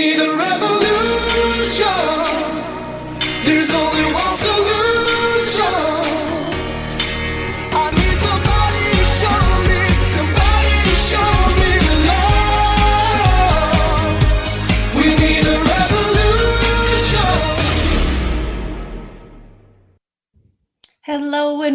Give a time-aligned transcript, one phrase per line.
[0.00, 1.84] need a revolution.
[3.44, 3.99] There's only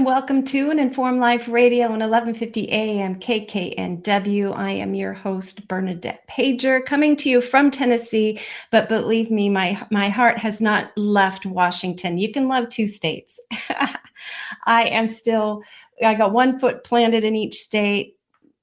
[0.05, 4.55] welcome to an Informed Life Radio on 1150 AM KKNW.
[4.55, 8.39] I am your host Bernadette Pajer coming to you from Tennessee,
[8.69, 12.19] but believe me my my heart has not left Washington.
[12.19, 13.39] You can love two states.
[14.65, 15.63] I am still
[16.05, 18.15] I got one foot planted in each state.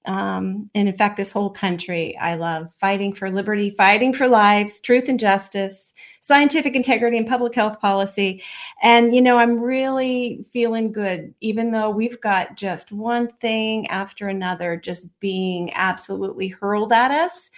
[0.04, 4.80] Um, and in fact, this whole country, I love fighting for liberty, fighting for lives,
[4.80, 8.42] truth and justice, scientific integrity, and public health policy.
[8.82, 14.28] And, you know, I'm really feeling good, even though we've got just one thing after
[14.28, 17.50] another just being absolutely hurled at us.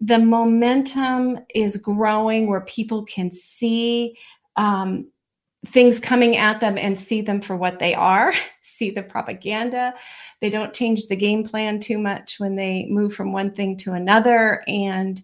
[0.00, 4.16] The momentum is growing where people can see
[4.56, 5.08] um,
[5.64, 9.94] things coming at them and see them for what they are, see the propaganda.
[10.40, 13.92] They don't change the game plan too much when they move from one thing to
[13.92, 14.62] another.
[14.66, 15.20] And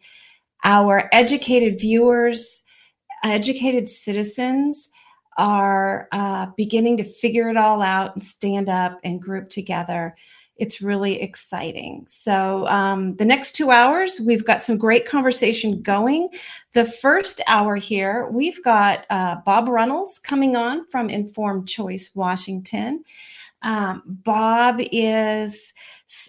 [0.65, 2.63] our educated viewers,
[3.25, 4.89] educated citizens
[5.39, 10.15] are uh, beginning to figure it all out and stand up and group together.
[10.57, 12.05] It's really exciting.
[12.09, 16.29] So, um, the next two hours, we've got some great conversation going.
[16.73, 23.03] The first hour here, we've got uh, Bob Runnels coming on from Informed Choice Washington.
[23.63, 25.73] Um, Bob is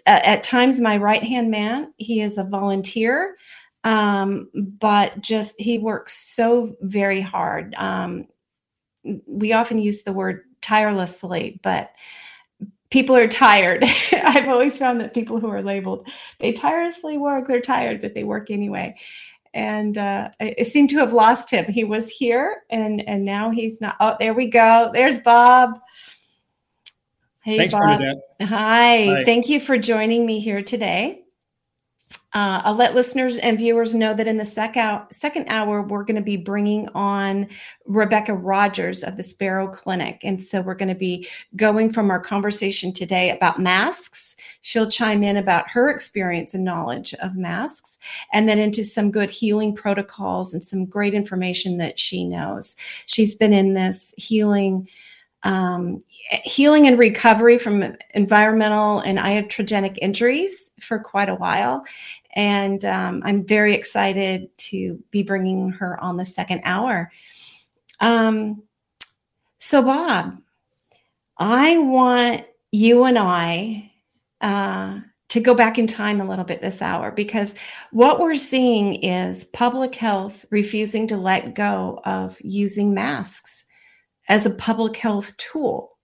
[0.05, 1.93] uh, at times my right hand man.
[1.97, 3.35] He is a volunteer,
[3.83, 7.75] um, but just he works so very hard.
[7.75, 8.27] Um,
[9.25, 11.91] we often use the word tirelessly, but
[12.93, 13.83] people are tired.
[14.11, 16.07] I've always found that people who are labeled,
[16.39, 18.95] they tirelessly work, they're tired, but they work anyway.
[19.55, 21.65] And uh, I, I seem to have lost him.
[21.65, 23.95] He was here and and now he's not.
[23.99, 24.91] Oh, there we go.
[24.93, 25.79] There's Bob.
[27.43, 27.99] Hey, Thanks, Bob.
[28.41, 28.45] Hi.
[28.45, 29.23] Hi.
[29.25, 31.22] Thank you for joining me here today.
[32.33, 36.03] Uh, I'll let listeners and viewers know that in the sec out, second hour, we're
[36.03, 37.47] going to be bringing on
[37.85, 40.21] Rebecca Rogers of the Sparrow Clinic.
[40.23, 44.35] And so we're going to be going from our conversation today about masks.
[44.61, 47.99] She'll chime in about her experience and knowledge of masks,
[48.31, 52.75] and then into some good healing protocols and some great information that she knows.
[53.05, 54.87] She's been in this healing
[55.43, 55.99] um,
[56.43, 61.83] healing and recovery from environmental and iatrogenic injuries for quite a while.
[62.33, 67.11] And um, I'm very excited to be bringing her on the second hour.
[67.99, 68.63] Um,
[69.59, 70.37] so, Bob,
[71.37, 73.91] I want you and I
[74.41, 74.99] uh,
[75.29, 77.55] to go back in time a little bit this hour because
[77.91, 83.63] what we're seeing is public health refusing to let go of using masks
[84.27, 85.97] as a public health tool.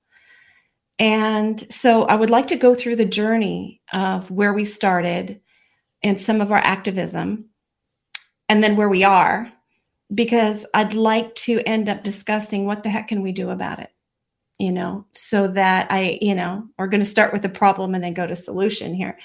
[1.00, 5.42] And so I would like to go through the journey of where we started
[6.04, 7.46] and some of our activism
[8.48, 9.52] and then where we are
[10.14, 13.92] because I'd like to end up discussing what the heck can we do about it
[14.58, 18.04] you know so that I you know we're going to start with the problem and
[18.04, 19.18] then go to solution here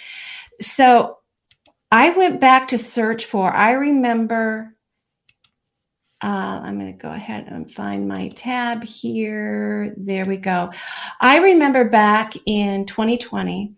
[0.60, 1.18] so
[1.90, 4.74] I went back to search for I remember
[6.22, 9.92] uh, I'm going to go ahead and find my tab here.
[9.98, 10.72] There we go.
[11.20, 13.74] I remember back in 2020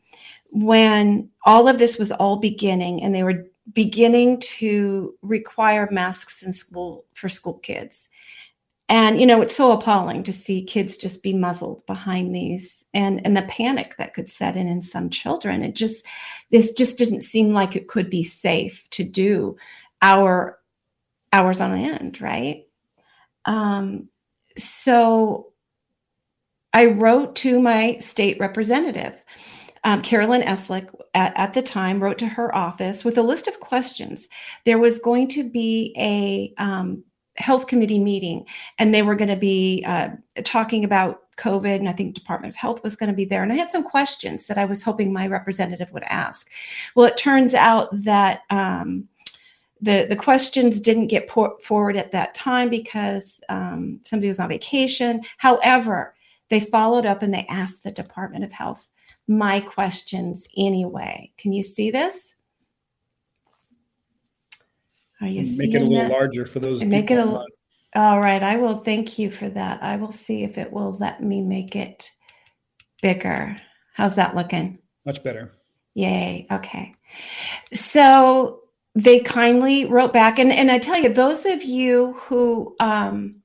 [0.56, 6.50] when all of this was all beginning and they were beginning to require masks in
[6.50, 8.08] school for school kids.
[8.88, 13.20] And you know, it's so appalling to see kids just be muzzled behind these and
[13.26, 15.62] and the panic that could set in in some children.
[15.62, 16.06] It just
[16.50, 19.56] this just didn't seem like it could be safe to do
[20.00, 20.58] our
[21.32, 22.64] hours on end, right?
[23.44, 24.08] Um,
[24.56, 25.52] so
[26.72, 29.22] I wrote to my state representative.
[29.86, 33.60] Um, Carolyn Eslick at, at, the time wrote to her office with a list of
[33.60, 34.26] questions.
[34.64, 37.04] There was going to be a um,
[37.36, 38.46] health committee meeting,
[38.80, 40.08] and they were going to be uh,
[40.42, 43.44] talking about COVID, and I think Department of Health was going to be there.
[43.44, 46.50] And I had some questions that I was hoping my representative would ask.
[46.96, 49.06] Well, it turns out that um,
[49.80, 54.48] the the questions didn't get put forward at that time because um, somebody was on
[54.48, 55.20] vacation.
[55.36, 56.16] However,
[56.48, 58.90] they followed up and they asked the Department of Health
[59.28, 61.32] my questions anyway.
[61.38, 62.34] Can you see this?
[65.20, 66.10] Are you Make seeing it a little that?
[66.10, 66.84] larger for those.
[66.84, 67.44] Make it a
[67.94, 68.42] all right.
[68.42, 69.82] I will thank you for that.
[69.82, 72.10] I will see if it will let me make it
[73.00, 73.56] bigger.
[73.94, 74.78] How's that looking?
[75.06, 75.52] much better.
[75.94, 76.46] Yay.
[76.50, 76.94] Okay.
[77.72, 78.60] So
[78.94, 83.36] they kindly wrote back, and and I tell you, those of you who um,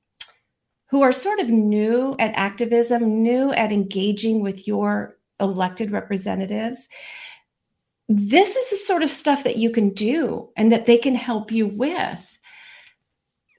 [0.90, 6.88] who are sort of new at activism, new at engaging with your elected representatives,
[8.08, 11.52] this is the sort of stuff that you can do and that they can help
[11.52, 12.32] you with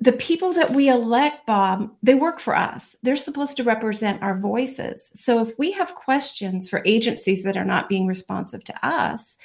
[0.03, 2.93] the people that we elect, Bob, they work for us.
[3.03, 5.09] They're supposed to represent our voices.
[5.13, 9.37] So if we have questions for agencies that are not being responsive to us,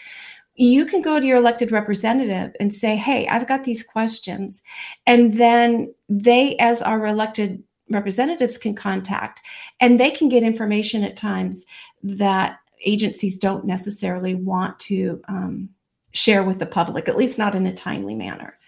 [0.57, 4.61] you can go to your elected representative and say, Hey, I've got these questions.
[5.07, 9.41] And then they, as our elected representatives, can contact
[9.81, 11.65] and they can get information at times
[12.03, 15.69] that agencies don't necessarily want to um,
[16.13, 18.59] share with the public, at least not in a timely manner.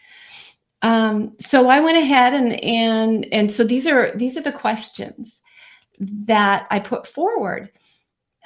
[0.83, 5.43] Um, so I went ahead and and and so these are these are the questions
[6.01, 7.71] that I put forward.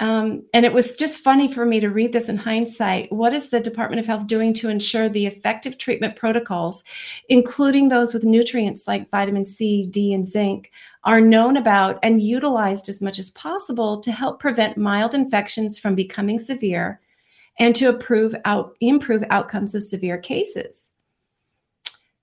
[0.00, 3.12] Um, and it was just funny for me to read this in hindsight.
[3.12, 6.82] What is the Department of Health doing to ensure the effective treatment protocols,
[7.28, 10.72] including those with nutrients like vitamin C, D, and zinc,
[11.04, 15.94] are known about and utilized as much as possible to help prevent mild infections from
[15.94, 17.00] becoming severe
[17.60, 20.90] and to improve, out, improve outcomes of severe cases?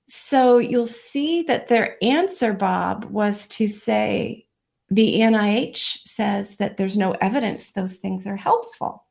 [0.09, 4.45] So you'll see that their answer, Bob, was to say
[4.91, 9.05] the NIH says that there's no evidence those things are helpful.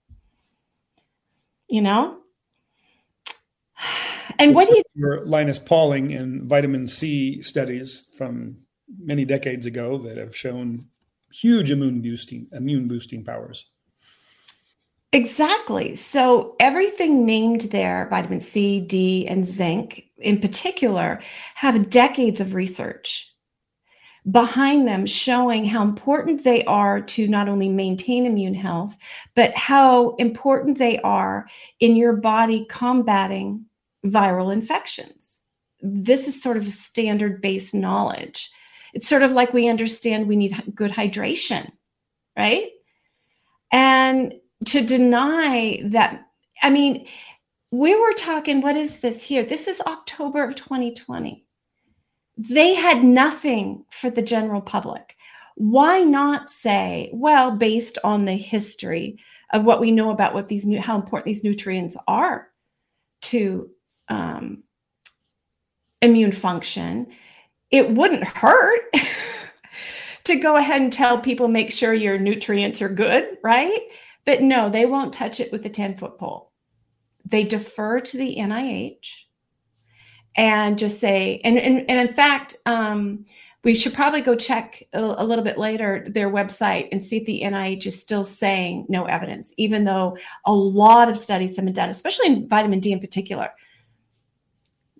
[1.69, 2.19] You know?
[4.38, 8.56] And what do you for Linus Pauling and vitamin C studies from
[8.99, 10.87] many decades ago that have shown
[11.32, 13.67] huge immune boosting immune boosting powers.
[15.12, 15.97] Exactly.
[15.97, 21.21] So everything named there, vitamin C, D, and zinc in particular,
[21.56, 23.30] have decades of research
[24.31, 28.96] behind them showing how important they are to not only maintain immune health,
[29.34, 31.46] but how important they are
[31.78, 33.64] in your body combating
[34.05, 35.40] viral infections.
[35.81, 38.50] This is sort of standard based knowledge.
[38.93, 41.70] It's sort of like we understand we need good hydration,
[42.37, 42.70] right?
[43.72, 44.34] And
[44.67, 46.26] to deny that
[46.62, 47.06] i mean
[47.70, 51.44] we were talking what is this here this is october of 2020
[52.48, 55.16] they had nothing for the general public.
[55.56, 59.19] Why not say well based on the history
[59.52, 62.48] of what we know about what these new how important these nutrients are
[63.22, 63.69] to
[64.08, 64.62] um,
[66.00, 67.08] immune function
[67.70, 68.81] it wouldn't hurt
[70.25, 73.81] to go ahead and tell people make sure your nutrients are good right?
[74.25, 76.52] But no, they won't touch it with a 10 foot pole.
[77.26, 79.25] They defer to the NIH
[80.37, 83.25] and just say, and, and, and in fact, um,
[83.62, 87.43] we should probably go check a, little bit later their website and see if the
[87.43, 90.17] NIH is still saying no evidence, even though
[90.47, 93.50] a lot of studies have been done, especially in vitamin D in particular.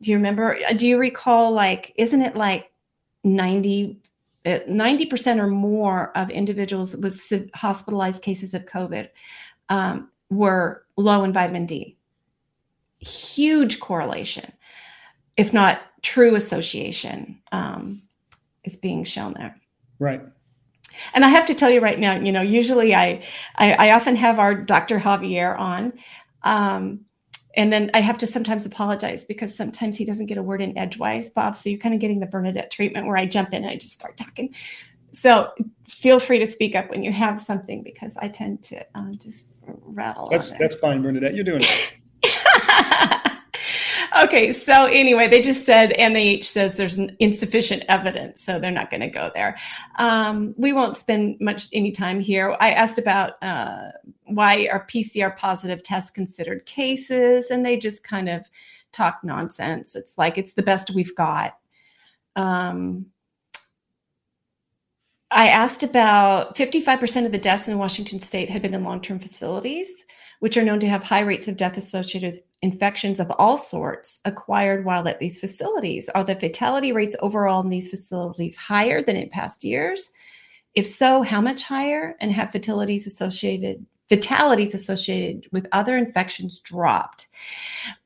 [0.03, 0.59] Do you remember?
[0.77, 2.71] Do you recall, like, isn't it like
[3.25, 4.01] 90
[4.47, 7.21] 90% or more of individuals with
[7.55, 9.09] hospitalized cases of COVID
[9.69, 11.97] um, were low in vitamin D.
[12.99, 14.53] Huge correlation,
[15.37, 18.03] if not true association, um,
[18.65, 19.57] is being shown there.
[19.99, 20.23] Right.
[21.15, 23.23] And I have to tell you right now, you know, usually I,
[23.57, 24.99] I, I often have our Dr.
[24.99, 25.93] Javier on.
[26.43, 27.05] Um,
[27.57, 30.77] and then I have to sometimes apologize because sometimes he doesn't get a word in
[30.79, 31.57] edgewise, Bob.
[31.57, 33.93] So you're kind of getting the Bernadette treatment where I jump in and I just
[33.93, 34.55] start talking.
[35.13, 35.51] So
[35.89, 39.49] feel free to speak up when you have something because I tend to uh, just
[39.63, 40.29] rattle.
[40.31, 41.35] That's that's fine, Bernadette.
[41.35, 41.95] You're doing it.
[44.25, 49.01] okay, so anyway, they just said NIH says there's insufficient evidence, so they're not going
[49.01, 49.59] to go there.
[49.99, 52.57] Um, we won't spend much any time here.
[52.61, 53.91] I asked about uh,
[54.25, 58.49] why are PCR positive tests considered cases, and they just kind of
[58.93, 59.95] talk nonsense.
[59.95, 61.57] It's like it's the best we've got.
[62.37, 63.07] Um,
[65.31, 69.21] I asked about 55% of the deaths in Washington state had been in long term
[69.21, 70.05] facilities,
[70.41, 74.21] which are known to have high rates of death associated with infections of all sorts
[74.25, 76.09] acquired while at these facilities.
[76.11, 80.13] Are the fatality rates overall in these facilities higher than in past years?
[80.75, 82.17] If so, how much higher?
[82.21, 87.29] And have fatalities associated fatalities associated with other infections dropped?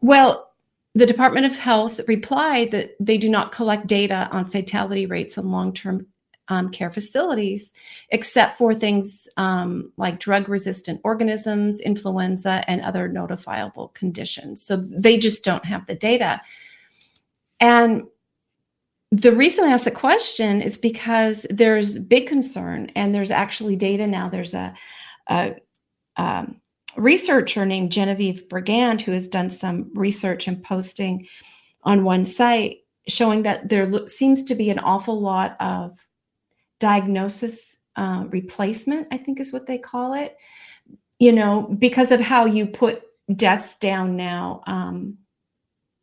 [0.03, 0.53] Well,
[0.95, 5.51] the Department of Health replied that they do not collect data on fatality rates in
[5.51, 6.07] long term
[6.49, 7.73] um, care facilities,
[8.11, 14.63] except for things um, like drug resistant organisms, influenza, and other notifiable conditions.
[14.63, 16.41] So they just don't have the data.
[17.61, 18.05] And
[19.11, 24.07] the reason I ask the question is because there's big concern, and there's actually data
[24.07, 24.29] now.
[24.29, 24.75] There's a,
[25.29, 25.55] a
[26.17, 26.61] um,
[26.97, 31.27] researcher named Genevieve Briand, who has done some research and posting
[31.85, 36.04] on one site, showing that there seems to be an awful lot of
[36.85, 40.37] diagnosis uh, replacement, I think is what they call it,
[41.19, 43.03] you know, because of how you put
[43.35, 45.17] deaths down now um,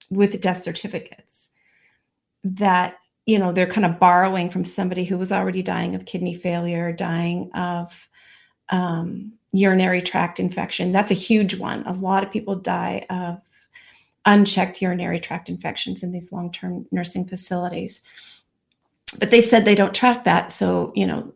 [0.10, 1.50] with death certificates.
[2.44, 2.96] That,
[3.28, 6.92] you know, they're kind of borrowing from somebody who was already dying of kidney failure,
[6.92, 8.10] dying of
[8.70, 10.92] um, urinary tract infection.
[10.92, 11.84] That's a huge one.
[11.86, 13.40] A lot of people die of
[14.26, 18.02] unchecked urinary tract infections in these long term nursing facilities.
[19.20, 20.52] But they said they don't track that.
[20.54, 21.34] So, you know,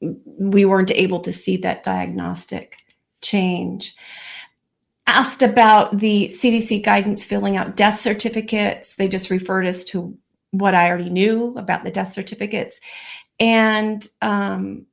[0.00, 2.76] we weren't able to see that diagnostic
[3.20, 3.94] change.
[5.06, 10.16] Asked about the CDC guidance filling out death certificates, they just referred us to
[10.50, 12.80] what I already knew about the death certificates.
[13.40, 14.86] And um,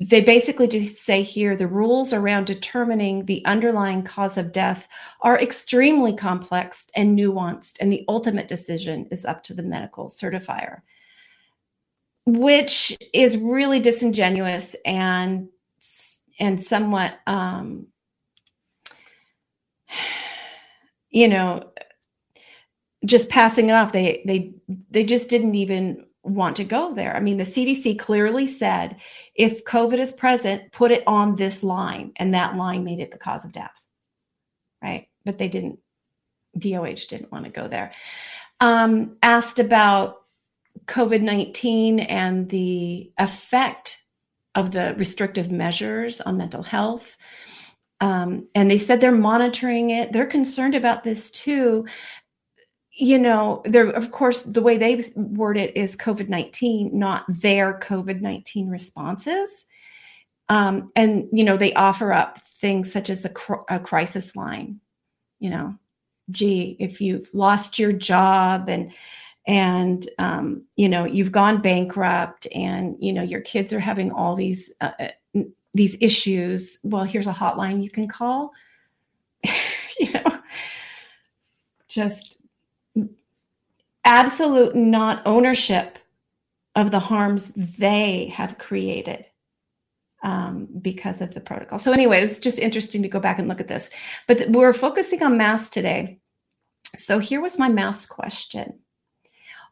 [0.00, 4.88] they basically just say here the rules around determining the underlying cause of death
[5.22, 10.82] are extremely complex and nuanced, and the ultimate decision is up to the medical certifier,
[12.26, 15.48] which is really disingenuous and
[16.38, 17.86] and somewhat, um,
[21.10, 21.70] you know,
[23.04, 23.92] just passing it off.
[23.92, 24.54] They they
[24.90, 27.16] they just didn't even want to go there.
[27.16, 28.96] I mean, the CDC clearly said
[29.34, 33.18] if COVID is present, put it on this line, and that line made it the
[33.18, 33.84] cause of death,
[34.82, 35.08] right?
[35.24, 35.78] But they didn't,
[36.58, 37.92] DOH didn't want to go there.
[38.60, 40.22] Um, asked about
[40.86, 44.04] COVID 19 and the effect
[44.54, 47.16] of the restrictive measures on mental health.
[48.00, 50.12] Um, and they said they're monitoring it.
[50.12, 51.86] They're concerned about this too
[53.00, 57.78] you know, there of course the way they word it is COVID nineteen, not their
[57.78, 59.66] COVID nineteen responses.
[60.48, 64.80] Um, and you know they offer up things such as a, cr- a crisis line.
[65.38, 65.74] You know,
[66.30, 68.92] gee, if you've lost your job and
[69.46, 74.36] and um, you know you've gone bankrupt and you know your kids are having all
[74.36, 75.08] these uh, uh
[75.72, 78.50] these issues well here's a hotline you can call
[80.00, 80.38] you know
[81.88, 82.39] just
[84.04, 85.98] absolute not ownership
[86.74, 89.26] of the harms they have created
[90.22, 91.78] um, because of the protocol.
[91.78, 93.90] So, anyway, it was just interesting to go back and look at this.
[94.26, 96.20] But th- we're focusing on masks today.
[96.96, 98.80] So, here was my mask question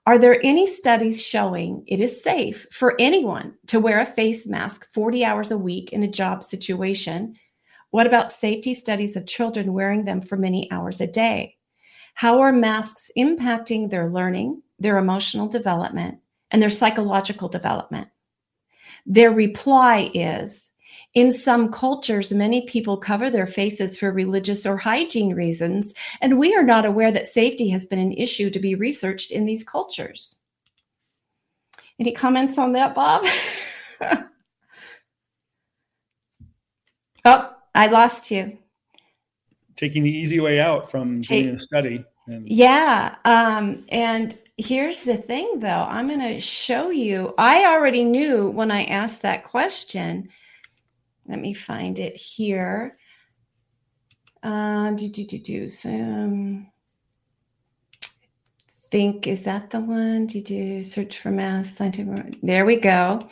[0.06, 4.90] Are there any studies showing it is safe for anyone to wear a face mask
[4.92, 7.36] 40 hours a week in a job situation?
[7.90, 11.57] What about safety studies of children wearing them for many hours a day?
[12.18, 16.18] How are masks impacting their learning, their emotional development,
[16.50, 18.08] and their psychological development?
[19.06, 20.72] Their reply is
[21.14, 26.56] in some cultures, many people cover their faces for religious or hygiene reasons, and we
[26.56, 30.40] are not aware that safety has been an issue to be researched in these cultures.
[32.00, 33.24] Any comments on that, Bob?
[37.24, 38.58] oh, I lost you
[39.78, 42.04] taking the easy way out from Take, doing a study.
[42.26, 43.14] And yeah.
[43.24, 47.32] Um, and here's the thing, though I'm going to show you.
[47.38, 50.28] I already knew when I asked that question.
[51.26, 52.98] Let me find it here.
[54.42, 55.68] Uh, do, do, do, do.
[55.68, 56.66] So, um,
[58.90, 60.26] think is that the one?
[60.26, 63.28] Did you search for mass scientific there we go.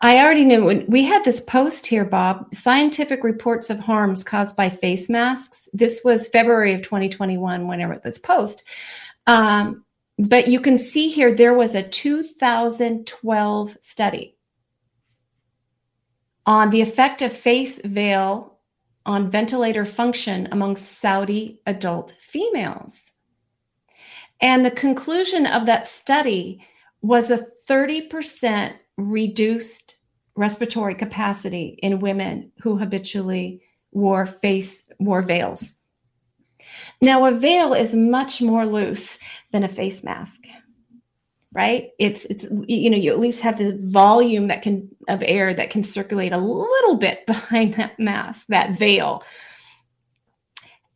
[0.00, 4.68] I already knew we had this post here bob scientific reports of harms caused by
[4.68, 5.68] face masks.
[5.72, 8.64] This was february of 2021 when i wrote this post.
[9.26, 9.84] Um,
[10.18, 14.36] but you can see here there was a 2012 study
[16.46, 18.58] on the effect of face veil
[19.04, 23.12] on ventilator function among saudi adult females
[24.40, 26.64] and the conclusion of that study
[27.00, 29.96] was a 30% reduced
[30.34, 33.62] respiratory capacity in women who habitually
[33.92, 35.74] wore face wore veils.
[37.00, 39.18] Now a veil is much more loose
[39.52, 40.40] than a face mask.
[41.52, 41.90] Right?
[41.98, 45.70] It's it's you know, you at least have the volume that can of air that
[45.70, 49.22] can circulate a little bit behind that mask, that veil.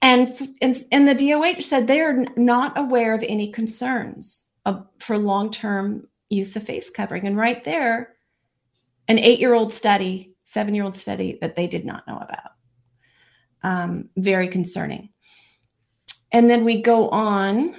[0.03, 5.19] And, and, and the DOH said they are not aware of any concerns of, for
[5.19, 7.27] long term use of face covering.
[7.27, 8.15] And right there,
[9.09, 12.53] an eight year old study, seven year old study that they did not know about.
[13.63, 15.11] Um, very concerning.
[16.33, 17.75] And then we go on.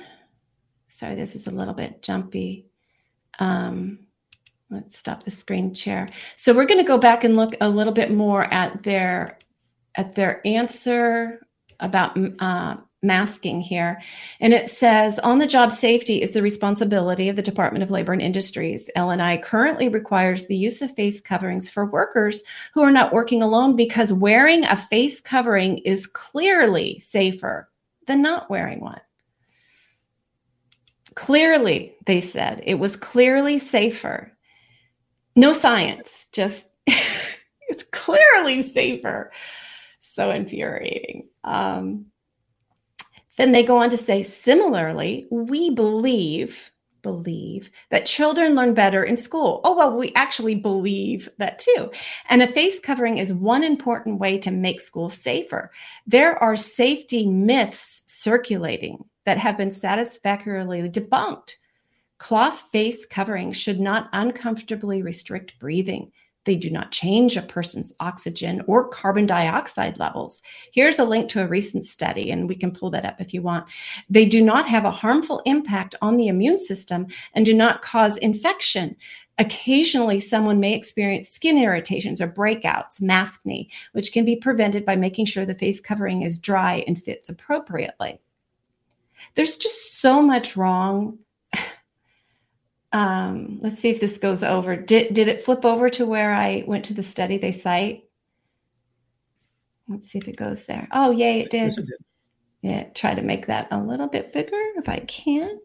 [0.90, 2.68] Sorry, this is a little bit jumpy.
[3.40, 4.00] Um,
[4.70, 6.10] let's stop the screen share.
[6.36, 9.40] So we're going to go back and look a little bit more at their
[9.96, 11.42] at their answer
[11.82, 14.02] about uh, masking here.
[14.40, 18.14] And it says on the job safety is the responsibility of the Department of Labor
[18.14, 18.90] and Industries.
[18.96, 23.76] LNI currently requires the use of face coverings for workers who are not working alone
[23.76, 27.70] because wearing a face covering is clearly safer
[28.08, 29.02] than not wearing one.
[31.16, 34.32] Clearly, they said it was clearly safer.
[35.36, 39.32] No science, just it's clearly safer.
[40.00, 41.31] So infuriating.
[41.44, 42.08] Um,
[43.38, 46.72] then they go on to say, similarly, we believe
[47.02, 49.62] believe that children learn better in school.
[49.64, 51.92] Oh, well, we actually believe that too.
[52.30, 55.72] And a face covering is one important way to make schools safer.
[56.06, 61.56] There are safety myths circulating that have been satisfactorily debunked.
[62.18, 66.12] Cloth face coverings should not uncomfortably restrict breathing.
[66.46, 70.42] They do not change a person's oxygen or carbon dioxide levels.
[70.72, 73.42] Here's a link to a recent study, and we can pull that up if you
[73.42, 73.68] want.
[74.10, 78.18] They do not have a harmful impact on the immune system and do not cause
[78.18, 78.96] infection.
[79.38, 84.96] Occasionally, someone may experience skin irritations or breakouts, mask maskne, which can be prevented by
[84.96, 88.20] making sure the face covering is dry and fits appropriately.
[89.36, 91.20] There's just so much wrong
[92.94, 94.76] um, let's see if this goes over.
[94.76, 98.04] Did, did it flip over to where I went to the study they cite?
[99.88, 100.88] Let's see if it goes there.
[100.92, 101.64] Oh, yay, it did.
[101.64, 101.98] Yes, it did.
[102.62, 105.60] Yeah, try to make that a little bit bigger if I can.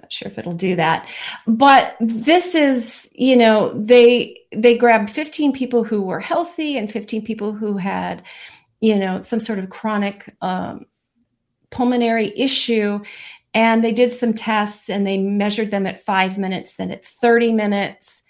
[0.00, 1.08] Not sure if it'll do that.
[1.46, 7.24] But this is, you know, they they grabbed 15 people who were healthy and 15
[7.24, 8.22] people who had,
[8.80, 10.86] you know, some sort of chronic um,
[11.70, 13.00] pulmonary issue
[13.54, 17.52] and they did some tests and they measured them at five minutes and at 30
[17.52, 18.22] minutes.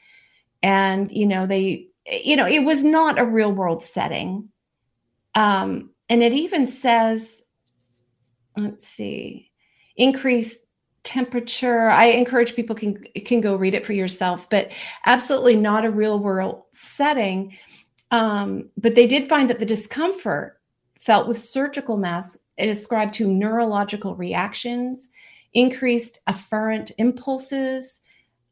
[0.63, 1.89] And, you know, they,
[2.25, 4.49] you know, it was not a real world setting.
[5.35, 7.43] Um, and it even says,
[8.57, 9.51] let's see,
[9.97, 10.61] increased
[11.05, 11.89] temperature.
[11.89, 14.73] I encourage people can can go read it for yourself, but
[15.07, 17.57] absolutely not a real world setting.
[18.11, 20.61] Um, but they did find that the discomfort
[20.99, 25.09] felt with surgical masks ascribed to neurological reactions,
[25.53, 28.01] increased afferent impulses.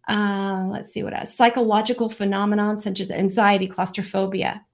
[0.09, 1.37] Uh, let's see what else.
[1.37, 4.65] Psychological phenomenon such as anxiety, claustrophobia.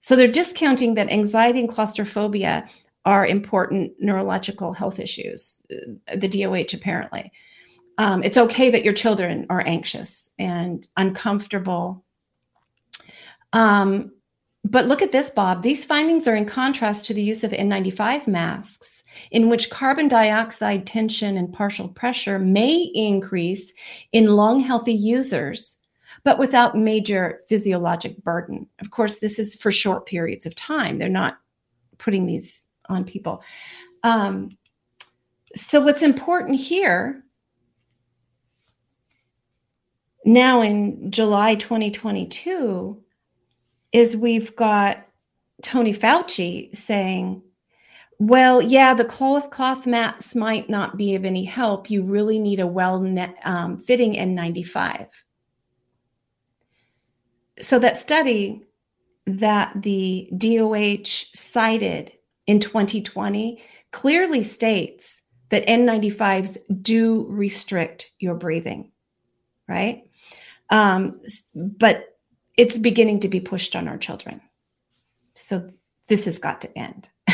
[0.00, 2.68] So they're discounting that anxiety and claustrophobia
[3.04, 5.62] are important neurological health issues.
[5.70, 7.32] uh, The DOH apparently.
[7.98, 12.04] Um, it's okay that your children are anxious and uncomfortable.
[13.52, 14.12] Um,
[14.64, 15.62] but look at this, Bob.
[15.62, 20.86] These findings are in contrast to the use of N95 masks, in which carbon dioxide
[20.86, 23.72] tension and partial pressure may increase
[24.12, 25.76] in lung healthy users,
[26.24, 28.66] but without major physiologic burden.
[28.80, 30.98] Of course, this is for short periods of time.
[30.98, 31.38] They're not
[31.98, 33.42] putting these on people.
[34.02, 34.48] Um,
[35.54, 37.22] so, what's important here
[40.24, 43.03] now in July 2022
[43.94, 45.06] is we've got
[45.62, 47.40] Tony Fauci saying,
[48.18, 51.88] well, yeah, the cloth cloth mats might not be of any help.
[51.88, 55.08] You really need a well net, um, fitting N95.
[57.60, 58.64] So that study
[59.26, 62.12] that the DOH cited
[62.46, 68.90] in 2020 clearly states that N95s do restrict your breathing,
[69.68, 70.02] right?
[70.70, 71.20] Um,
[71.54, 72.13] but
[72.56, 74.40] it's beginning to be pushed on our children.
[75.34, 75.68] So
[76.08, 77.08] this has got to end.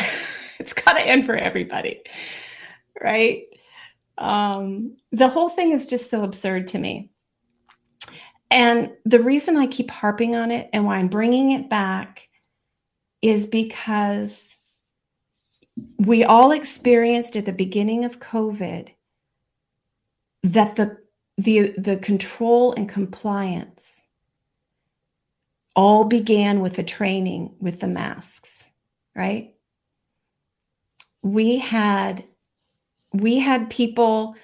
[0.59, 2.01] it's got to end for everybody,
[3.01, 3.43] right?
[4.17, 7.11] Um, the whole thing is just so absurd to me.
[8.49, 12.27] And the reason I keep harping on it and why I'm bringing it back
[13.21, 14.55] is because
[15.97, 18.89] we all experienced at the beginning of COVID
[20.43, 20.97] that the
[21.37, 24.00] the the control and compliance
[25.75, 28.71] all began with the training with the masks
[29.15, 29.53] right?
[31.21, 32.23] We had
[33.13, 34.35] we had people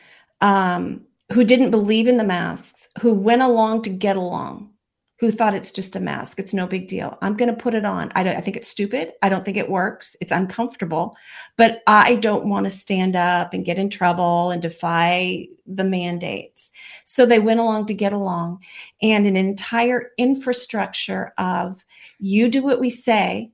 [0.41, 4.71] um, who didn't believe in the masks who went along to get along
[5.19, 6.39] who thought it's just a mask.
[6.39, 7.17] It's no big deal.
[7.21, 8.11] I'm going to put it on.
[8.15, 9.13] I, don't, I think it's stupid.
[9.23, 10.15] I don't think it works.
[10.21, 11.17] It's uncomfortable.
[11.55, 16.71] But i don't want to stand up and get in trouble and defy the mandates.
[17.03, 18.59] So they went along to get along.
[19.01, 21.83] And an entire infrastructure of
[22.19, 23.51] you do what we say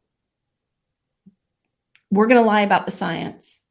[2.12, 3.62] we're going to lie about the science.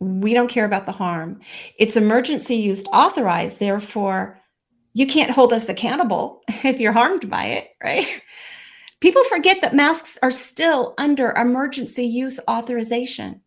[0.00, 1.40] We don't care about the harm.
[1.78, 4.40] It's emergency use authorized therefore
[4.94, 8.22] you can't hold us accountable if you're harmed by it right
[9.00, 13.40] People forget that masks are still under emergency use authorization.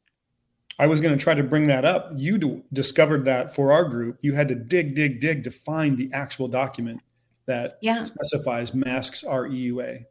[0.80, 2.12] I was going to try to bring that up.
[2.16, 4.18] You d- discovered that for our group.
[4.22, 7.02] You had to dig, dig, dig to find the actual document
[7.48, 8.06] that Yeah.
[8.06, 10.06] specifies masks are EUA.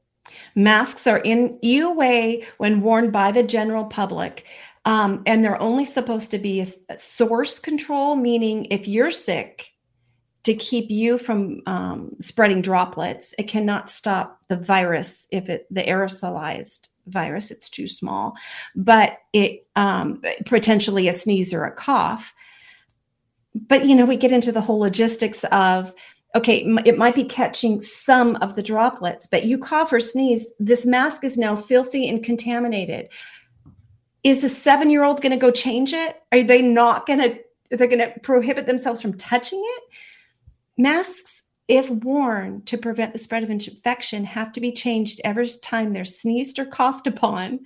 [0.54, 4.44] Masks are in EUA when worn by the general public,
[4.84, 9.72] um, and they're only supposed to be a source control, meaning if you're sick,
[10.44, 13.34] to keep you from um, spreading droplets.
[13.38, 17.50] It cannot stop the virus if it the aerosolized virus.
[17.50, 18.36] It's too small,
[18.74, 22.34] but it um, potentially a sneeze or a cough.
[23.54, 25.94] But you know, we get into the whole logistics of
[26.34, 30.86] okay, it might be catching some of the droplets, but you cough or sneeze, this
[30.86, 33.08] mask is now filthy and contaminated.
[34.22, 36.22] Is a seven year old going to go change it?
[36.30, 37.38] Are they not going to?
[37.70, 39.82] They're going to prohibit themselves from touching it.
[40.80, 45.92] Masks, if worn to prevent the spread of infection, have to be changed every time
[45.92, 47.60] they're sneezed or coughed upon.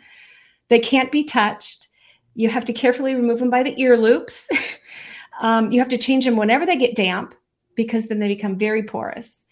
[0.69, 1.89] They can't be touched.
[2.35, 4.49] You have to carefully remove them by the ear loops.
[5.41, 7.35] um, you have to change them whenever they get damp
[7.77, 9.45] because then they become very porous.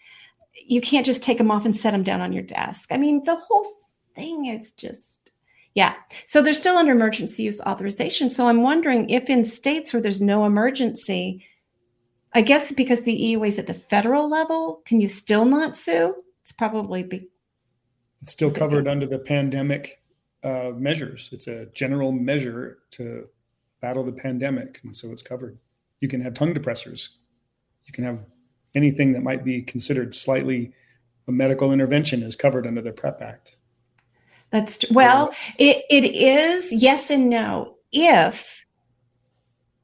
[0.67, 2.91] You can't just take them off and set them down on your desk.
[2.91, 3.65] I mean, the whole
[4.13, 5.31] thing is just,
[5.73, 5.93] yeah.
[6.25, 8.29] So they're still under emergency use authorization.
[8.29, 11.45] So I'm wondering if in states where there's no emergency,
[12.33, 16.15] I guess because the EUA is at the federal level, can you still not sue?
[16.41, 17.29] It's probably be,
[18.21, 20.01] It's still covered under the pandemic
[20.43, 21.29] uh, measures.
[21.31, 23.27] It's a general measure to
[23.81, 25.59] battle the pandemic, and so it's covered.
[25.99, 27.09] You can have tongue depressors.
[27.85, 28.25] You can have
[28.75, 30.73] anything that might be considered slightly
[31.27, 33.55] a medical intervention is covered under the PrEP Act.
[34.49, 37.75] That's tr- well, it, it is yes and no.
[37.91, 38.65] If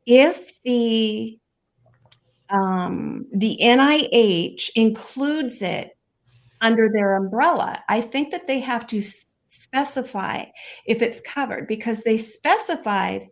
[0.06, 1.40] if the
[2.50, 5.98] um, the NIH includes it
[6.62, 9.02] under their umbrella, I think that they have to
[9.48, 10.46] specify
[10.86, 13.28] if it's covered because they specified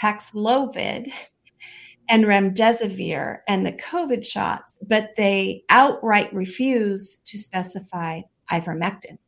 [0.00, 1.12] Paxlovid
[2.08, 9.18] and remdesivir and the COVID shots, but they outright refuse to specify ivermectin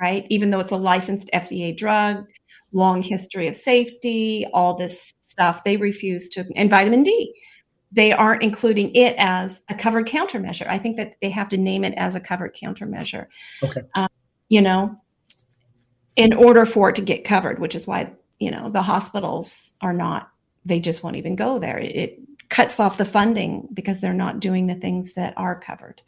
[0.00, 0.26] right?
[0.30, 2.26] Even though it's a licensed FDA drug,
[2.72, 7.34] long history of safety, all this stuff, they refuse to, and vitamin D.
[7.90, 10.66] They aren't including it as a covered countermeasure.
[10.68, 13.26] I think that they have to name it as a covered countermeasure.
[13.62, 13.80] Okay.
[13.94, 14.08] Um,
[14.48, 15.00] you know,
[16.16, 19.92] in order for it to get covered, which is why, you know, the hospitals are
[19.92, 20.30] not,
[20.64, 21.78] they just won't even go there.
[21.78, 26.02] It, it cuts off the funding because they're not doing the things that are covered.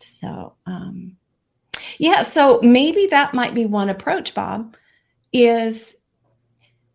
[0.00, 1.16] So, um,
[1.98, 4.76] yeah, so maybe that might be one approach, Bob,
[5.32, 5.96] is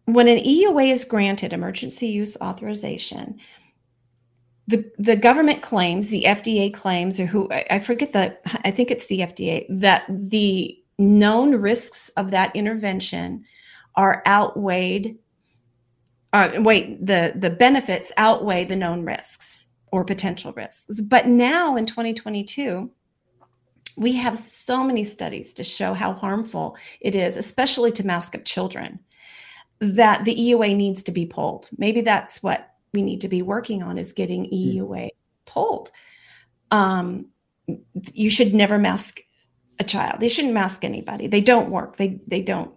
[0.06, 3.40] when an EUA is granted emergency use authorization,
[4.68, 9.06] the, the government claims, the FDA claims, or who I forget the, I think it's
[9.08, 13.46] the FDA, that the known risks of that intervention
[13.96, 15.18] are outweighed.
[16.34, 21.00] Uh, wait, the the benefits outweigh the known risks or potential risks.
[21.00, 22.90] But now in 2022,
[23.98, 28.44] we have so many studies to show how harmful it is, especially to mask up
[28.44, 29.00] children,
[29.80, 31.70] that the EUA needs to be pulled.
[31.78, 35.10] Maybe that's what we need to be working on is getting EUA
[35.46, 35.92] pulled.
[36.72, 37.28] Um,
[38.14, 39.20] you should never mask
[39.80, 40.20] a child.
[40.20, 41.28] They shouldn't mask anybody.
[41.28, 41.98] They don't work.
[41.98, 42.74] They they don't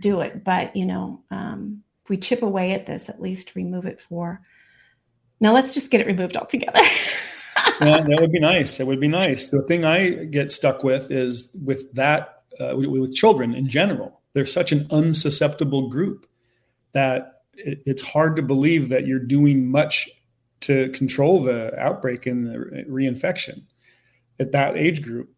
[0.00, 0.42] do it.
[0.42, 4.40] But you know, um, if we chip away at this, at least remove it for.
[5.40, 6.80] Now let's just get it removed altogether.
[7.80, 8.78] yeah, that would be nice.
[8.78, 9.48] That would be nice.
[9.48, 14.22] The thing I get stuck with is with that uh, with, with children in general.
[14.32, 16.26] They're such an unsusceptible group
[16.92, 20.08] that it, it's hard to believe that you're doing much
[20.60, 23.64] to control the outbreak and the reinfection
[24.40, 25.30] at that age group.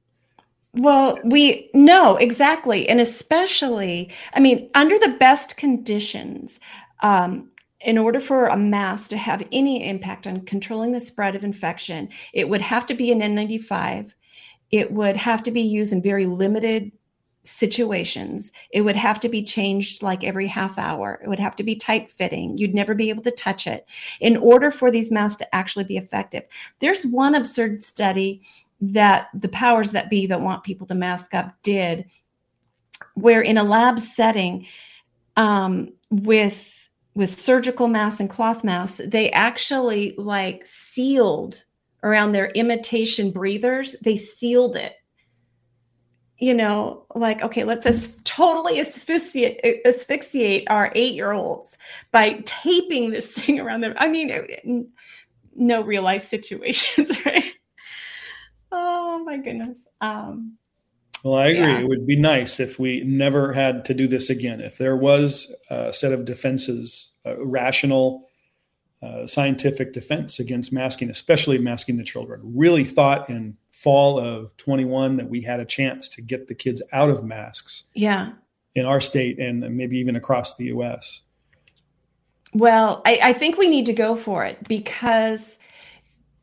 [0.75, 2.89] Well, we know exactly.
[2.89, 6.61] And especially, I mean, under the best conditions,
[7.03, 7.51] um,
[7.81, 12.09] in order for a mask to have any impact on controlling the spread of infection,
[12.33, 14.13] it would have to be an N95.
[14.71, 16.93] It would have to be used in very limited
[17.47, 18.53] situations.
[18.71, 21.21] It would have to be changed like every half hour.
[21.23, 22.59] It would have to be tight fitting.
[22.59, 23.87] You'd never be able to touch it
[24.21, 26.45] in order for these masks to actually be effective.
[26.81, 28.43] There's one absurd study
[28.81, 32.05] that the powers that be that want people to mask up did,
[33.15, 34.67] where in a lab setting
[35.37, 36.73] um, with
[37.15, 41.65] with surgical masks and cloth masks, they actually like sealed
[42.03, 43.97] around their imitation breathers.
[44.03, 44.97] They sealed it.
[46.39, 51.79] You know, like okay, let's as totally asphyxiate asphyxiate our eight year olds
[52.13, 53.95] by taping this thing around them.
[53.97, 54.91] I mean,
[55.55, 57.45] no real life situations, right?
[58.71, 59.87] Oh my goodness.
[60.01, 60.59] Um,
[61.25, 61.61] Well, I agree.
[61.61, 61.79] Yeah.
[61.81, 64.61] It would be nice if we never had to do this again.
[64.61, 68.29] If there was a set of defenses, a rational,
[69.03, 72.41] uh, scientific defense against masking, especially masking the children.
[72.43, 76.81] Really thought in fall of 21 that we had a chance to get the kids
[76.93, 78.33] out of masks Yeah.
[78.75, 81.21] in our state and maybe even across the U.S.
[82.55, 85.59] Well, I, I think we need to go for it because,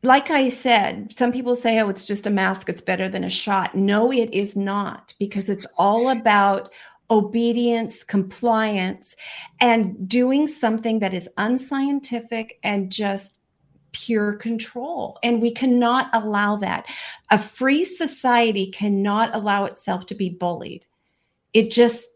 [0.04, 3.30] like I said, some people say, oh, it's just a mask, it's better than a
[3.30, 3.74] shot.
[3.74, 6.72] No, it is not, because it's all about
[7.10, 9.16] obedience, compliance,
[9.60, 13.40] and doing something that is unscientific and just
[13.94, 15.18] pure control.
[15.22, 16.86] And we cannot allow that.
[17.30, 20.84] A free society cannot allow itself to be bullied.
[21.54, 22.10] It just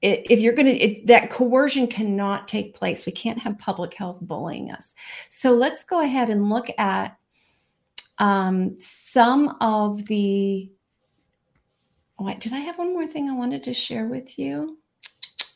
[0.00, 4.18] it, if you're going to that coercion cannot take place we can't have public health
[4.20, 4.94] bullying us
[5.28, 7.18] so let's go ahead and look at
[8.18, 10.70] um, some of the
[12.14, 14.77] what did i have one more thing i wanted to share with you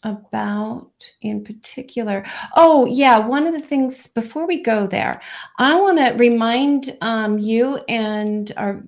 [0.02, 2.24] about in particular.
[2.56, 5.20] Oh yeah one of the things before we go there
[5.58, 8.82] i want to remind um, you and our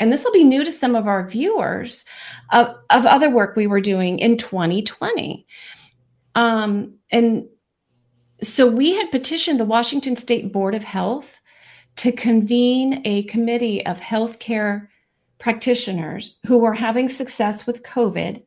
[0.00, 2.04] and this will be new to some of our viewers
[2.52, 5.46] of, of other work we were doing in 2020
[6.34, 7.46] um, and
[8.40, 11.40] so we had petitioned the washington state board of health
[11.96, 14.86] to convene a committee of healthcare
[15.38, 18.42] practitioners who were having success with covid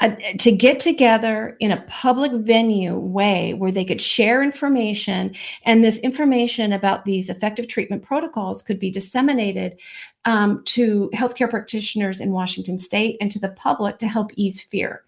[0.00, 5.98] to get together in a public venue way where they could share information and this
[6.00, 9.80] information about these effective treatment protocols could be disseminated
[10.26, 15.02] um, to healthcare practitioners in Washington state and to the public to help ease fear.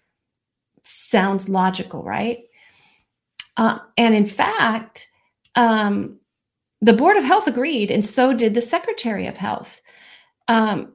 [0.81, 2.45] Sounds logical, right?
[3.57, 5.11] Uh, and in fact,
[5.53, 6.17] um,
[6.81, 9.81] the Board of Health agreed, and so did the Secretary of Health.
[10.47, 10.93] Um,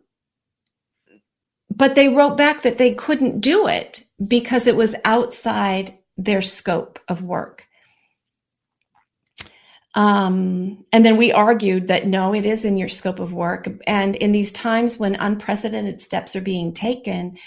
[1.76, 7.00] but they wrote back that they couldn't do it because it was outside their scope
[7.08, 7.64] of work.
[9.94, 13.68] Um, and then we argued that no, it is in your scope of work.
[13.86, 17.38] And in these times when unprecedented steps are being taken,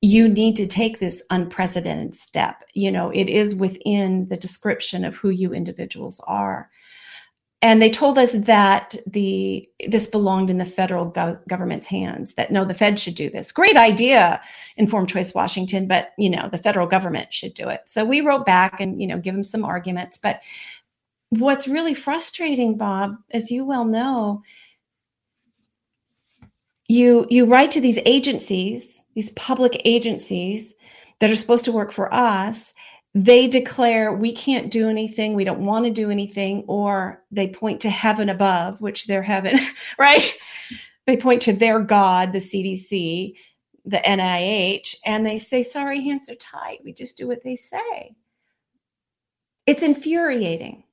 [0.00, 2.62] you need to take this unprecedented step.
[2.74, 6.70] You know, it is within the description of who you individuals are.
[7.62, 12.34] And they told us that the this belonged in the federal go- government's hands.
[12.34, 13.50] That no, the Fed should do this.
[13.50, 14.40] Great idea,
[14.76, 17.80] Informed Choice Washington, but you know the federal government should do it.
[17.86, 20.18] So we wrote back and you know give them some arguments.
[20.18, 20.40] But
[21.30, 24.42] what's really frustrating, Bob, as you well know,
[26.88, 30.74] you you write to these agencies, these public agencies
[31.20, 32.72] that are supposed to work for us.
[33.16, 37.80] They declare we can't do anything, we don't want to do anything, or they point
[37.80, 39.58] to heaven above, which they're heaven,
[39.98, 40.34] right?
[41.06, 43.34] They point to their God, the CDC,
[43.86, 46.78] the NIH, and they say, sorry, hands are tied.
[46.84, 48.14] We just do what they say.
[49.66, 50.84] It's infuriating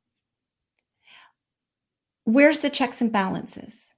[2.24, 3.94] where's the checks and balances?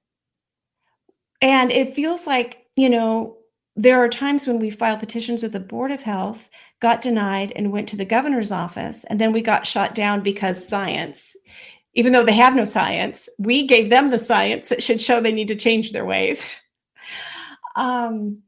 [1.40, 3.36] And it feels like, you know,
[3.76, 6.48] there are times when we filed petitions with the Board of Health,
[6.80, 10.66] got denied, and went to the governor's office, and then we got shot down because
[10.66, 11.36] science.
[11.92, 15.32] Even though they have no science, we gave them the science that should show they
[15.32, 16.60] need to change their ways.
[17.78, 18.38] Um,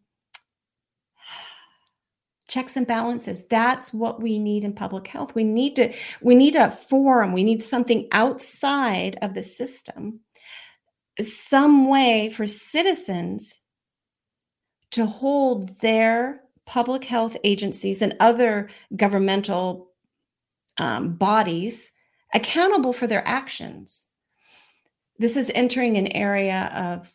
[2.48, 6.56] checks and balances that's what we need in public health we need to we need
[6.56, 10.20] a forum we need something outside of the system
[11.20, 13.60] some way for citizens
[14.92, 19.90] to hold their public health agencies and other governmental
[20.78, 21.92] um, bodies
[22.34, 24.08] accountable for their actions
[25.18, 27.12] this is entering an area of,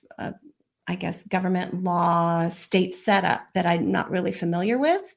[0.87, 5.15] I guess, government law, state setup that I'm not really familiar with.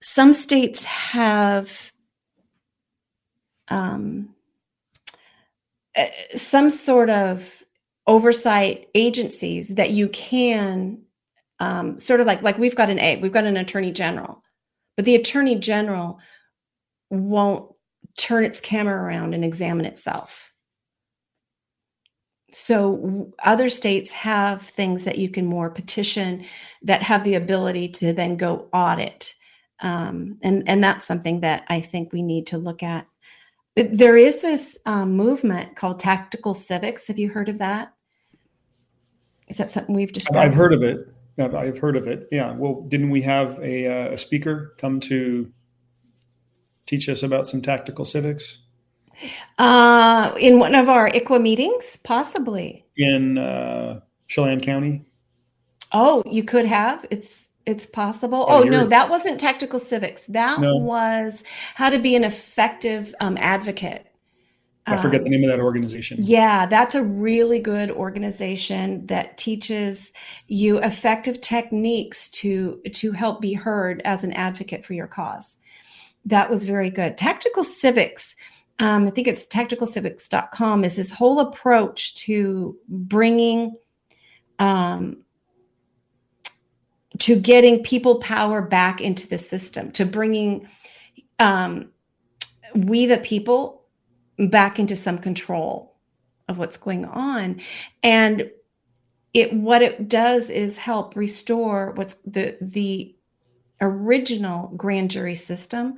[0.00, 1.92] Some states have
[3.68, 4.30] um,
[5.96, 7.61] uh, some sort of
[8.06, 11.02] oversight agencies that you can
[11.60, 14.42] um, sort of like like we've got an A, we've got an attorney general,
[14.96, 16.18] but the attorney general
[17.10, 17.72] won't
[18.18, 20.52] turn its camera around and examine itself.
[22.50, 26.44] So other states have things that you can more petition
[26.82, 29.34] that have the ability to then go audit
[29.82, 33.06] um, and and that's something that i think we need to look at
[33.74, 37.92] there is this um, movement called tactical civics have you heard of that
[39.48, 41.08] is that something we've discussed I've heard of it.
[41.38, 42.28] I've- heard of it.
[42.30, 42.52] Yeah.
[42.52, 45.50] Well, didn't we have a, uh, a speaker come to
[46.86, 48.58] teach us about some tactical civics
[49.58, 55.04] uh, in one of our ICWA meetings possibly in uh, Chelan County?
[55.92, 57.04] Oh, you could have.
[57.10, 58.46] It's it's possible.
[58.48, 60.26] Oh, Oh, no, that wasn't tactical civics.
[60.26, 60.76] That No.
[60.76, 61.42] was
[61.74, 64.06] how to be an effective um, advocate.
[64.84, 66.18] I forget Um, the name of that organization.
[66.20, 70.12] Yeah, that's a really good organization that teaches
[70.48, 75.58] you effective techniques to to help be heard as an advocate for your cause.
[76.24, 77.16] That was very good.
[77.16, 78.34] Tactical Civics,
[78.80, 83.76] um, I think it's tacticalcivics.com, is this whole approach to bringing
[84.58, 85.18] um,
[87.22, 90.66] to getting people power back into the system, to bringing
[91.38, 91.88] um,
[92.74, 93.84] we the people
[94.48, 95.94] back into some control
[96.48, 97.60] of what's going on.
[98.02, 98.50] And
[99.34, 103.14] it what it does is help restore what's the the
[103.80, 105.94] original grand jury system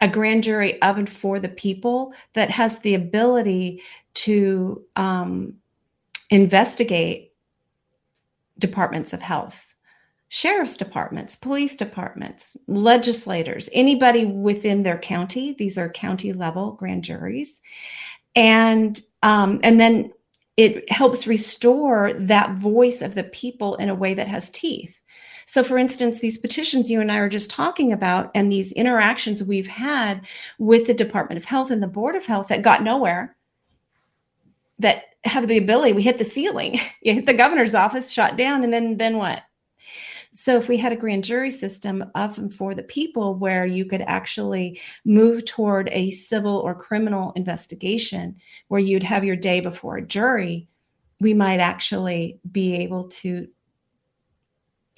[0.00, 3.82] a grand jury of and for the people that has the ability
[4.14, 5.54] to um,
[6.28, 7.32] investigate
[8.58, 9.65] departments of health
[10.36, 15.54] sheriff's departments police departments legislators anybody within their county.
[15.54, 17.62] These are county level grand juries.
[18.34, 20.12] And um, and then
[20.58, 25.00] it helps restore that voice of the people in a way that has teeth.
[25.46, 29.42] So for instance these petitions you and i are just talking about and these interactions
[29.42, 30.20] we've had
[30.58, 33.34] with the department of health and the board of health that got nowhere
[34.80, 36.78] that have the ability we hit the ceiling.
[37.00, 39.42] You hit the governor's office shot down and then then what
[40.36, 43.86] so if we had a grand jury system of and for the people where you
[43.86, 48.36] could actually move toward a civil or criminal investigation
[48.68, 50.68] where you'd have your day before a jury,
[51.20, 53.48] we might actually be able to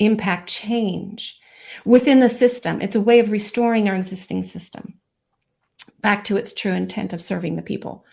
[0.01, 1.39] impact change
[1.85, 2.81] within the system.
[2.81, 4.95] It's a way of restoring our existing system
[6.01, 8.05] back to its true intent of serving the people.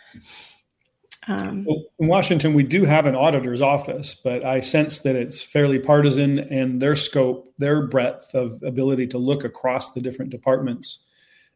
[1.27, 5.41] Um, Well, in Washington, we do have an auditor's office, but I sense that it's
[5.41, 10.99] fairly partisan and their scope, their breadth of ability to look across the different departments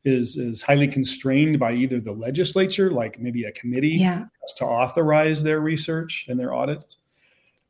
[0.04, 4.26] is, is highly constrained by either the legislature, like maybe a committee yeah,
[4.58, 6.98] to authorize their research and their audits.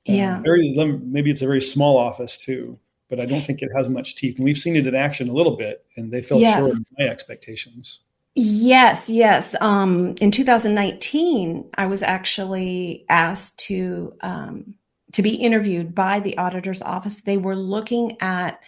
[0.06, 0.42] And yeah.
[0.42, 4.16] Very, maybe it's a very small office too, but I don't think it has much
[4.16, 4.38] teeth.
[4.38, 6.58] And we've seen it in action a little bit, and they fell Yes.
[6.58, 8.00] short of my expectations.
[8.42, 9.54] Yes, yes.
[9.60, 14.76] Um, in 2019, I was actually asked to um,
[15.12, 17.20] to be interviewed by the auditor's office.
[17.20, 18.62] They were looking at,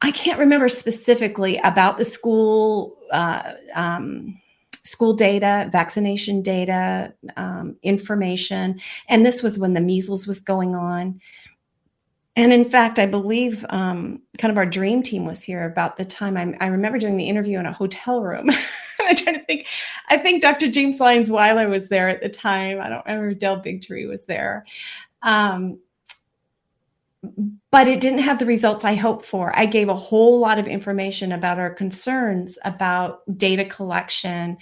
[0.00, 4.40] I can't remember specifically about the school uh, um,
[4.82, 11.20] school data, vaccination data, um, information, and this was when the measles was going on.
[12.36, 16.04] And in fact, I believe um, kind of our dream team was here about the
[16.04, 18.50] time I, I remember doing the interview in a hotel room.
[19.00, 19.66] I'm trying to think.
[20.08, 20.68] I think Dr.
[20.68, 22.80] James Lyons Weiler was there at the time.
[22.80, 24.64] I don't remember Del Bigtree was there.
[25.22, 25.78] Um,
[27.70, 29.56] but it didn't have the results I hoped for.
[29.56, 34.58] I gave a whole lot of information about our concerns about data collection,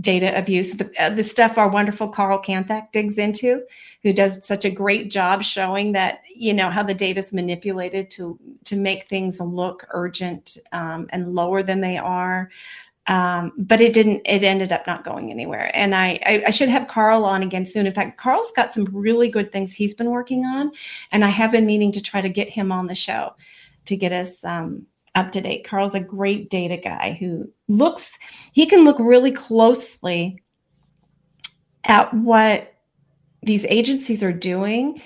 [0.00, 3.62] data abuse, the, uh, the stuff our wonderful Carl Kanthak digs into,
[4.02, 8.10] who does such a great job showing that you know how the data is manipulated
[8.12, 12.50] to to make things look urgent um, and lower than they are.
[13.06, 14.22] Um, but it didn't.
[14.24, 15.70] It ended up not going anywhere.
[15.74, 17.86] And I, I, I should have Carl on again soon.
[17.86, 20.70] In fact, Carl's got some really good things he's been working on,
[21.10, 23.34] and I have been meaning to try to get him on the show
[23.86, 25.66] to get us um, up to date.
[25.66, 28.18] Carl's a great data guy who looks.
[28.52, 30.42] He can look really closely
[31.84, 32.74] at what
[33.42, 35.00] these agencies are doing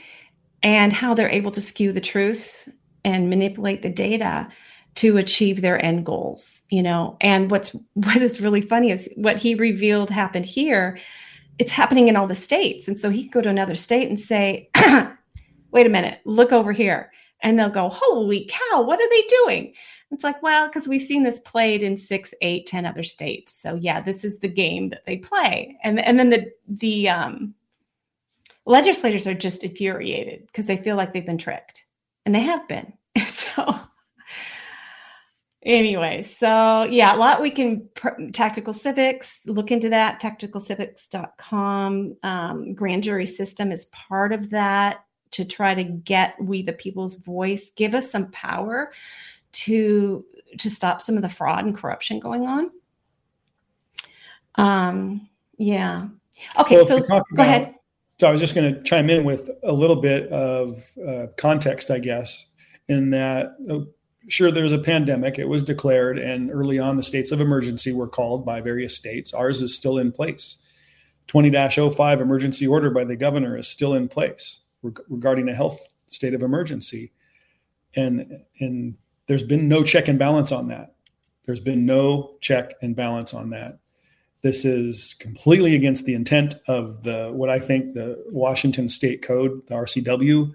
[0.62, 2.68] and how they're able to skew the truth
[3.04, 4.48] and manipulate the data
[4.96, 9.38] to achieve their end goals you know and what's what is really funny is what
[9.38, 10.98] he revealed happened here
[11.58, 14.18] it's happening in all the states and so he can go to another state and
[14.18, 14.68] say
[15.70, 17.10] wait a minute look over here
[17.42, 19.74] and they'll go holy cow what are they doing
[20.14, 23.52] it's like well because we've seen this played in six eight ten other states.
[23.52, 25.78] So yeah this is the game that they play.
[25.82, 27.54] And and then the the um
[28.66, 31.84] legislators are just infuriated because they feel like they've been tricked.
[32.24, 32.92] And they have been.
[33.26, 33.80] So
[35.64, 42.74] anyway so yeah a lot we can pr- tactical civics look into that tacticalcivics.com um,
[42.74, 47.70] grand jury system is part of that to try to get we the people's voice
[47.76, 48.92] give us some power
[49.54, 50.24] to
[50.58, 52.70] to stop some of the fraud and corruption going on
[54.56, 55.28] um
[55.58, 56.02] yeah
[56.58, 57.74] okay Well, so go about- ahead
[58.20, 61.90] So I was just going to chime in with a little bit of uh, context,
[61.90, 62.46] I guess,
[62.88, 63.80] in that uh,
[64.28, 65.36] sure there's a pandemic.
[65.38, 69.34] It was declared, and early on, the states of emergency were called by various states.
[69.34, 70.58] Ours is still in place.
[71.26, 71.50] 20
[71.90, 76.34] 05 emergency order by the governor is still in place reg- regarding a health state
[76.34, 77.10] of emergency,
[77.96, 78.94] and and
[79.26, 80.94] there's been no check and balance on that.
[81.44, 83.78] There's been no check and balance on that.
[84.42, 89.66] This is completely against the intent of the what I think the Washington State Code,
[89.66, 90.54] the RCW,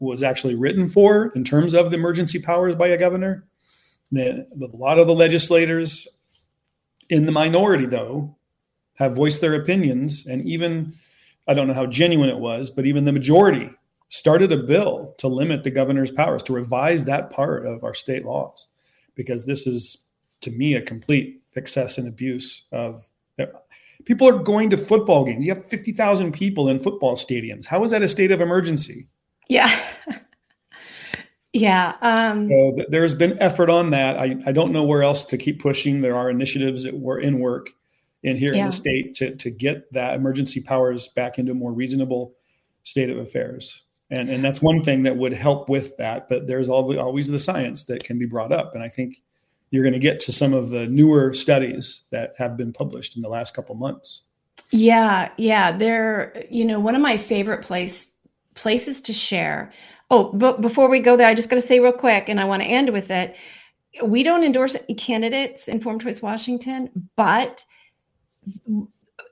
[0.00, 3.46] was actually written for in terms of the emergency powers by a governor.
[4.10, 6.08] The, the, a lot of the legislators
[7.08, 8.36] in the minority, though,
[8.96, 10.94] have voiced their opinions, and even
[11.46, 13.70] I don't know how genuine it was, but even the majority
[14.08, 18.24] started a bill to limit the governor's powers, to revise that part of our state
[18.24, 18.66] laws,
[19.14, 19.98] because this is,
[20.40, 23.04] to me, a complete excess and abuse of.
[24.04, 25.44] People are going to football games.
[25.44, 27.66] You have 50,000 people in football stadiums.
[27.66, 29.08] How is that a state of emergency?
[29.48, 29.76] Yeah.
[31.52, 31.94] yeah.
[32.00, 34.16] Um, So th- there's been effort on that.
[34.16, 36.00] I, I don't know where else to keep pushing.
[36.00, 37.70] There are initiatives that were in work
[38.22, 41.72] in here in the state to, to get that emergency powers back into a more
[41.72, 42.34] reasonable
[42.84, 43.82] state of affairs.
[44.10, 46.28] And, and that's one thing that would help with that.
[46.28, 48.74] But there's al- always the science that can be brought up.
[48.74, 49.22] And I think
[49.70, 53.22] you're going to get to some of the newer studies that have been published in
[53.22, 54.22] the last couple months.
[54.70, 55.72] Yeah, yeah.
[55.72, 58.12] They're, you know, one of my favorite place
[58.54, 59.72] places to share.
[60.10, 62.44] Oh, but before we go there, I just got to say real quick, and I
[62.44, 63.36] want to end with it.
[64.02, 67.64] We don't endorse candidates in Informed Choice Washington, but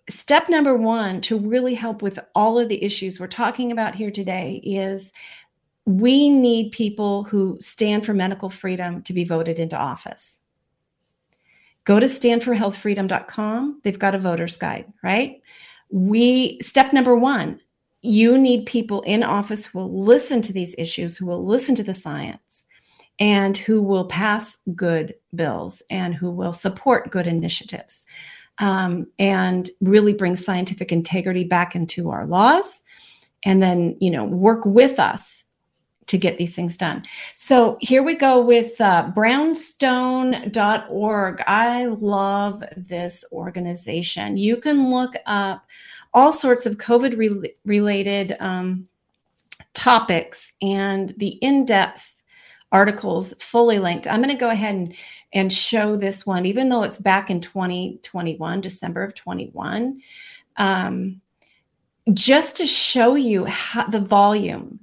[0.08, 4.10] step number one to really help with all of the issues we're talking about here
[4.10, 5.12] today is
[5.84, 10.40] we need people who stand for medical freedom to be voted into office.
[11.84, 13.80] Go to standforhealthfreedom.com.
[13.84, 15.40] They've got a voter's guide, right?
[15.90, 17.60] We step number one,
[18.02, 21.84] you need people in office who will listen to these issues, who will listen to
[21.84, 22.64] the science,
[23.18, 28.06] and who will pass good bills and who will support good initiatives
[28.58, 32.82] um, and really bring scientific integrity back into our laws
[33.44, 35.44] and then you know work with us
[36.06, 37.02] to get these things done.
[37.34, 44.36] So here we go with uh, brownstone.org i love this organization.
[44.36, 45.64] You can look up
[46.14, 48.88] all sorts of covid rel- related um,
[49.74, 52.12] topics and the in-depth
[52.72, 54.06] articles fully linked.
[54.06, 54.94] I'm going to go ahead and
[55.36, 60.00] and show this one, even though it's back in 2021, December of 21,
[60.56, 61.20] um,
[62.14, 64.80] just to show you how, the volume.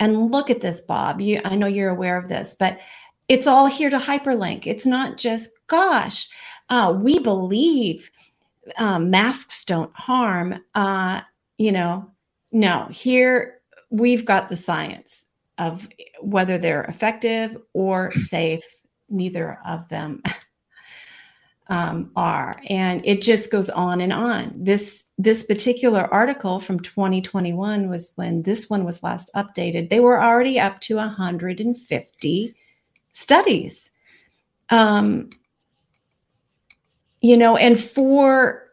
[0.00, 1.20] And look at this, Bob.
[1.20, 2.80] You, I know you're aware of this, but
[3.28, 4.66] it's all here to hyperlink.
[4.66, 6.28] It's not just, gosh,
[6.68, 8.10] uh, we believe
[8.78, 10.58] um, masks don't harm.
[10.74, 11.20] Uh,
[11.58, 12.10] you know,
[12.50, 15.26] no, here we've got the science
[15.58, 15.88] of
[16.20, 18.64] whether they're effective or safe
[19.12, 20.22] neither of them
[21.68, 22.60] um, are.
[22.68, 24.52] And it just goes on and on.
[24.56, 29.90] This this particular article from 2021 was when this one was last updated.
[29.90, 32.54] They were already up to 150
[33.12, 33.90] studies.
[34.70, 35.30] Um,
[37.22, 38.68] you know and for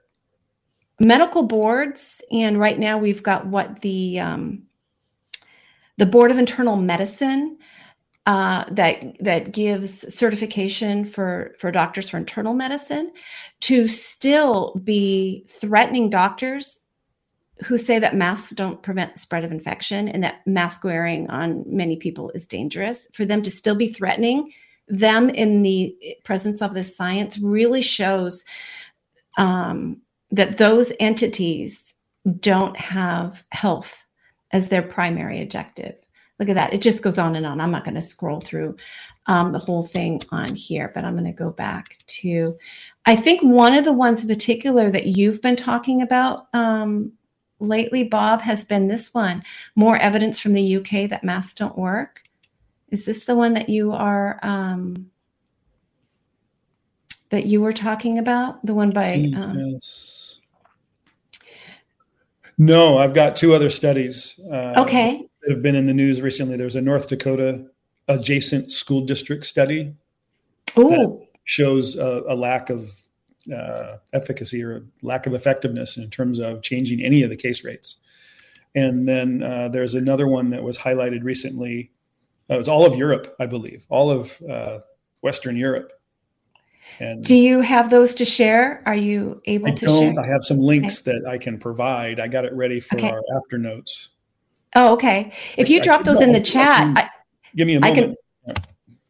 [0.99, 4.63] medical boards and right now we've got what the um,
[5.97, 7.57] the board of internal medicine
[8.25, 13.11] uh, that that gives certification for for doctors for internal medicine
[13.61, 16.79] to still be threatening doctors
[17.65, 21.97] who say that masks don't prevent spread of infection and that mask wearing on many
[21.97, 23.07] people is dangerous.
[23.13, 24.51] For them to still be threatening
[24.87, 28.45] them in the presence of this science really shows
[29.37, 30.01] um,
[30.31, 31.93] that those entities
[32.39, 34.05] don't have health
[34.51, 35.99] as their primary objective
[36.39, 38.75] look at that it just goes on and on i'm not going to scroll through
[39.27, 42.57] um, the whole thing on here but i'm going to go back to
[43.05, 47.11] i think one of the ones in particular that you've been talking about um,
[47.59, 49.43] lately bob has been this one
[49.75, 52.23] more evidence from the uk that masks don't work
[52.89, 55.11] is this the one that you are um,
[57.29, 60.25] that you were talking about the one by um, Yes.
[62.61, 64.37] No, I've got two other studies.
[64.51, 66.57] Uh, okay that have been in the news recently.
[66.57, 67.65] There's a North Dakota
[68.07, 69.93] adjacent school district study
[70.75, 73.01] oh shows a, a lack of
[73.53, 77.63] uh, efficacy or a lack of effectiveness in terms of changing any of the case
[77.63, 77.97] rates.
[78.75, 81.91] And then uh, there's another one that was highlighted recently.
[82.49, 84.79] Uh, it was all of Europe, I believe, all of uh,
[85.21, 85.91] Western Europe.
[86.99, 90.43] And do you have those to share are you able I to share I have
[90.43, 92.19] some links that I can provide.
[92.19, 93.09] I got it ready for Okay.
[93.09, 94.09] our after notes.
[94.75, 95.33] Oh, okay.
[95.57, 97.09] If you I- drop I- those in the I- I chat, I,
[97.55, 98.17] Give me a I moment.
[98.45, 98.55] can,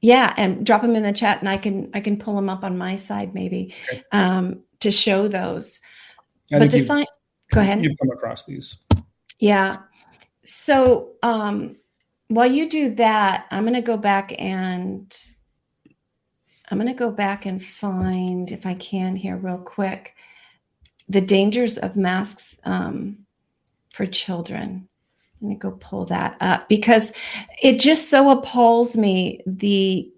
[0.02, 2.64] yeah, and drop them in the chat, and I can I can pull them up
[2.64, 4.04] on my side maybe Okay.
[4.12, 5.80] um, to show those.
[6.54, 7.06] I but the sign,
[7.52, 7.84] go ahead.
[7.84, 8.78] You've come across these.
[9.40, 9.78] Yeah.
[10.44, 11.76] So um,
[12.30, 15.16] while you do that, I'm going to go back and
[16.72, 20.16] I'm going to go back and find, if I can here, real quick,
[21.08, 23.26] the dangers of masks um,
[23.92, 24.89] for children.
[25.42, 27.14] Let me go pull that up because
[27.62, 30.12] it just so appalls me the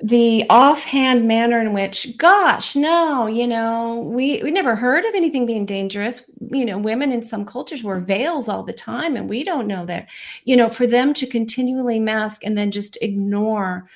[0.00, 5.44] the offhand manner in which gosh no you know we we never heard of anything
[5.44, 6.22] being dangerous.
[6.52, 9.84] You know women in some cultures wear veils all the time and we don't know
[9.86, 10.06] that
[10.44, 13.90] you know for them to continually mask and then just ignore.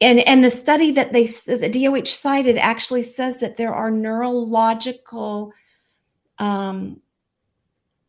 [0.00, 5.52] And and the study that they the DOH cited actually says that there are neurological
[6.38, 7.01] um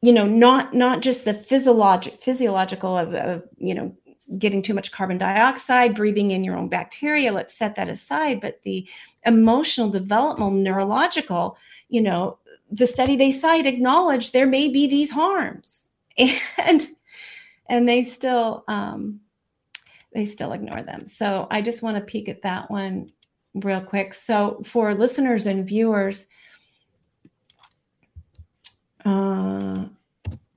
[0.04, 3.96] you know not not just the physiologic physiological of, of you know
[4.38, 8.42] getting too much carbon dioxide, breathing in your own bacteria, let's set that aside.
[8.42, 8.88] But the
[9.26, 11.58] emotional, developmental, neurological,
[11.90, 12.38] you know,
[12.72, 15.86] the study they cite acknowledge there may be these harms.
[16.58, 16.86] And
[17.68, 19.22] and they still um
[20.14, 21.08] they still ignore them.
[21.08, 23.10] So I just want to peek at that one
[23.56, 24.14] real quick.
[24.14, 26.28] So for listeners and viewers,
[29.06, 29.86] uh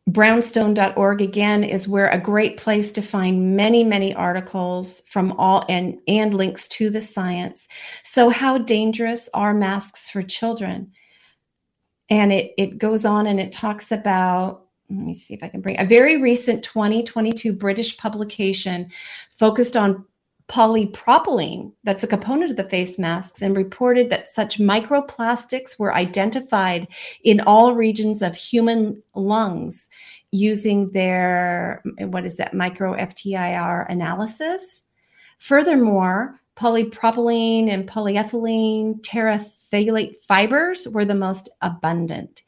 [0.08, 5.98] brownstone.org again is where a great place to find many many articles from all and
[6.06, 7.68] and links to the science.
[8.04, 10.92] So how dangerous are masks for children?
[12.08, 15.60] And it it goes on and it talks about let me see if i can
[15.60, 18.88] bring a very recent 2022 british publication
[19.36, 20.04] focused on
[20.48, 26.86] polypropylene that's a component of the face masks and reported that such microplastics were identified
[27.24, 29.88] in all regions of human lungs
[30.30, 34.82] using their what is that micro FTIR analysis.
[35.38, 42.42] Furthermore polypropylene and polyethylene terephthalate fibers were the most abundant.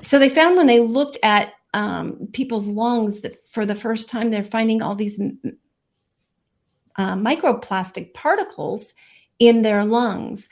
[0.00, 4.30] So they found when they looked at um, people's lungs that for the first time
[4.30, 5.20] they're finding all these
[6.98, 8.94] uh, microplastic particles
[9.38, 10.48] in their lungs.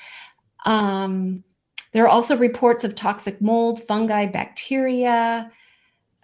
[0.65, 1.45] Um,
[1.93, 5.51] there are also reports of toxic mold, fungi, bacteria,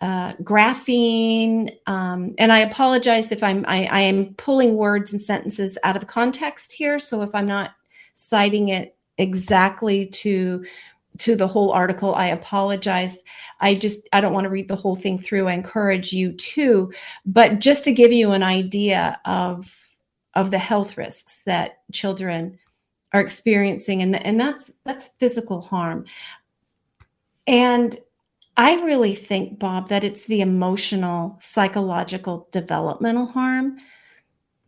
[0.00, 1.70] uh, graphene.
[1.86, 6.08] Um, and I apologize if I'm I, I, am pulling words and sentences out of
[6.08, 6.98] context here.
[6.98, 7.70] So if I'm not
[8.14, 10.64] citing it exactly to
[11.18, 13.18] to the whole article, I apologize.
[13.60, 15.46] I just I don't want to read the whole thing through.
[15.46, 16.92] I encourage you to,
[17.24, 19.91] but just to give you an idea of
[20.34, 22.58] of the health risks that children
[23.12, 26.06] are experiencing and, and that's that's physical harm.
[27.46, 27.96] And
[28.54, 33.78] i really think bob that it's the emotional psychological developmental harm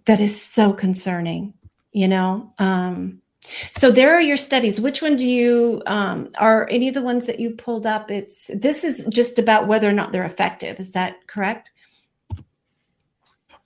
[0.06, 1.52] that is so concerning
[1.94, 2.52] you know?
[2.58, 3.22] Um,
[3.70, 4.80] so there are your studies.
[4.80, 8.10] Which one do you um, are any of the ones that you pulled up?
[8.10, 10.78] It's this is just about whether or not they're effective.
[10.78, 11.70] Is that correct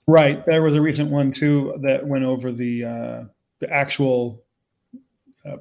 [0.09, 0.43] Right.
[0.47, 3.23] There was a recent one too that went over the uh,
[3.59, 4.43] the actual
[5.45, 5.57] uh,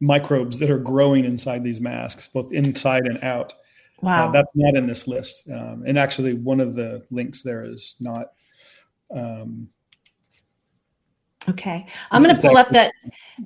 [0.00, 3.52] microbes that are growing inside these masks, both inside and out.
[3.52, 4.28] Uh, wow.
[4.28, 5.48] Uh, that's not in this list.
[5.48, 8.32] Um, and actually, one of the links there is not.
[9.14, 9.68] Um,
[11.48, 12.92] okay, I'm going to pull up that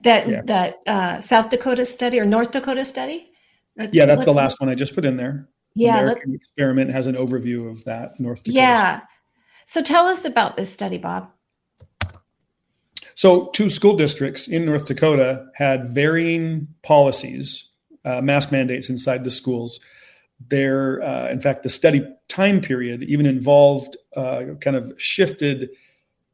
[0.04, 0.40] that yeah.
[0.46, 3.30] that uh, South Dakota study or North Dakota study.
[3.76, 5.50] Let's, yeah, that's the last one I just put in there.
[5.74, 8.58] Yeah, American experiment has an overview of that North Dakota.
[8.58, 8.96] Yeah.
[8.96, 9.06] Study.
[9.70, 11.30] So tell us about this study, Bob.
[13.14, 17.70] So, two school districts in North Dakota had varying policies,
[18.04, 19.78] uh, mask mandates inside the schools.
[20.48, 25.70] There, uh, in fact, the study time period even involved uh, kind of shifted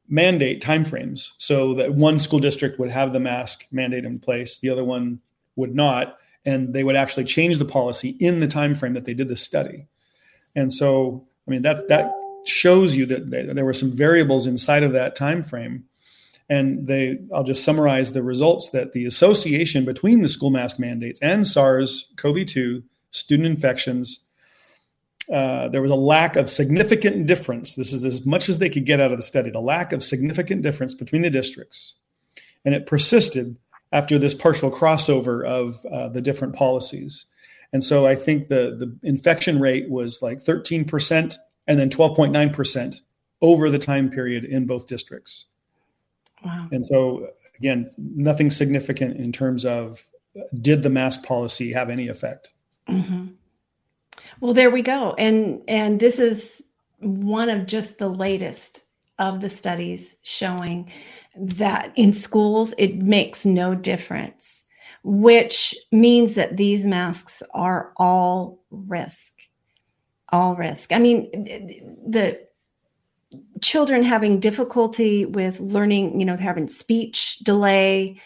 [0.08, 4.70] mandate timeframes, so that one school district would have the mask mandate in place, the
[4.70, 5.20] other one
[5.56, 6.16] would not,
[6.46, 9.36] and they would actually change the policy in the time frame that they did the
[9.36, 9.88] study.
[10.54, 12.10] And so, I mean, that that
[12.48, 15.84] shows you that there were some variables inside of that time frame
[16.48, 21.20] and they i'll just summarize the results that the association between the school mask mandates
[21.20, 24.26] and sars-cov-2 student infections
[25.32, 27.74] uh, there was a lack of significant difference.
[27.74, 30.02] This is as much as they could get out of the study the lack of
[30.02, 31.96] significant difference between the districts.
[32.64, 33.56] And it persisted
[33.92, 37.26] after this partial crossover of uh, the different policies.
[37.72, 41.36] And so i think the, the infection rate was like 13%
[41.66, 43.00] and then 12.9%
[43.42, 45.46] over the time period in both districts.
[46.44, 46.68] Wow.
[46.70, 50.04] And so, again, nothing significant in terms of
[50.60, 52.52] did the mask policy have any effect?
[52.88, 53.28] Mm-hmm.
[54.40, 55.14] Well, there we go.
[55.18, 56.64] And and this is
[56.98, 58.80] one of just the latest
[59.18, 60.90] of the studies showing
[61.36, 64.62] that in schools it makes no difference,
[65.02, 69.35] which means that these masks are all risk
[70.30, 70.92] all risk.
[70.92, 71.30] I mean,
[72.06, 72.40] the
[73.62, 78.20] children having difficulty with learning, you know, having speech delay,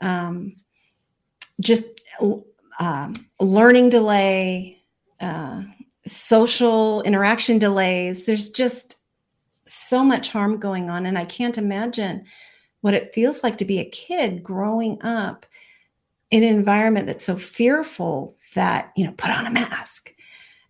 [0.00, 0.54] um,
[1.60, 1.86] just
[2.78, 4.82] um, learning delay,
[5.20, 5.62] uh,
[6.06, 8.26] social interaction delays.
[8.26, 8.96] There's just
[9.66, 11.06] so much harm going on.
[11.06, 12.26] And I can't imagine
[12.80, 15.46] what it feels like to be a kid growing up
[16.30, 20.13] in an environment that's so fearful that, you know, put on a mask.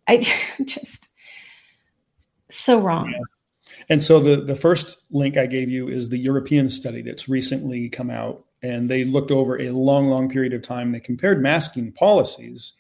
[0.09, 0.27] I
[0.65, 1.09] just
[2.51, 3.11] so wrong.
[3.11, 3.19] Yeah.
[3.89, 7.89] And so the the first link I gave you is the European study that's recently
[7.89, 10.93] come out, and they looked over a long, long period of time.
[10.93, 12.73] They compared masking policies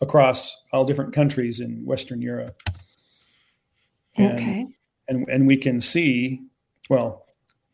[0.00, 2.62] across all different countries in Western Europe.
[4.16, 4.66] And, okay.
[5.08, 6.42] And and we can see,
[6.88, 7.26] well,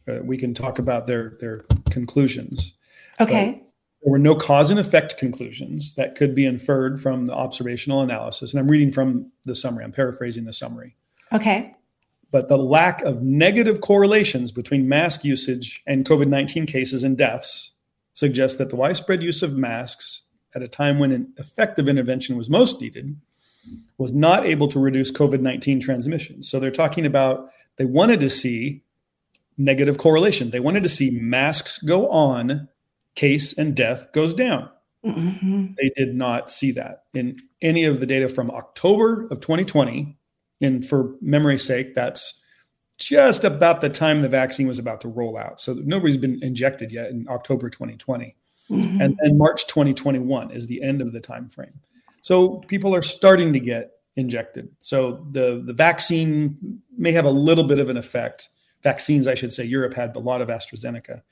[0.09, 2.73] uh, we can talk about their their conclusions.
[3.21, 3.63] Okay.
[4.07, 8.53] There were no cause and effect conclusions that could be inferred from the observational analysis.
[8.53, 9.85] And I'm reading from the summary.
[9.85, 10.97] I'm paraphrasing the summary.
[11.31, 11.77] Okay
[12.31, 17.73] but the lack of negative correlations between mask usage and COVID 19 cases and deaths
[18.15, 20.23] suggests that the widespread use of masks
[20.55, 23.17] at a time when an effective intervention was most needed
[23.99, 26.43] was not able to reduce COVID 19 transmission.
[26.43, 28.83] So they're talking about they wanted to see
[29.59, 30.51] negative correlation.
[30.51, 32.69] They wanted to see masks go on,
[33.17, 34.71] case and death goes down.
[35.05, 35.75] Mm-hmm.
[35.79, 40.17] They did not see that in any of the data from October of 2020
[40.61, 42.41] and for memory's sake, that's
[42.99, 45.61] just about the time the vaccine was about to roll out.
[45.61, 48.37] So nobody's been injected yet in October 2020.
[48.71, 49.01] Mm-hmm.
[49.01, 51.81] And then March 2021 is the end of the time frame.
[52.21, 54.71] So people are starting to get injected.
[54.81, 58.49] So the, the vaccine may have a little bit of an effect.
[58.83, 61.23] Vaccines, I should say, Europe had a lot of AstraZeneca.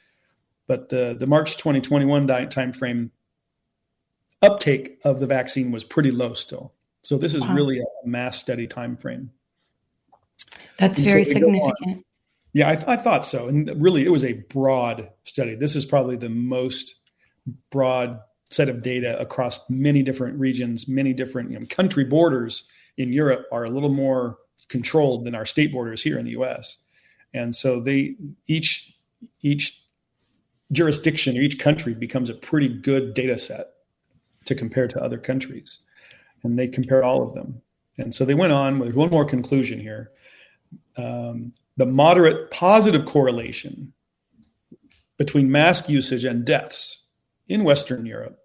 [0.67, 3.11] But the, the March 2021 time frame
[4.43, 6.73] uptake of the vaccine was pretty low still.
[7.03, 7.55] So this is wow.
[7.55, 9.31] really a mass study time frame.
[10.79, 12.07] That's and very so significant.
[12.53, 13.49] Yeah, I, th- I, thought so.
[13.49, 15.55] And really, it was a broad study.
[15.55, 16.95] This is probably the most
[17.71, 23.13] broad set of data across many different regions, many different you know, country borders in
[23.13, 24.39] Europe are a little more
[24.69, 26.79] controlled than our state borders here in the U.S.
[27.33, 28.97] And so they each
[29.43, 29.84] each
[30.75, 33.69] jurisdiction or each country becomes a pretty good data set
[34.45, 35.79] to compare to other countries
[36.43, 37.63] and they compare all of them.
[37.99, 38.79] And so they went on.
[38.79, 40.11] There's one more conclusion here.
[40.97, 43.93] Um, the moderate positive correlation
[45.17, 47.05] between mask usage and deaths
[47.49, 48.39] in Western Europe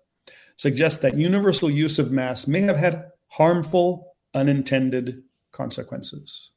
[0.55, 6.51] suggests that universal use of masks may have had harmful unintended consequences.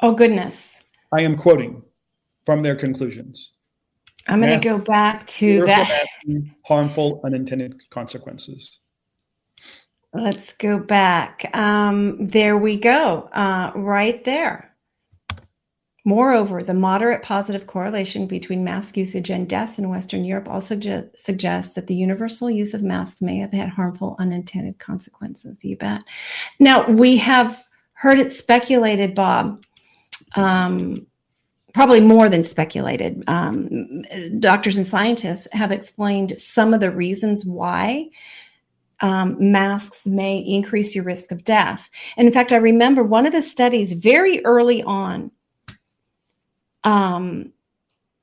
[0.00, 0.82] Oh, goodness.
[1.12, 1.82] I am quoting
[2.44, 3.52] from their conclusions.
[4.28, 6.06] I'm going to go back to that.
[6.64, 8.78] Harmful unintended consequences.
[10.14, 11.50] Let's go back.
[11.54, 14.74] Um, there we go, uh, right there.
[16.04, 21.10] Moreover, the moderate positive correlation between mask usage and deaths in Western Europe also ju-
[21.14, 25.58] suggests that the universal use of masks may have had harmful unintended consequences.
[25.62, 26.02] You bet.
[26.58, 27.62] Now, we have
[27.92, 29.62] heard it speculated, Bob,
[30.34, 31.06] um,
[31.74, 33.22] probably more than speculated.
[33.26, 34.02] Um,
[34.38, 38.08] doctors and scientists have explained some of the reasons why
[39.00, 41.88] um, masks may increase your risk of death.
[42.16, 45.30] And in fact, I remember one of the studies very early on
[46.84, 47.52] um,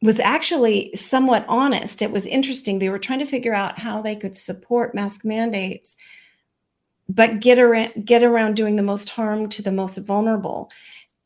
[0.01, 2.01] was actually somewhat honest.
[2.01, 2.79] It was interesting.
[2.79, 5.95] They were trying to figure out how they could support mask mandates,
[7.07, 10.71] but get around get around doing the most harm to the most vulnerable.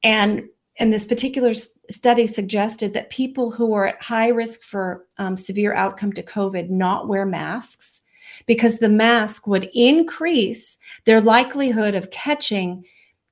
[0.03, 0.49] And
[0.80, 5.73] and this particular study suggested that people who are at high risk for um, severe
[5.73, 7.99] outcome to COVID not wear masks
[8.45, 12.86] because the mask would increase their likelihood of catching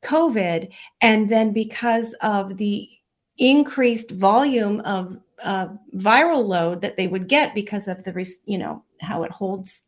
[0.04, 0.74] COVID.
[1.02, 2.90] And then because of the
[3.38, 8.84] increased volume of uh, viral load that they would get because of the, you know,
[9.00, 9.84] how it holds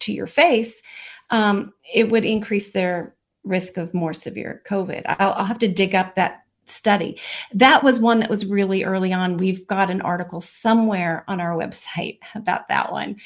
[0.00, 0.82] to your face,
[1.30, 3.14] um, it would increase their
[3.44, 5.02] risk of more severe COVID.
[5.06, 7.18] I'll, I'll have to dig up that study.
[7.52, 9.36] That was one that was really early on.
[9.36, 13.16] We've got an article somewhere on our website about that one.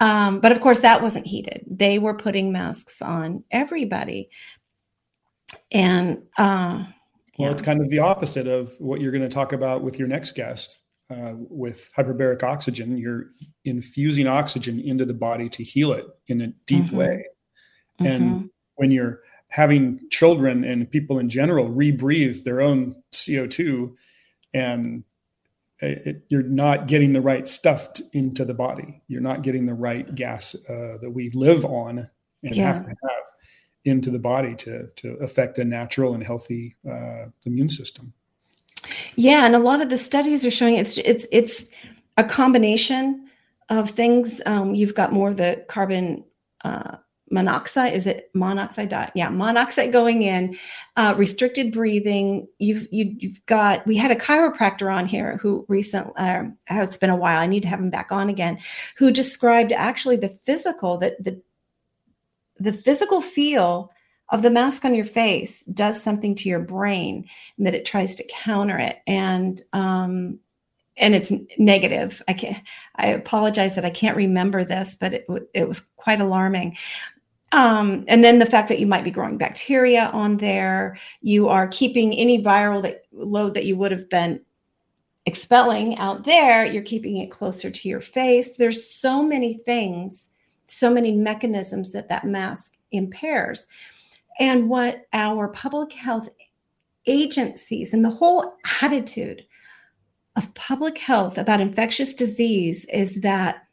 [0.00, 1.64] Um, but of course, that wasn't heated.
[1.68, 4.30] They were putting masks on everybody.
[5.70, 6.84] And uh,
[7.38, 7.50] well, yeah.
[7.50, 10.32] it's kind of the opposite of what you're going to talk about with your next
[10.32, 10.78] guest.
[11.10, 13.32] Uh, with hyperbaric oxygen, you're
[13.64, 16.96] infusing oxygen into the body to heal it in a deep mm-hmm.
[16.96, 17.24] way.
[17.98, 18.46] And mm-hmm.
[18.76, 19.20] when you're
[19.50, 23.92] having children and people in general rebreathe their own CO2
[24.54, 25.04] and
[25.82, 29.02] it, you're not getting the right stuff into the body.
[29.08, 32.10] You're not getting the right gas uh, that we live on
[32.42, 32.72] and yeah.
[32.72, 33.22] have to have.
[33.84, 38.12] into the body to to affect a natural and healthy uh, immune system.
[39.16, 41.66] Yeah, and a lot of the studies are showing it's it's it's
[42.18, 43.28] a combination
[43.70, 44.42] of things.
[44.44, 46.24] Um, you've got more of the carbon
[46.62, 46.96] uh,
[47.30, 47.94] monoxide.
[47.94, 48.92] Is it monoxide?
[49.14, 50.56] Yeah, monoxide going in,
[50.96, 52.48] uh, restricted breathing.
[52.58, 53.86] You've you, you've got.
[53.86, 56.12] We had a chiropractor on here who recently.
[56.16, 57.40] Uh, oh, it's been a while.
[57.40, 58.58] I need to have him back on again.
[58.96, 61.40] Who described actually the physical that the
[62.58, 63.90] the physical feel
[64.30, 68.14] of the mask on your face does something to your brain and that it tries
[68.14, 70.38] to counter it and um,
[70.96, 72.62] and it's negative i can't
[72.96, 76.76] i apologize that i can't remember this but it, it was quite alarming
[77.52, 81.68] um, and then the fact that you might be growing bacteria on there you are
[81.68, 84.40] keeping any viral that, load that you would have been
[85.26, 88.56] expelling out there you're keeping it closer to your face.
[88.56, 90.30] There's so many things
[90.70, 93.66] so many mechanisms that that mask impairs.
[94.38, 96.28] And what our public health
[97.06, 99.44] agencies and the whole attitude
[100.36, 103.66] of public health about infectious disease is that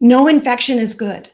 [0.00, 1.30] no infection is good,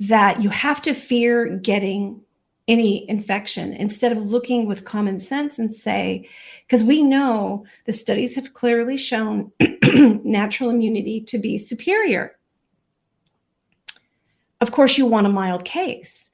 [0.00, 2.22] that you have to fear getting
[2.66, 6.28] any infection instead of looking with common sense and say,
[6.66, 9.52] because we know the studies have clearly shown
[10.24, 12.36] natural immunity to be superior.
[14.60, 16.30] Of course, you want a mild case.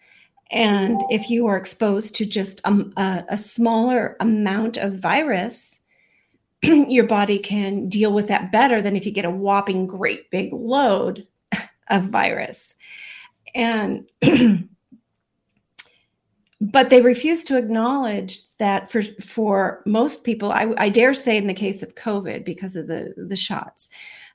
[0.50, 5.80] And if you are exposed to just a, a, a smaller amount of virus,
[6.62, 10.52] your body can deal with that better than if you get a whopping great big
[10.52, 11.26] load
[11.88, 12.74] of virus.
[13.57, 14.07] And
[16.61, 21.46] but they refuse to acknowledge that for for most people, I, I, dare say in
[21.46, 23.88] the case of COVID, because of the the shots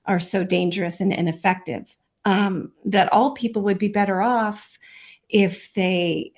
[0.05, 1.95] are so dangerous and ineffective,
[2.26, 4.80] um, that all people would be better off
[5.30, 6.34] if they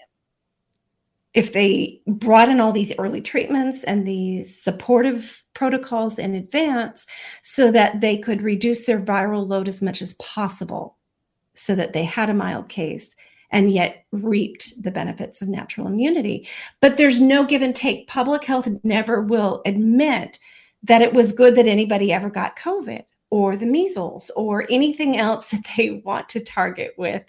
[1.33, 7.07] if they brought in all these early treatments and these supportive protocols in advance
[7.43, 10.97] so that they could reduce their viral load as much as possible
[11.55, 13.15] so that they had a mild case
[13.51, 16.47] and yet reaped the benefits of natural immunity.
[16.81, 18.07] But there's no give and take.
[18.07, 20.39] Public health never will admit
[20.81, 25.49] that it was good that anybody ever got COVID or the measles or anything else
[25.51, 27.23] that they want to target with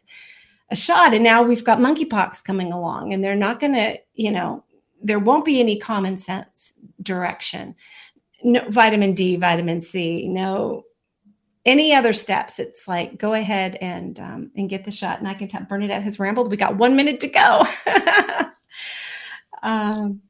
[0.71, 1.15] a shot.
[1.15, 4.65] And now we've got monkeypox coming along, and they're not going to, you know,
[5.03, 6.73] there won't be any common sense
[7.03, 7.75] direction.
[8.43, 10.85] No vitamin D, vitamin C, no
[11.65, 12.59] any other steps.
[12.59, 15.19] It's like go ahead and um, and get the shot.
[15.19, 16.51] And I can tell Bernadette has rambled.
[16.51, 17.63] We got one minute to go.
[19.63, 20.21] um,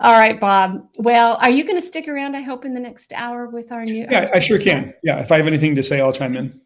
[0.00, 0.88] all right, Bob.
[0.96, 2.34] Well, are you going to stick around?
[2.36, 4.06] I hope in the next hour with our new.
[4.10, 4.92] Yeah, I sure can.
[5.04, 6.60] Yeah, if I have anything to say, I'll chime in.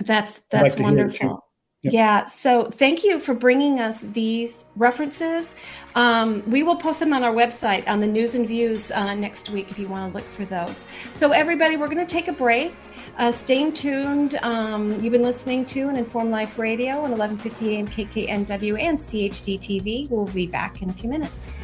[0.00, 1.42] That's that's like wonderful.
[1.82, 2.24] Yeah.
[2.24, 5.54] So thank you for bringing us these references.
[5.94, 9.50] Um, we will post them on our website on the news and views uh, next
[9.50, 10.84] week if you want to look for those.
[11.12, 12.74] So, everybody, we're going to take a break.
[13.18, 14.34] Uh, stay tuned.
[14.42, 19.58] Um, you've been listening to an Informed Life Radio on 1150 AM KKNW and CHD
[19.58, 20.10] TV.
[20.10, 21.54] We'll be back in a few minutes.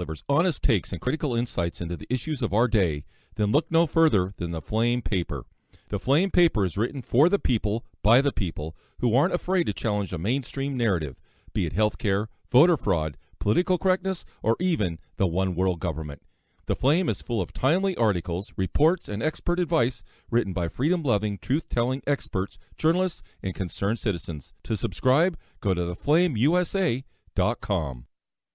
[0.00, 3.86] delivers honest takes and critical insights into the issues of our day then look no
[3.86, 5.44] further than the Flame Paper.
[5.90, 9.74] The Flame Paper is written for the people, by the people, who aren't afraid to
[9.74, 11.20] challenge a mainstream narrative,
[11.52, 16.22] be it healthcare, voter fraud, political correctness, or even the one world government.
[16.70, 21.38] The Flame is full of timely articles, reports, and expert advice written by freedom loving,
[21.38, 24.54] truth telling experts, journalists, and concerned citizens.
[24.62, 28.06] To subscribe, go to theflameusa.com.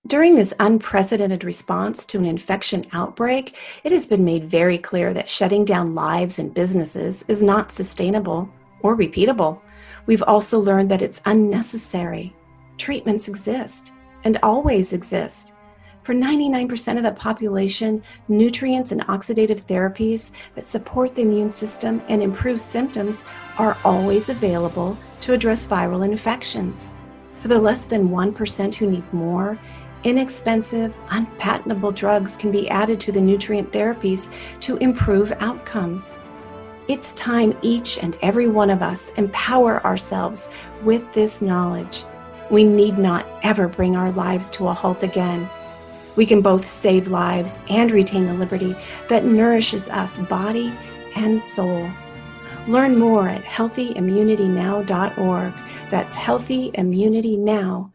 [0.07, 5.29] During this unprecedented response to an infection outbreak, it has been made very clear that
[5.29, 8.49] shutting down lives and businesses is not sustainable
[8.79, 9.59] or repeatable.
[10.05, 12.33] We've also learned that it's unnecessary.
[12.77, 13.91] Treatments exist
[14.23, 15.51] and always exist.
[16.05, 22.21] For 99% of the population, nutrients and oxidative therapies that support the immune system and
[22.21, 23.25] improve symptoms
[23.57, 26.91] are always available to address viral infections.
[27.39, 29.57] For the less than 1% who need more,
[30.03, 36.19] inexpensive, unpatentable drugs can be added to the nutrient therapies to improve outcomes.
[36.87, 40.49] It's time each and every one of us empower ourselves
[40.83, 42.03] with this knowledge.
[42.51, 45.49] We need not ever bring our lives to a halt again.
[46.15, 48.75] We can both save lives and retain the liberty
[49.09, 50.73] that nourishes us body
[51.15, 51.89] and soul.
[52.67, 55.53] Learn more at healthyimmunitynow.org.
[55.89, 57.94] That's healthyimmunitynow.org.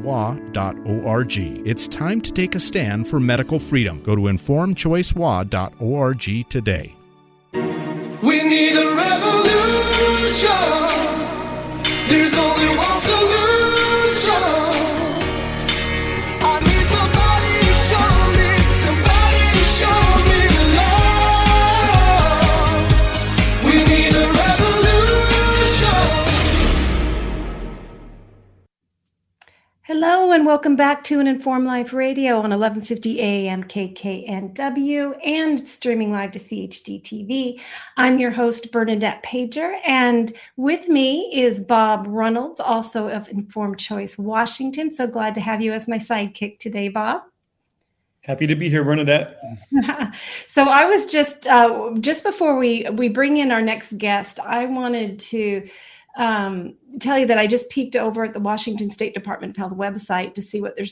[0.00, 1.66] informedchoicewa.org.
[1.66, 4.02] It's time to take a stand for medical freedom.
[4.02, 6.94] Go to informedchoicewa.org today.
[8.22, 10.48] We need a revolution.
[12.08, 13.39] There's only one solution.
[30.40, 36.30] And welcome back to an Informed Life Radio on 1150 AM KKNW and streaming live
[36.30, 37.60] to CHD TV.
[37.98, 44.16] I'm your host, Bernadette Pajer, and with me is Bob Reynolds, also of Informed Choice
[44.16, 44.90] Washington.
[44.90, 47.20] So glad to have you as my sidekick today, Bob.
[48.22, 49.38] Happy to be here, Bernadette.
[50.46, 54.64] so I was just uh, just before we we bring in our next guest, I
[54.64, 55.68] wanted to
[56.16, 59.72] um, tell you that I just peeked over at the Washington State Department of Health
[59.72, 60.86] website to see what they're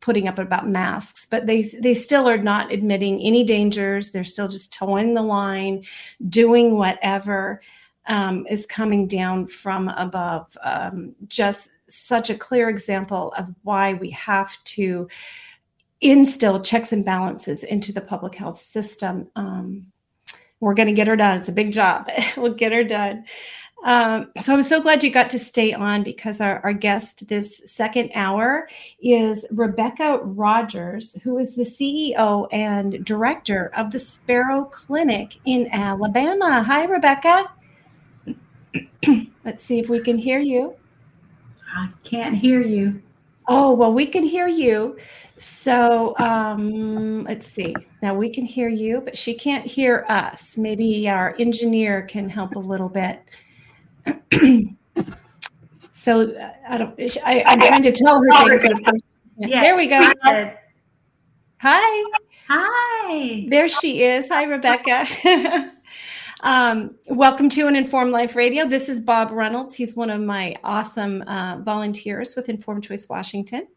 [0.00, 4.10] putting up about masks, but they they still are not admitting any dangers.
[4.10, 5.84] They're still just toeing the line,
[6.28, 7.60] doing whatever
[8.06, 10.56] um, is coming down from above.
[10.62, 15.08] Um, just such a clear example of why we have to
[16.00, 19.28] instill checks and balances into the public health system.
[19.36, 19.86] Um,
[20.60, 21.38] we're going to get her done.
[21.38, 22.08] It's a big job.
[22.36, 23.24] we'll get her done.
[23.84, 27.62] Um, so I'm so glad you got to stay on because our, our guest this
[27.64, 28.68] second hour
[29.00, 36.62] is Rebecca Rogers, who is the CEO and director of the Sparrow Clinic in Alabama.
[36.62, 37.50] Hi, Rebecca.
[39.44, 40.74] Let's see if we can hear you.
[41.74, 43.00] I can't hear you.
[43.48, 44.98] Oh, well, we can hear you.
[45.38, 47.74] So um, let's see.
[48.02, 50.58] Now we can hear you, but she can't hear us.
[50.58, 53.22] Maybe our engineer can help a little bit.
[55.92, 56.34] so
[56.68, 56.98] I don't.
[57.24, 58.80] I, I'm trying to tell her things.
[59.38, 60.12] Yes, there we go.
[61.58, 62.04] Hi.
[62.48, 63.46] Hi.
[63.48, 64.28] There she is.
[64.28, 65.06] Hi, Rebecca.
[66.42, 68.66] um, welcome to an Informed Life Radio.
[68.66, 69.74] This is Bob Reynolds.
[69.74, 73.68] He's one of my awesome uh, volunteers with Informed Choice Washington.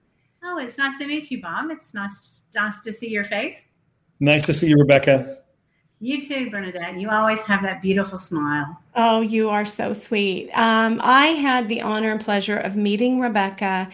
[0.43, 1.71] Oh, it's nice to meet you, Bob.
[1.71, 3.67] It's nice, nice to see your face.
[4.19, 5.42] Nice to see you, Rebecca.
[6.03, 6.99] You too, Bernadette.
[6.99, 8.77] You always have that beautiful smile.
[8.93, 10.49] Oh, you are so sweet.
[10.53, 13.87] Um, I had the honor and pleasure of meeting Rebecca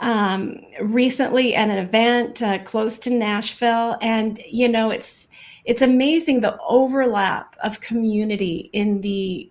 [0.00, 5.28] um, recently at an event uh, close to Nashville, and you know it's
[5.64, 9.48] it's amazing the overlap of community in the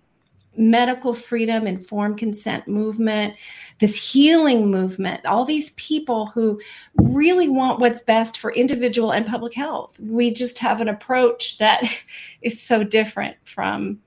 [0.56, 3.34] medical freedom, informed consent movement,
[3.78, 6.60] this healing movement, all these people who
[6.96, 9.98] really want what's best for individual and public health.
[9.98, 11.82] We just have an approach that
[12.42, 14.00] is so different from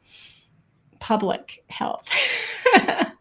[0.99, 2.09] public health.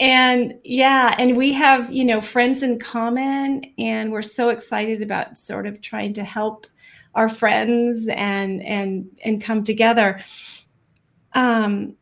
[0.00, 5.38] and yeah, and we have, you know, friends in common, and we're so excited about
[5.38, 6.66] sort of trying to help
[7.14, 10.20] our friends and and and come together.
[11.32, 11.96] Um,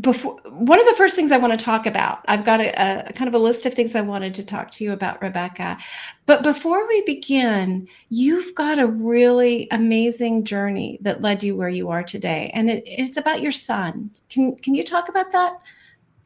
[0.00, 3.12] before one of the first things I want to talk about, I've got a, a,
[3.12, 5.78] kind of a list of things I wanted to talk to you about, Rebecca.
[6.26, 11.90] But before we begin, you've got a really amazing journey that led you where you
[11.90, 14.10] are today, and it, it's about your son.
[14.28, 15.58] Can can you talk about that?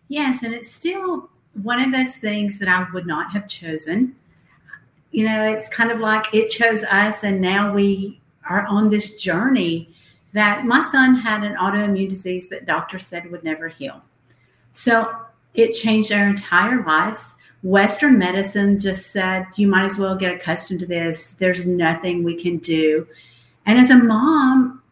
[0.08, 1.28] Yes, and it's still
[1.62, 4.16] one of those things that I would not have chosen.
[5.10, 9.14] You know, it's kind of like it chose us, and now we are on this
[9.16, 9.94] journey
[10.32, 14.02] that my son had an autoimmune disease that doctors said would never heal.
[14.72, 15.10] So
[15.54, 17.34] it changed our entire lives.
[17.62, 21.32] Western medicine just said, you might as well get accustomed to this.
[21.32, 23.06] There's nothing we can do.
[23.66, 24.82] And as a mom,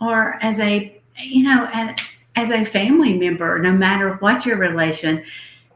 [0.00, 1.96] or as a, you know, as,
[2.34, 5.22] as a family member, no matter what your relation,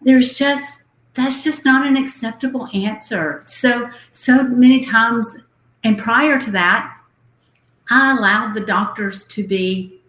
[0.01, 0.81] there's just,
[1.15, 3.43] that's just not an acceptable answer.
[3.47, 5.37] So, so many times,
[5.85, 6.96] and prior to that,
[7.91, 10.01] I allowed the doctors to be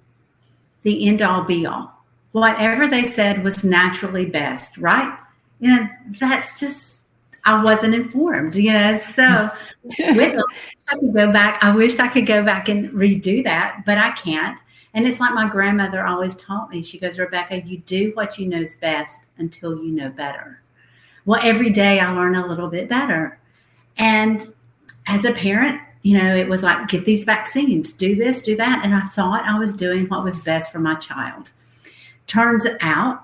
[0.82, 1.94] the end all be all.
[2.32, 5.18] Whatever they said was naturally best, right?
[5.60, 7.02] You know, that's just,
[7.46, 8.98] I wasn't informed, you know.
[8.98, 9.50] So,
[9.98, 10.18] hmm.
[10.18, 10.44] with
[10.88, 11.64] I could go back.
[11.64, 14.60] I wished I could go back and redo that, but I can't.
[14.94, 16.82] And it's like my grandmother always taught me.
[16.82, 20.62] She goes, Rebecca, you do what you know is best until you know better.
[21.26, 23.40] Well, every day I learn a little bit better.
[23.98, 24.48] And
[25.08, 28.84] as a parent, you know, it was like, get these vaccines, do this, do that.
[28.84, 31.52] And I thought I was doing what was best for my child.
[32.28, 33.24] Turns out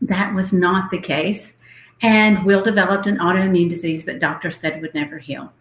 [0.00, 1.54] that was not the case.
[2.02, 5.52] And Will developed an autoimmune disease that doctors said would never heal.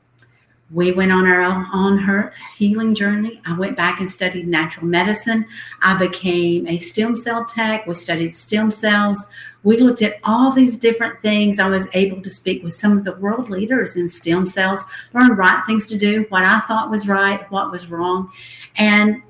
[0.72, 3.42] We went on our on her healing journey.
[3.46, 5.46] I went back and studied natural medicine.
[5.82, 7.86] I became a stem cell tech.
[7.86, 9.28] We studied stem cells.
[9.64, 11.60] We looked at all these different things.
[11.60, 14.84] I was able to speak with some of the world leaders in stem cells,
[15.14, 18.32] learn right things to do, what I thought was right, what was wrong.
[18.76, 19.22] And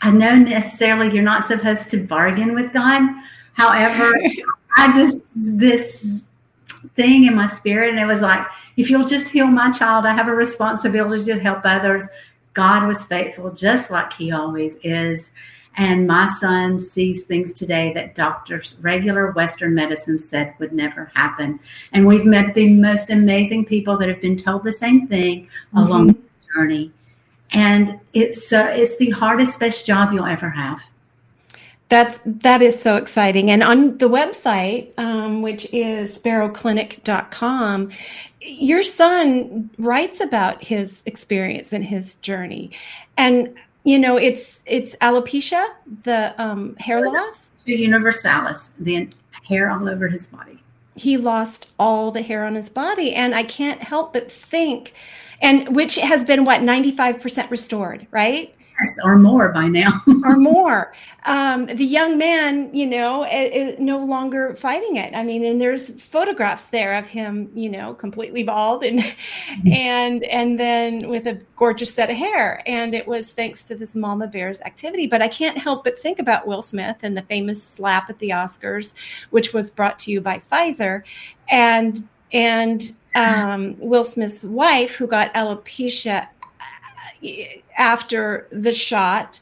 [0.00, 3.02] I know necessarily you're not supposed to bargain with God.
[3.52, 4.12] However,
[4.76, 6.24] I just this
[6.94, 10.14] thing in my spirit, and it was like, if you'll just heal my child, I
[10.14, 12.08] have a responsibility to help others.
[12.54, 15.30] God was faithful, just like He always is.
[15.76, 21.60] And my son sees things today that doctors, regular Western medicine said would never happen.
[21.92, 25.78] And we've met the most amazing people that have been told the same thing mm-hmm.
[25.78, 26.18] along the
[26.54, 26.92] journey.
[27.52, 30.82] And it's uh, it's the hardest, best job you'll ever have.
[31.92, 33.50] That's that is so exciting.
[33.50, 37.90] And on the website, um, which is sparrowclinic.com,
[38.40, 42.70] your son writes about his experience and his journey.
[43.18, 45.68] And you know, it's it's alopecia,
[46.04, 47.50] the um, hair loss.
[47.66, 49.10] Universalis, the
[49.46, 50.60] hair all over his body.
[50.94, 54.94] He lost all the hair on his body, and I can't help but think,
[55.42, 58.54] and which has been what ninety five percent restored, right?
[58.82, 60.00] Yes, or more by now.
[60.24, 60.92] or more.
[61.24, 65.14] Um, the young man, you know, is, no longer fighting it.
[65.14, 69.68] I mean, and there's photographs there of him, you know, completely bald and mm-hmm.
[69.72, 72.62] and and then with a gorgeous set of hair.
[72.66, 75.06] And it was thanks to this Mama Bears activity.
[75.06, 78.30] But I can't help but think about Will Smith and the famous slap at the
[78.30, 78.94] Oscars,
[79.30, 81.02] which was brought to you by Pfizer,
[81.48, 86.28] and and um, Will Smith's wife, who got alopecia
[87.76, 89.40] after the shot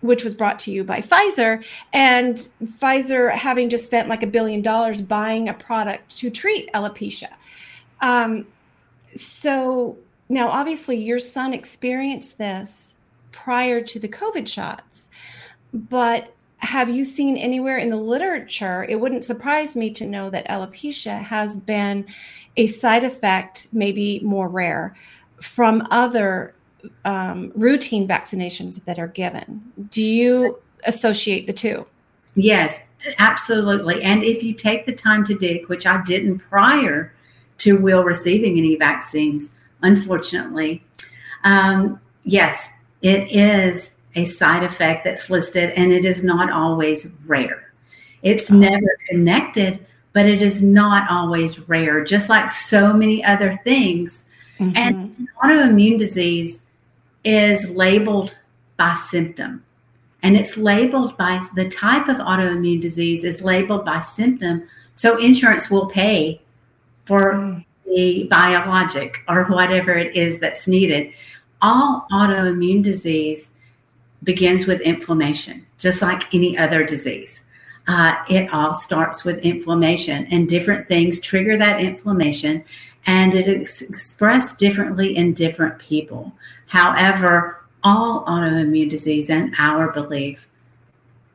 [0.00, 4.62] which was brought to you by Pfizer, and Pfizer having just spent like a billion
[4.62, 7.32] dollars buying a product to treat alopecia.
[8.00, 8.46] Um,
[9.14, 9.96] so
[10.28, 12.94] now, obviously, your son experienced this
[13.32, 15.08] prior to the COVID shots,
[15.72, 18.84] but have you seen anywhere in the literature?
[18.88, 22.06] It wouldn't surprise me to know that alopecia has been
[22.56, 24.96] a side effect, maybe more rare,
[25.40, 26.54] from other
[27.04, 29.62] um, routine vaccinations that are given.
[29.90, 31.86] Do you associate the two?
[32.34, 32.80] Yes,
[33.18, 34.02] absolutely.
[34.02, 37.12] And if you take the time to dig, which I didn't prior
[37.58, 39.50] to Will receiving any vaccines,
[39.82, 40.82] unfortunately,
[41.44, 42.68] um, yes,
[43.02, 47.72] it is a side effect that's listed and it is not always rare.
[48.22, 48.56] It's oh.
[48.56, 54.24] never connected, but it is not always rare, just like so many other things.
[54.58, 54.76] Mm-hmm.
[54.76, 56.62] And autoimmune disease
[57.26, 58.36] is labeled
[58.76, 59.64] by symptom.
[60.22, 64.62] And it's labeled by the type of autoimmune disease is labeled by symptom.
[64.94, 66.40] So insurance will pay
[67.04, 67.64] for mm.
[67.84, 71.12] the biologic or whatever it is that's needed.
[71.60, 73.50] All autoimmune disease
[74.22, 77.42] begins with inflammation, just like any other disease.
[77.88, 82.64] Uh, it all starts with inflammation, and different things trigger that inflammation,
[83.06, 86.32] and it is expressed differently in different people.
[86.66, 90.48] However, all autoimmune disease and our belief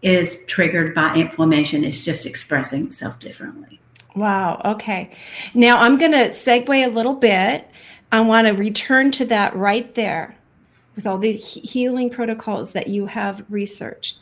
[0.01, 1.84] is triggered by inflammation.
[1.84, 3.79] It's just expressing itself differently.
[4.15, 4.61] Wow.
[4.65, 5.11] Okay.
[5.53, 7.69] Now I'm going to segue a little bit.
[8.11, 10.36] I want to return to that right there
[10.95, 14.19] with all the healing protocols that you have researched.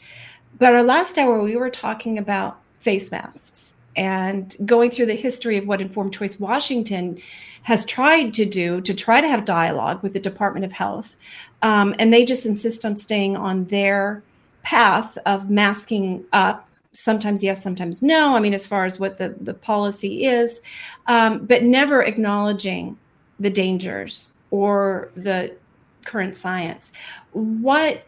[0.60, 5.58] But our last hour, we were talking about face masks and going through the history
[5.58, 7.20] of what Informed Choice Washington
[7.64, 11.16] has tried to do to try to have dialogue with the Department of Health.
[11.62, 14.24] Um, and they just insist on staying on their
[14.64, 16.68] path of masking up.
[16.92, 18.36] Sometimes yes, sometimes no.
[18.36, 20.62] I mean, as far as what the, the policy is,
[21.08, 22.98] um, but never acknowledging
[23.40, 25.56] the dangers or the
[26.06, 26.92] current science.
[27.32, 28.06] What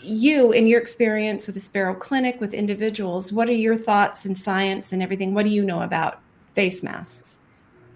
[0.00, 4.32] you in your experience with the sparrow clinic with individuals what are your thoughts in
[4.32, 6.20] science and everything what do you know about
[6.54, 7.39] face masks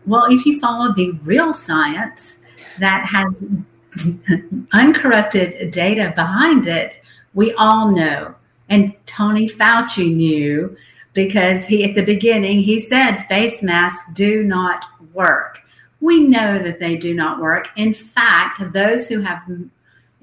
[0.06, 2.38] well if you follow the real science
[2.78, 3.48] that has
[4.72, 7.00] uncorrupted data behind it
[7.34, 8.34] we all know.
[8.68, 10.76] And tony fauci knew
[11.12, 15.60] because he at the beginning he said face masks do not work.
[16.00, 17.68] We know that they do not work.
[17.76, 19.42] In fact those who have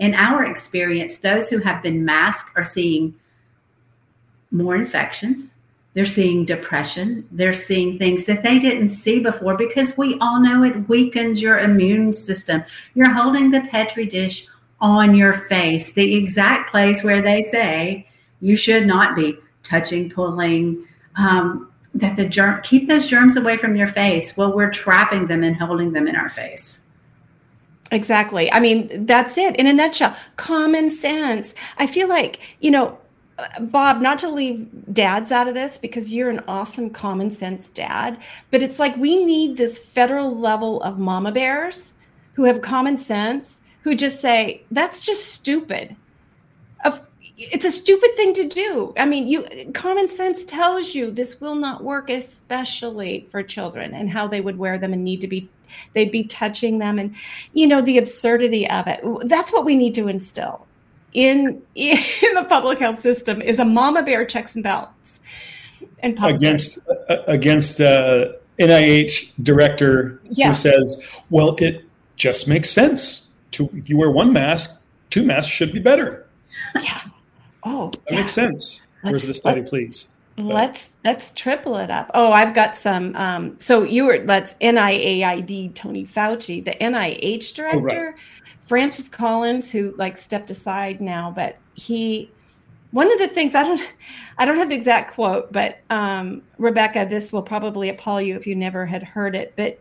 [0.01, 3.13] in our experience, those who have been masked are seeing
[4.49, 5.53] more infections,
[5.94, 7.28] They're seeing depression.
[7.32, 11.60] They're seeing things that they didn't see before because we all know it weakens your
[11.60, 12.64] immune system.
[12.94, 14.48] You're holding the Petri dish
[14.80, 18.08] on your face, the exact place where they say
[18.39, 20.86] you should not be touching, pulling,
[21.16, 24.36] um, that the germ keep those germs away from your face.
[24.38, 26.82] Well, we're trapping them and holding them in our face.
[27.92, 28.52] Exactly.
[28.54, 30.16] I mean, that's it in a nutshell.
[30.38, 31.54] Common sense.
[31.78, 32.98] I feel like, you know,
[33.60, 38.18] Bob, not to leave dads out of this because you're an awesome common sense dad,
[38.50, 41.96] but it's like we need this federal level of mama bears
[42.34, 45.96] who have common sense who just say, that's just stupid.
[47.38, 48.94] It's a stupid thing to do.
[48.98, 54.10] I mean, you common sense tells you this will not work, especially for children and
[54.10, 55.50] how they would wear them and need to be
[55.94, 57.16] they'd be touching them and
[57.54, 59.00] you know the absurdity of it.
[59.24, 60.68] That's what we need to instill
[61.14, 61.97] in in
[62.36, 65.20] the public health system is a mama bear checks and balance
[65.99, 70.49] and against uh, against uh, NIH director Yeah.
[70.49, 71.84] who says, "Well, it
[72.16, 76.26] just makes sense to if you wear one mask, two masks should be better.
[76.82, 77.01] yeah.
[77.64, 78.16] Oh, That yeah.
[78.22, 80.07] makes sense." Where's the study, please?
[80.38, 82.09] Let's let's triple it up.
[82.13, 83.15] Oh, I've got some.
[83.15, 88.15] Um, so you were let's NIAID Tony Fauci, the NIH director, Oh, right.
[88.61, 92.32] Francis Collins, who like stepped aside now, but he
[92.91, 93.82] one of the things I don't
[94.38, 98.47] I don't have the exact quote, but um, Rebecca, this will probably appall you if
[98.47, 99.79] you never had heard it, but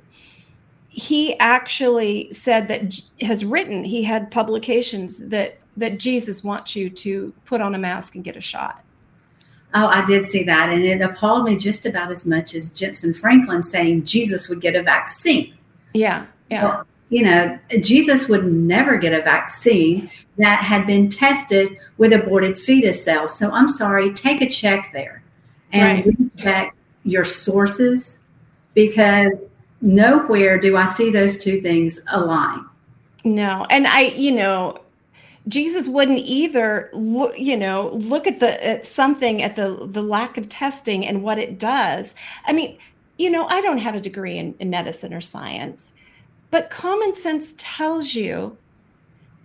[0.89, 7.33] he actually said that has written he had publications that that Jesus wants you to
[7.45, 8.85] put on a mask and get a shot.
[9.73, 13.17] Oh, I did see that, and it appalled me just about as much as Jentezen
[13.17, 15.55] Franklin saying Jesus would get a vaccine.
[15.95, 16.65] Yeah, yeah.
[16.65, 22.59] Well, you know, Jesus would never get a vaccine that had been tested with aborted
[22.59, 23.37] fetus cells.
[23.37, 25.23] So I'm sorry, take a check there
[25.73, 26.17] and Right.
[26.37, 28.19] recheck your sources
[28.75, 29.45] because
[29.81, 32.65] nowhere do I see those two things align.
[33.25, 34.79] No, and I, you know,
[35.51, 36.89] Jesus wouldn't either.
[36.93, 41.23] Look, you know, look at the at something at the the lack of testing and
[41.23, 42.15] what it does.
[42.47, 42.79] I mean,
[43.19, 45.93] you know, I don't have a degree in, in medicine or science,
[46.51, 48.57] but common sense tells you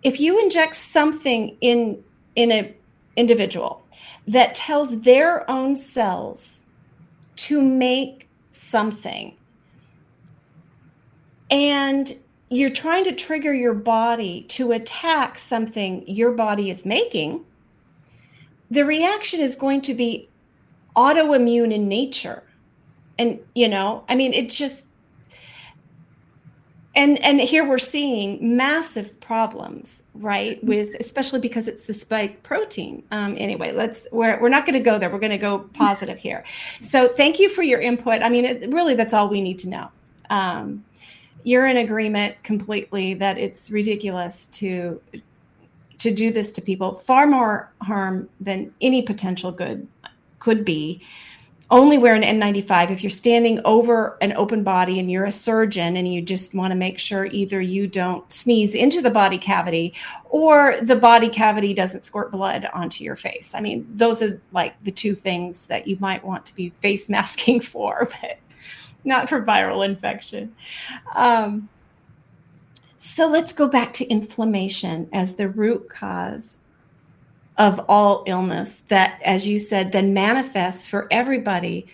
[0.04, 2.04] if you inject something in
[2.36, 2.74] in a
[3.16, 3.84] individual
[4.28, 6.66] that tells their own cells
[7.36, 9.36] to make something
[11.50, 12.18] and
[12.50, 17.44] you're trying to trigger your body to attack something your body is making,
[18.70, 20.30] the reaction is going to be
[20.96, 22.44] autoimmune in nature.
[23.18, 24.86] And, you know, I mean, it just,
[26.96, 33.04] and and here we're seeing massive problems right with especially because it's the spike protein.
[33.12, 35.10] Um, anyway let's we're, we're not going to go there.
[35.10, 36.46] We're going to go positive here.
[36.82, 38.22] So thank you for your input.
[38.22, 39.92] I mean it, really that's all we need to know.
[40.30, 40.86] Um,
[41.46, 45.00] you're in agreement completely that it's ridiculous to
[46.00, 46.96] to do this to people.
[46.96, 49.88] Far more harm than any potential good
[50.40, 51.02] could be.
[51.72, 55.98] Only wear an N95 if you're standing over an open body and you're a surgeon
[55.98, 59.94] and you just want to make sure either you don't sneeze into the body cavity
[60.26, 63.54] or the body cavity doesn't squirt blood onto your face.
[63.56, 67.08] I mean, those are like the two things that you might want to be face
[67.08, 68.38] masking for, but
[69.06, 70.56] not for viral infection.
[71.16, 71.70] Um,
[72.98, 76.58] so let's go back to inflammation as the root cause
[77.58, 81.88] of all illness that, as you said, then manifests for everybody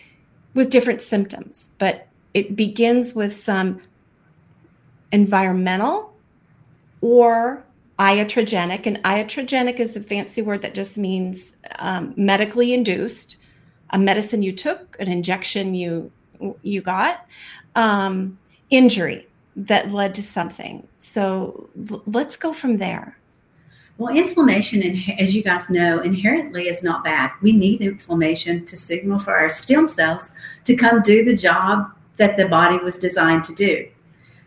[0.54, 1.70] with different symptoms.
[1.78, 3.82] But it begins with some
[5.12, 6.14] environmental
[7.02, 7.64] or
[7.98, 8.86] iatrogenic.
[8.86, 13.36] And iatrogenic is a fancy word that just means um, medically induced,
[13.90, 16.10] a medicine you took, an injection you
[16.62, 17.26] you got,
[17.74, 18.38] um,
[18.70, 20.86] injury that led to something.
[20.98, 23.16] So l- let's go from there.
[23.98, 24.82] Well, inflammation,
[25.18, 27.30] as you guys know, inherently is not bad.
[27.42, 30.30] We need inflammation to signal for our stem cells
[30.64, 33.88] to come do the job that the body was designed to do.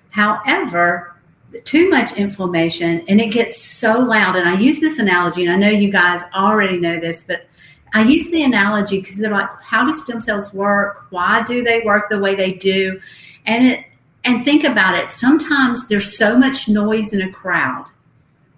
[0.10, 1.16] However,
[1.64, 4.36] too much inflammation and it gets so loud.
[4.36, 7.48] And I use this analogy, and I know you guys already know this, but
[7.96, 11.08] I use the analogy because they're like, how do stem cells work?
[11.12, 13.00] Why do they work the way they do?
[13.46, 13.86] And it
[14.26, 15.12] and think about it.
[15.12, 17.86] Sometimes there's so much noise in a crowd,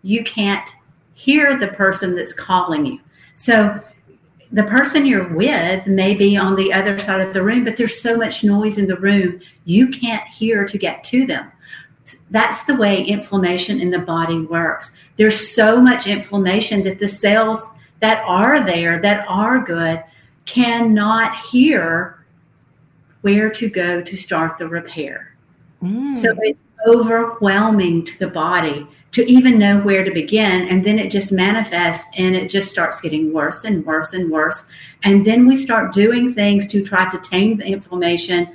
[0.01, 0.73] you can't
[1.13, 2.99] hear the person that's calling you.
[3.35, 3.79] So
[4.51, 8.01] the person you're with may be on the other side of the room, but there's
[8.01, 11.51] so much noise in the room, you can't hear to get to them.
[12.31, 14.91] That's the way inflammation in the body works.
[15.17, 17.69] There's so much inflammation that the cells
[17.99, 20.03] that are there, that are good,
[20.45, 22.25] cannot hear
[23.21, 25.35] where to go to start the repair.
[25.81, 26.17] Mm.
[26.17, 30.67] So it's overwhelming to the body to even know where to begin.
[30.67, 34.65] And then it just manifests and it just starts getting worse and worse and worse.
[35.03, 38.53] And then we start doing things to try to tame the inflammation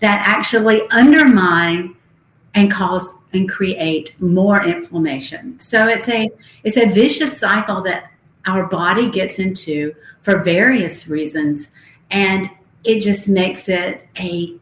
[0.00, 1.96] that actually undermine
[2.54, 5.58] and cause and create more inflammation.
[5.58, 6.30] So it's a
[6.62, 8.10] it's a vicious cycle that
[8.46, 11.68] our body gets into for various reasons
[12.10, 12.50] and
[12.84, 14.54] it just makes it a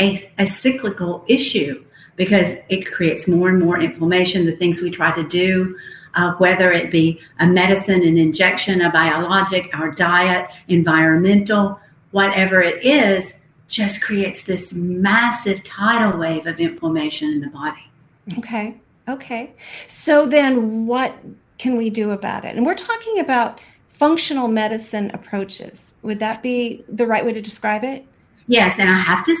[0.00, 1.84] a, a cyclical issue
[2.16, 4.44] because it creates more and more inflammation.
[4.44, 5.78] The things we try to do,
[6.14, 11.80] uh, whether it be a medicine, an injection, a biologic, our diet, environmental,
[12.10, 17.90] whatever it is, just creates this massive tidal wave of inflammation in the body.
[18.38, 18.80] Okay.
[19.08, 19.54] Okay.
[19.86, 21.16] So then what
[21.62, 22.56] can we do about it?
[22.56, 25.94] And we're talking about functional medicine approaches.
[26.02, 28.04] Would that be the right way to describe it?
[28.48, 29.36] Yes, and I have to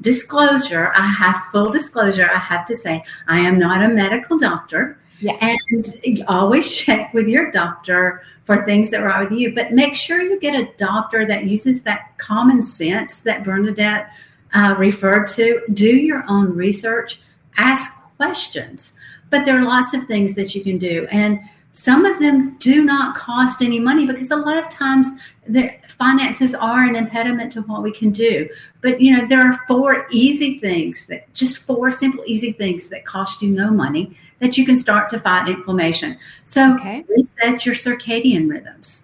[0.00, 4.98] disclosure, I have full disclosure, I have to say, I am not a medical doctor.
[5.20, 5.36] Yeah.
[5.42, 9.54] And always check with your doctor for things that are wrong with you.
[9.54, 14.10] But make sure you get a doctor that uses that common sense that Bernadette
[14.54, 15.60] uh, referred to.
[15.72, 17.20] Do your own research,
[17.58, 18.94] ask questions.
[19.28, 21.06] But there are lots of things that you can do.
[21.10, 21.40] And
[21.76, 25.10] some of them do not cost any money because a lot of times
[25.46, 28.48] the finances are an impediment to what we can do.
[28.80, 33.04] But you know, there are four easy things that just four simple, easy things that
[33.04, 36.16] cost you no money that you can start to fight inflammation.
[36.44, 37.04] So Okay.
[37.10, 39.02] reset your circadian rhythms.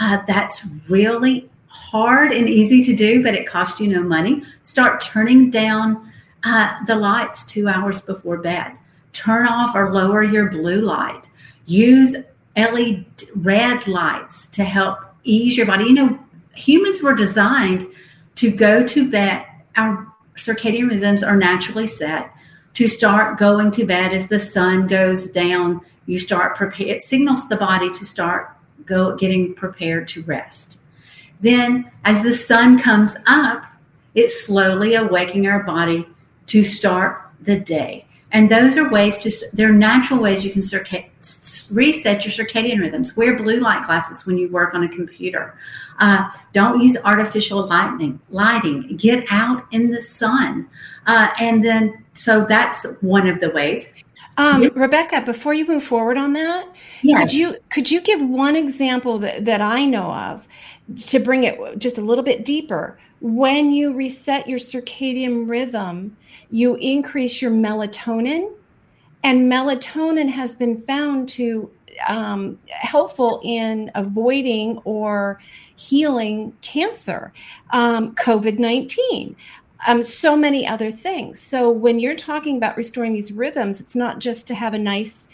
[0.00, 4.42] Uh, that's really hard and easy to do, but it costs you no money.
[4.64, 6.10] Start turning down
[6.42, 8.72] uh, the lights two hours before bed.
[9.12, 11.28] Turn off or lower your blue light.
[11.68, 12.16] Use
[12.56, 13.04] LED
[13.36, 15.84] red lights to help ease your body.
[15.84, 16.18] You know,
[16.54, 17.86] humans were designed
[18.36, 19.44] to go to bed.
[19.76, 22.32] Our circadian rhythms are naturally set
[22.74, 25.82] to start going to bed as the sun goes down.
[26.06, 26.86] You start prepare.
[26.86, 30.80] It signals the body to start go getting prepared to rest.
[31.40, 33.64] Then, as the sun comes up,
[34.14, 36.08] it's slowly awakening our body
[36.46, 38.07] to start the day.
[38.30, 41.04] And those are ways to, they're natural ways you can circa-
[41.70, 43.16] reset your circadian rhythms.
[43.16, 45.54] Wear blue light glasses when you work on a computer.
[45.98, 48.20] Uh, don't use artificial lighting.
[48.30, 48.96] Lighting.
[48.96, 50.68] Get out in the sun.
[51.06, 53.88] Uh, and then, so that's one of the ways.
[54.36, 54.76] Um, Yep.
[54.76, 56.68] Rebecca, before you move forward on that,
[57.02, 57.22] Yes.
[57.22, 60.46] could you could you give one example that, that I know of
[60.96, 62.98] to bring it just a little bit deeper?
[63.20, 66.16] When you reset your circadian rhythm,
[66.50, 68.52] you increase your melatonin,
[69.24, 71.70] and melatonin has been found to
[72.08, 75.40] um, helpful in avoiding or
[75.74, 77.32] healing cancer,
[77.70, 79.34] um, COVID nineteen
[79.86, 81.40] um, so many other things.
[81.40, 85.28] So when you're talking about restoring these rhythms, it's not just to have a nice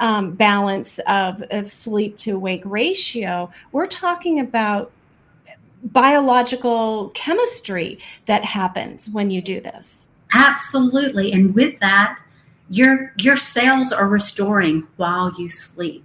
[0.00, 3.50] um, balance of, of sleep to wake ratio.
[3.72, 4.90] We're talking about
[5.82, 10.06] biological chemistry that happens when you do this.
[10.32, 11.32] Absolutely.
[11.32, 12.20] And with that,
[12.70, 16.04] your your cells are restoring while you sleep.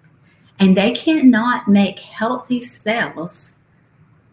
[0.59, 3.55] And they cannot make healthy cells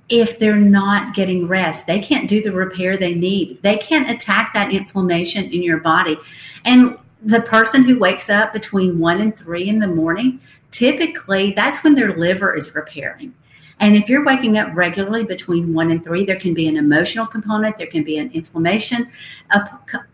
[0.08, 1.86] if they're not getting rest.
[1.86, 3.62] They can't do the repair they need.
[3.62, 6.18] They can't attack that inflammation in your body.
[6.64, 10.40] And the person who wakes up between 1 and 3 in the morning,
[10.70, 13.34] typically that's when their liver is repairing.
[13.81, 17.27] And if you're waking up regularly between one and three, there can be an emotional
[17.27, 19.09] component, there can be an inflammation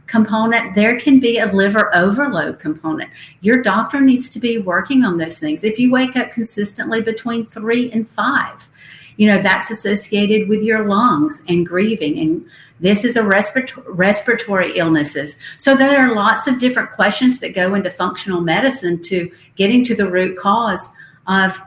[0.06, 3.10] component, there can be a liver overload component.
[3.40, 5.64] Your doctor needs to be working on those things.
[5.64, 8.70] If you wake up consistently between three and five,
[9.16, 12.46] you know that's associated with your lungs and grieving and
[12.80, 17.74] this is a respirator- respiratory illnesses so there are lots of different questions that go
[17.74, 20.90] into functional medicine to getting to the root cause
[21.26, 21.58] of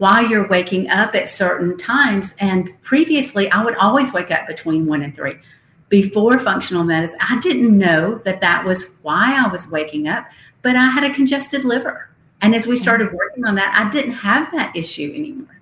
[0.00, 2.32] why you're waking up at certain times.
[2.38, 5.34] And previously, I would always wake up between one and three.
[5.90, 10.26] Before functional medicine, I didn't know that that was why I was waking up,
[10.62, 12.08] but I had a congested liver.
[12.40, 12.82] And as we mm-hmm.
[12.82, 15.60] started working on that, I didn't have that issue anymore.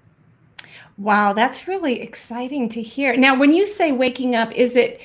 [0.96, 3.16] Wow, that's really exciting to hear.
[3.16, 5.00] Now, when you say waking up, is it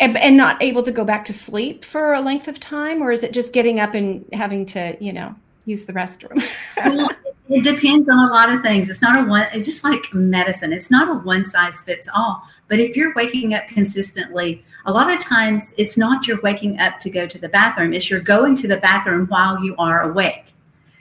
[0.00, 3.12] and, and not able to go back to sleep for a length of time, or
[3.12, 5.36] is it just getting up and having to, you know,
[5.66, 6.42] use the restroom?
[6.76, 7.10] Well,
[7.48, 8.88] it depends on a lot of things.
[8.88, 10.72] It's not a one, it's just like medicine.
[10.72, 12.42] It's not a one size fits all.
[12.68, 16.98] But if you're waking up consistently, a lot of times it's not you're waking up
[17.00, 20.54] to go to the bathroom, it's you're going to the bathroom while you are awake.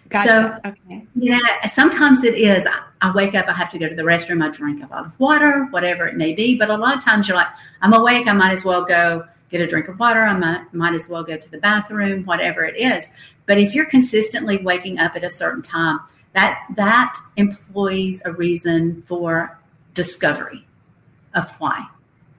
[0.10, 0.60] Gotcha.
[0.66, 1.06] okay.
[1.16, 2.68] you know, sometimes it is.
[2.68, 5.06] I, I wake up, I have to go to the restroom, I drink a lot
[5.06, 6.56] of water, whatever it may be.
[6.56, 7.48] But a lot of times you're like,
[7.82, 10.96] I'm awake, I might as well go get a drink of water, I might, might
[10.96, 13.10] as well go to the bathroom, whatever it is.
[13.52, 16.00] But if you're consistently waking up at a certain time,
[16.32, 19.60] that that employs a reason for
[19.94, 20.66] discovery
[21.34, 21.86] of why.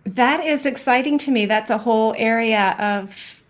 [0.07, 1.45] That is exciting to me.
[1.45, 3.45] That's a whole area of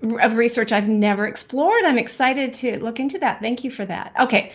[0.00, 1.82] of research I've never explored.
[1.84, 3.40] I'm excited to look into that.
[3.40, 4.12] Thank you for that.
[4.20, 4.52] Okay.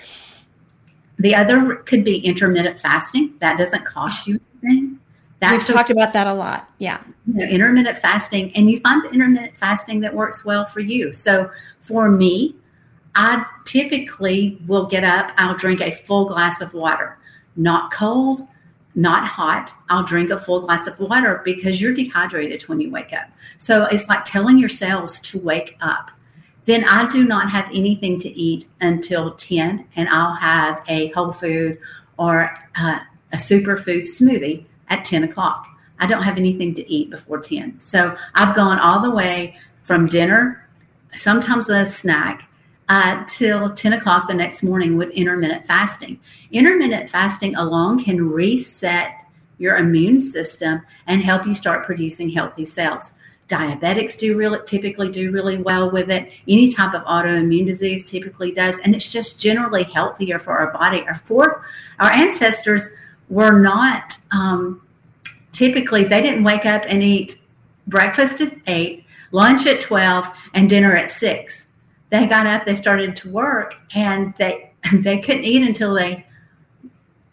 [1.17, 3.33] The other could be intermittent fasting.
[3.39, 5.01] That doesn't cost you anything.
[5.41, 6.69] We've talked about that a lot.
[6.77, 7.03] Yeah.
[7.25, 11.13] You know, intermittent fasting, and you find the intermittent fasting that works well for you.
[11.13, 12.55] So for me,
[13.15, 17.17] I typically will get up, I'll drink a full glass of water,
[17.55, 18.47] not cold,
[18.95, 19.73] not hot.
[19.89, 23.31] I'll drink a full glass of water because you're dehydrated when you wake up.
[23.57, 26.11] So it's like telling your cells to wake up.
[26.65, 31.31] Then I do not have anything to eat until 10, and I'll have a whole
[31.31, 31.77] food
[32.17, 32.99] or uh,
[33.33, 35.67] a superfood smoothie at 10 o'clock.
[36.03, 37.79] I don't have anything to eat before 10.
[37.79, 40.67] So I've gone all the way from dinner,
[41.13, 42.49] sometimes a snack,
[42.89, 46.19] uh, till 10 o'clock the next morning with intermittent fasting.
[46.51, 49.11] Intermittent fasting alone can reset
[49.59, 53.13] your immune system and help you start producing healthy cells.
[53.47, 56.33] Diabetics do really typically do really well with it.
[56.49, 61.05] Any type of autoimmune disease typically does, and it's just generally healthier for our body.
[61.07, 61.55] Our fourth,
[61.99, 62.89] our ancestors
[63.29, 64.81] were not um,
[65.53, 67.37] typically they didn't wake up and eat
[67.87, 71.67] breakfast at eight, lunch at twelve, and dinner at six.
[72.09, 76.25] They got up, they started to work, and they they couldn't eat until they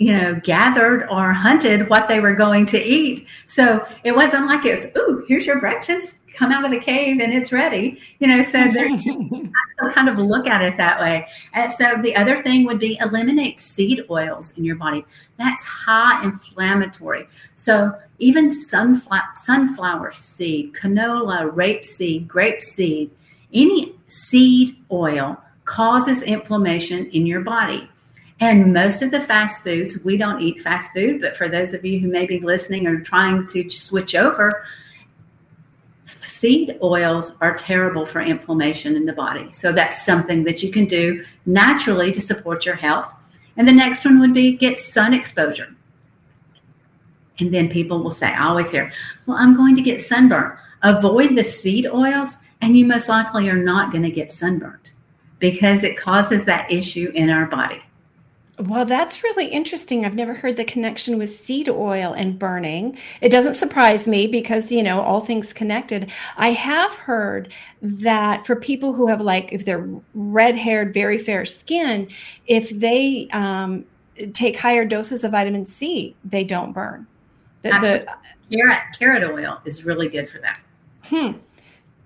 [0.01, 3.27] you know, gathered or hunted what they were going to eat.
[3.44, 7.35] So it wasn't like it's, ooh, here's your breakfast, come out of the cave and
[7.35, 8.01] it's ready.
[8.18, 8.89] You know, so they
[9.93, 11.27] kind of look at it that way.
[11.52, 15.05] And so the other thing would be eliminate seed oils in your body.
[15.36, 17.28] That's high inflammatory.
[17.55, 23.10] So even sunflower, sunflower seed, canola, rapeseed, grape seed,
[23.52, 27.86] any seed oil causes inflammation in your body.
[28.40, 31.84] And most of the fast foods, we don't eat fast food, but for those of
[31.84, 34.64] you who may be listening or trying to switch over,
[36.06, 39.52] seed oils are terrible for inflammation in the body.
[39.52, 43.12] So that's something that you can do naturally to support your health.
[43.58, 45.76] And the next one would be get sun exposure.
[47.38, 48.90] And then people will say, I always hear,
[49.26, 50.56] well, I'm going to get sunburn.
[50.82, 54.90] Avoid the seed oils and you most likely are not going to get sunburned
[55.38, 57.82] because it causes that issue in our body.
[58.60, 60.04] Well, that's really interesting.
[60.04, 62.98] I've never heard the connection with seed oil and burning.
[63.22, 66.10] It doesn't surprise me because, you know, all things connected.
[66.36, 71.46] I have heard that for people who have, like, if they're red haired, very fair
[71.46, 72.08] skin,
[72.46, 73.86] if they um,
[74.34, 77.06] take higher doses of vitamin C, they don't burn.
[77.62, 80.60] The, the, carrot, carrot oil is really good for that.
[81.04, 81.38] Hmm.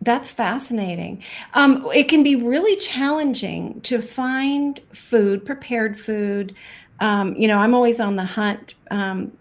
[0.04, 1.22] That's fascinating.
[1.54, 6.54] Um, it can be really challenging to find food, prepared food.
[7.00, 9.32] Um, you know, I'm always on the hunt um,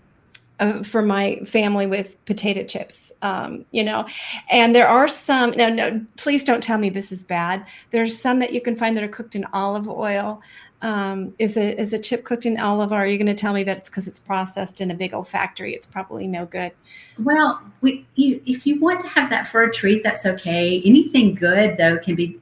[0.61, 3.11] uh, for my family with potato chips.
[3.21, 4.07] Um, you know,
[4.49, 5.51] and there are some.
[5.51, 7.65] No, no, please don't tell me this is bad.
[7.91, 10.41] There's some that you can find that are cooked in olive oil.
[10.83, 12.97] Um, is a is a chip cooked in olive oil?
[12.99, 15.29] Are you going to tell me that it's because it's processed in a big old
[15.29, 15.73] factory?
[15.73, 16.73] It's probably no good.
[17.17, 20.81] Well, we, you, if you want to have that for a treat, that's okay.
[20.85, 22.37] Anything good though can be.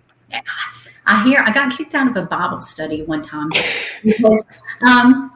[1.06, 3.50] I hear I got kicked out of a Bible study one time
[4.04, 4.46] because.
[4.82, 5.32] Um,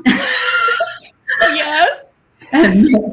[1.41, 1.99] yes.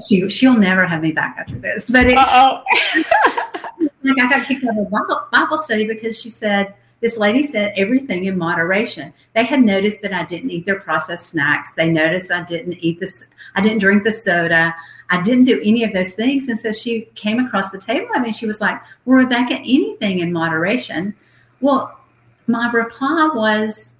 [0.08, 1.84] she she'll never have me back after this.
[1.84, 2.62] But it, oh,
[4.02, 7.42] like I got kicked out of a Bible, Bible study because she said this lady
[7.42, 9.12] said everything in moderation.
[9.34, 11.72] They had noticed that I didn't eat their processed snacks.
[11.72, 13.26] They noticed I didn't eat this.
[13.56, 14.74] I didn't drink the soda.
[15.10, 16.48] I didn't do any of those things.
[16.48, 18.06] And so she came across the table.
[18.14, 21.14] I mean, she was like, well, Rebecca, anything in moderation.
[21.60, 21.98] Well,
[22.46, 23.94] my reply was,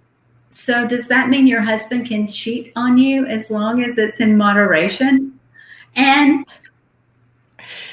[0.50, 4.36] so does that mean your husband can cheat on you as long as it's in
[4.36, 5.40] moderation?
[5.96, 6.46] And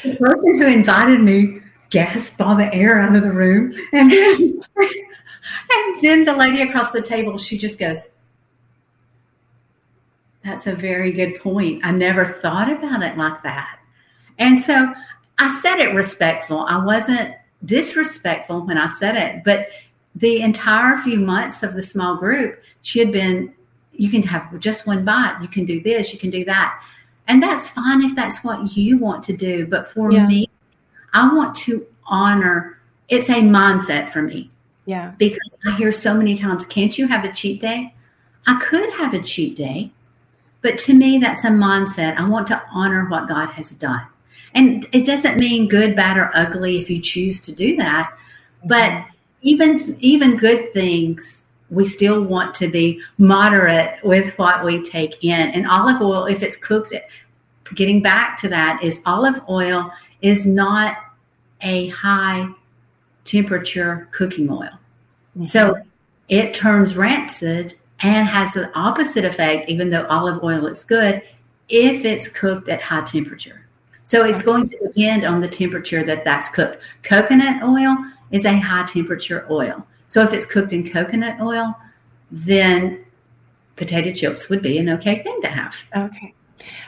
[0.03, 3.73] the person who invited me gasped all the air out of the room.
[3.93, 4.61] And then,
[5.71, 8.09] and then the lady across the table, she just goes,
[10.43, 11.83] That's a very good point.
[11.83, 13.79] I never thought about it like that.
[14.37, 14.93] And so
[15.37, 16.65] I said it respectful.
[16.67, 17.33] I wasn't
[17.65, 19.67] disrespectful when I said it, but
[20.15, 23.53] the entire few months of the small group, she had been,
[23.93, 26.81] you can have just one bite, you can do this, you can do that.
[27.27, 29.67] And that's fine if that's what you want to do.
[29.67, 30.25] But for Yeah.
[30.25, 30.48] me,
[31.13, 34.51] I want to honor it's a mindset for me.
[34.85, 35.13] Yeah.
[35.19, 37.93] because I hear so many times, can't you have a cheat day?
[38.47, 39.91] I could have a cheat day,
[40.63, 42.17] but to me, that's a mindset.
[42.17, 44.07] I want to honor what God has done.
[44.55, 48.17] And it doesn't mean good, bad, or ugly if you choose to do that.
[48.65, 49.09] But mm-hmm.
[49.41, 55.51] even even good things, we still want to be moderate with what we take in.
[55.51, 56.95] And olive oil, if it's cooked,
[57.75, 59.91] getting back to that, is olive oil
[60.21, 60.97] is not
[61.61, 62.47] a high
[63.25, 64.69] temperature cooking oil.
[64.69, 65.43] Mm-hmm.
[65.45, 65.81] So
[66.27, 71.21] it turns rancid and has the opposite effect, even though olive oil is good,
[71.67, 73.65] if it's cooked at high temperature.
[74.03, 76.81] So it's going to depend on the temperature that that's cooked.
[77.03, 77.95] Coconut oil
[78.31, 79.85] is a high temperature oil.
[80.07, 81.75] So if it's cooked in coconut oil,
[82.31, 83.05] then
[83.75, 85.85] potato chips would be an okay thing to have.
[85.95, 86.33] Okay.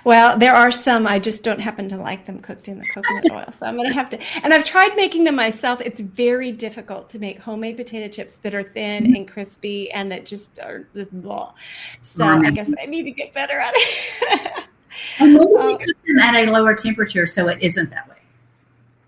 [0.04, 3.32] Well, there are some I just don't happen to like them cooked in the coconut
[3.32, 4.20] oil, so I'm going to have to.
[4.44, 5.82] And I've tried making them myself.
[5.82, 10.26] It's very difficult to make homemade potato chips that are thin and crispy and that
[10.26, 11.54] just are just blah.
[12.02, 14.64] So I guess I need to get better at it.
[15.20, 15.68] And maybe Oh.
[15.68, 18.18] we cook them at a lower temperature so it isn't that way.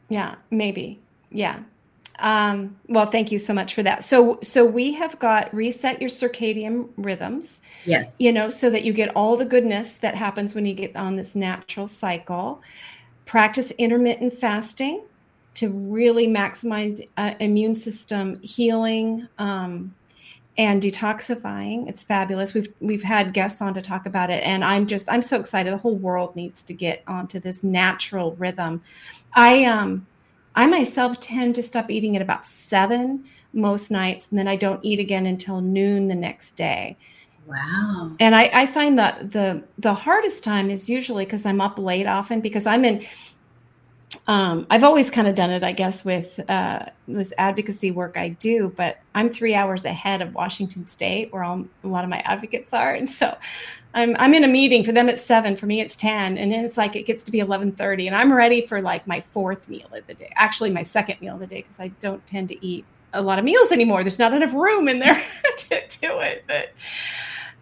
[0.08, 1.02] Yeah, maybe.
[1.30, 1.60] Yeah.
[2.20, 4.04] Um, well, thank you so much for that.
[4.04, 7.62] So, so we have got reset your circadian rhythms.
[7.86, 8.16] Yes.
[8.20, 11.16] you know, so that you get all the goodness that happens when you get on
[11.16, 12.62] this natural cycle.
[13.26, 15.04] Practice intermittent fasting
[15.56, 19.94] to really maximize uh, immune system healing um,
[20.58, 21.88] and detoxifying.
[21.88, 22.54] It's fabulous.
[22.54, 25.74] We've we've had guests on to talk about it, and I'm just I'm so excited.
[25.74, 28.82] The whole world needs to get onto this natural rhythm.
[29.34, 30.06] I um
[30.56, 34.84] I myself tend to stop eating at about seven most nights, and then I don't
[34.84, 36.98] eat again until noon the next day
[37.46, 38.20] Wow.
[38.20, 42.06] and I, I find that the the hardest time is usually because I'm up late
[42.08, 43.06] often because I'm in.
[44.26, 48.30] Um, I've always kind of done it, I guess, with uh, this advocacy work I
[48.30, 52.20] do, but I'm three hours ahead of Washington State, where all, a lot of my
[52.20, 53.36] advocates are, and so
[53.94, 55.58] I'm I'm in a meeting for them at seven.
[55.58, 58.16] For me, it's ten, and then it's like it gets to be eleven thirty, and
[58.16, 60.32] I'm ready for like my fourth meal of the day.
[60.36, 63.40] Actually, my second meal of the day because I don't tend to eat a lot
[63.40, 64.04] of meals anymore.
[64.04, 65.22] There's not enough room in there
[65.58, 66.70] to do it, but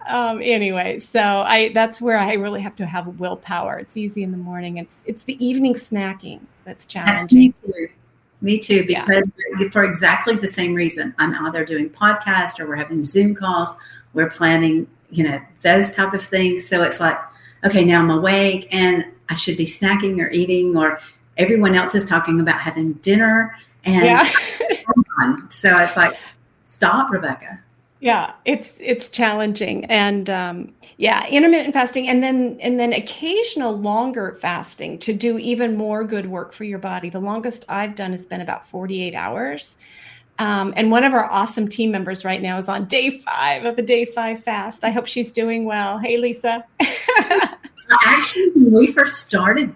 [0.07, 4.31] um anyway so i that's where i really have to have willpower it's easy in
[4.31, 7.87] the morning it's it's the evening snacking that's That's me challenging too.
[8.41, 9.05] Me too, Yeah.
[9.05, 9.31] because
[9.71, 11.13] for exactly the same reason.
[11.19, 13.73] I'm either doing podcast or we're having Zoom calls.
[14.13, 16.67] We're planning, you know, those type of things.
[16.67, 17.17] So it's like,
[17.63, 20.99] okay, now I'm awake and I should be snacking or eating, or
[21.37, 23.55] everyone else is talking about having dinner.
[23.83, 24.23] And yeah
[25.49, 26.17] so it's like,
[26.63, 27.59] stop, Rebecca.
[28.01, 34.33] Yeah it's it's challenging and um yeah intermittent fasting and then and then occasional longer
[34.41, 37.09] fasting to do even more good work for your body.
[37.09, 39.77] The longest i've done has been about 48 hours.
[40.39, 43.77] Um, and one of our awesome team members right now is on day five of
[43.77, 44.83] a day five fast.
[44.83, 45.99] I hope she's doing well.
[45.99, 46.65] Hey lisa.
[48.05, 49.75] Actually, when we first started,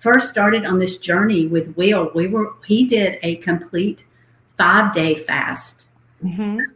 [0.00, 4.04] first started on this journey with Will, we were he did a complete
[4.58, 5.88] five day fast.
[6.22, 6.66] Mhm.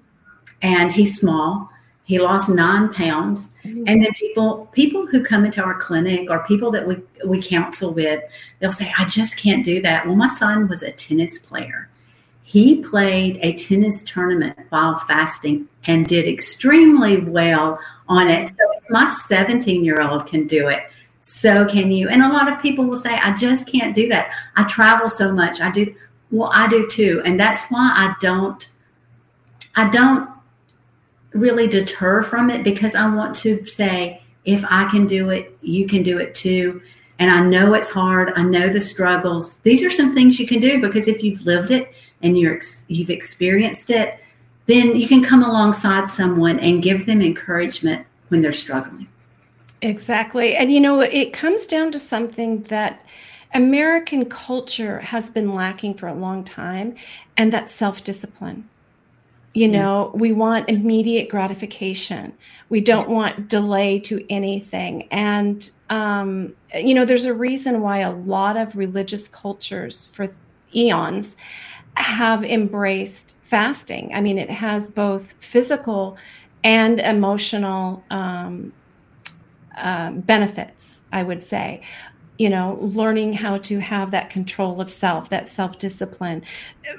[0.62, 1.70] And he's small.
[2.08, 3.84] He lost nine pounds, mm-hmm.
[3.86, 7.92] and then people people who come into our clinic or people that we we counsel
[7.92, 8.22] with,
[8.58, 11.90] they'll say, "I just can't do that." Well, my son was a tennis player.
[12.42, 17.78] He played a tennis tournament while fasting and did extremely well
[18.08, 18.48] on it.
[18.48, 20.84] So if my 17 year old can do it,
[21.20, 22.08] so can you.
[22.08, 24.30] And a lot of people will say, "I just can't do that.
[24.56, 25.60] I travel so much.
[25.60, 25.94] I do."
[26.30, 28.66] Well, I do too, and that's why I don't.
[29.76, 30.30] I don't
[31.38, 35.86] really deter from it because I want to say, if I can do it, you
[35.86, 36.82] can do it too.
[37.18, 38.32] And I know it's hard.
[38.36, 39.56] I know the struggles.
[39.56, 41.92] These are some things you can do because if you've lived it
[42.22, 44.20] and you're you've experienced it,
[44.66, 49.08] then you can come alongside someone and give them encouragement when they're struggling.
[49.82, 50.56] Exactly.
[50.56, 53.04] And you know, it comes down to something that
[53.54, 56.94] American culture has been lacking for a long time,
[57.36, 58.68] and that's self discipline.
[59.58, 62.32] You know, we want immediate gratification.
[62.68, 65.08] We don't want delay to anything.
[65.10, 70.32] And, um, you know, there's a reason why a lot of religious cultures for
[70.74, 71.36] eons
[71.96, 74.12] have embraced fasting.
[74.14, 76.16] I mean, it has both physical
[76.62, 78.72] and emotional um,
[79.76, 81.82] um, benefits, I would say.
[82.38, 86.44] You know, learning how to have that control of self, that self discipline,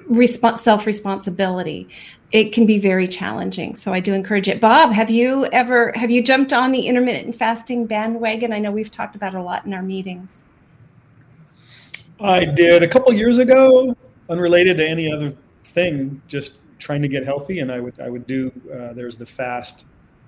[0.09, 1.87] resp- self responsibility.
[2.31, 3.73] It can be very challenging.
[3.73, 4.61] So I do encourage it.
[4.61, 8.53] Bob, have you ever have you jumped on the intermittent fasting bandwagon?
[8.53, 10.43] I know we've talked about it a lot in our meetings.
[12.21, 13.95] I did a couple years ago,
[14.29, 15.33] unrelated to any other
[15.63, 19.25] thing, just trying to get healthy, and I would I would do uh, there's the
[19.25, 19.85] fast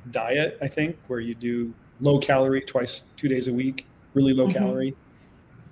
[0.10, 4.48] diet I think where you do low calorie twice two days a week, really low
[4.48, 4.53] Mhm.
[4.53, 4.95] calorie,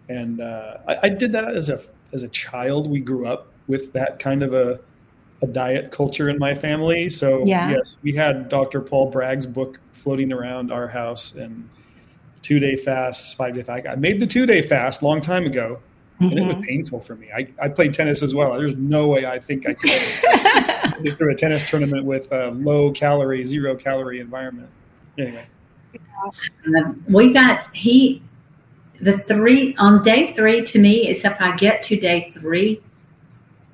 [0.09, 1.81] and uh, I, I did that as a
[2.13, 2.87] as a child.
[2.87, 4.79] We grew up with that kind of a
[5.41, 7.09] a diet culture in my family.
[7.09, 7.69] So Yeah.
[7.71, 8.81] yes, we had Dr.
[8.81, 11.69] Paul Bragg's book floating around our house and
[12.41, 13.87] two day fasts, five day fast.
[13.87, 15.79] I made the two day fast long time ago,
[16.19, 16.63] and it was Mhm.
[16.63, 17.27] painful for me.
[17.35, 18.57] I, I played tennis as well.
[18.57, 19.89] There's no way I think I could
[21.03, 24.69] get through a tennis tournament with a low calorie, zero calorie environment.
[25.17, 25.45] Anyway,
[26.75, 28.21] Um, we got he
[29.01, 32.81] the three on day three to me is if I get to day three,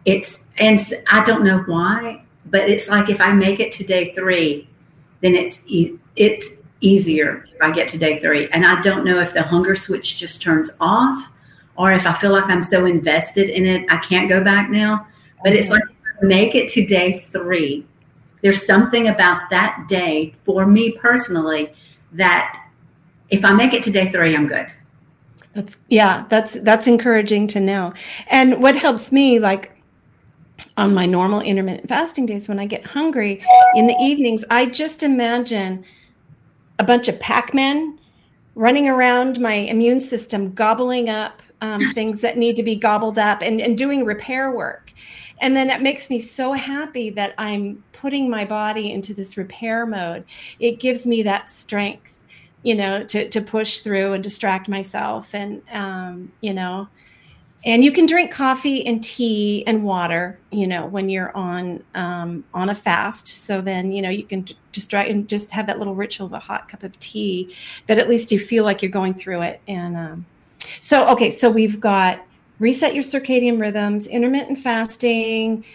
[0.06, 0.80] it's and
[1.12, 4.70] I don't know why, but it's like if I make it to day three,
[5.22, 5.60] then it's
[6.16, 6.50] it's
[6.82, 10.18] easier if I get to day three, and I don't know if the hunger switch
[10.18, 11.30] just turns off
[11.78, 15.08] or if I feel like I'm so invested in it I can't go back now.
[15.44, 15.84] But it's like
[16.22, 17.86] make it to day three.
[18.42, 21.74] There's something about that day for me personally
[22.14, 22.64] that
[23.30, 24.68] if I make it to day three, I'm good.
[25.54, 27.94] That's yeah, that's that's encouraging to know.
[28.28, 29.75] And what helps me like
[30.78, 33.44] on my normal intermittent fasting days when I get hungry
[33.76, 35.86] in the evenings, I just imagine
[36.80, 38.00] a bunch of Pac-Men
[38.56, 43.42] running around my immune system, gobbling up um, things that need to be gobbled up
[43.42, 44.94] and, and doing repair work.
[45.42, 49.86] And then it makes me so happy that I'm putting my body into this repair
[49.86, 50.24] mode.
[50.60, 52.24] It gives me that strength,
[52.64, 55.36] you know, to, to push through and distract myself.
[55.36, 56.88] And, um, you know,
[57.66, 62.44] and you can drink coffee and tea and water, you know, when you're on um,
[62.54, 63.28] on a fast.
[63.28, 66.34] So then, you know, you can just try and just have that little ritual of
[66.34, 67.56] a hot cup of tea
[67.88, 69.62] that at least you feel like you're going through it.
[69.68, 70.26] And um,
[70.80, 72.24] so, okay, so we've got
[72.60, 75.66] reset your circadian rhythms, intermittent fasting.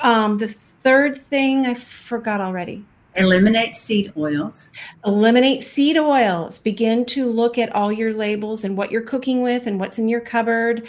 [0.00, 2.84] Um, the third thing I forgot already.
[3.16, 4.72] Eliminate seed oils.
[5.04, 6.58] Eliminate seed oils.
[6.58, 10.08] Begin to look at all your labels and what you're cooking with and what's in
[10.08, 10.88] your cupboard.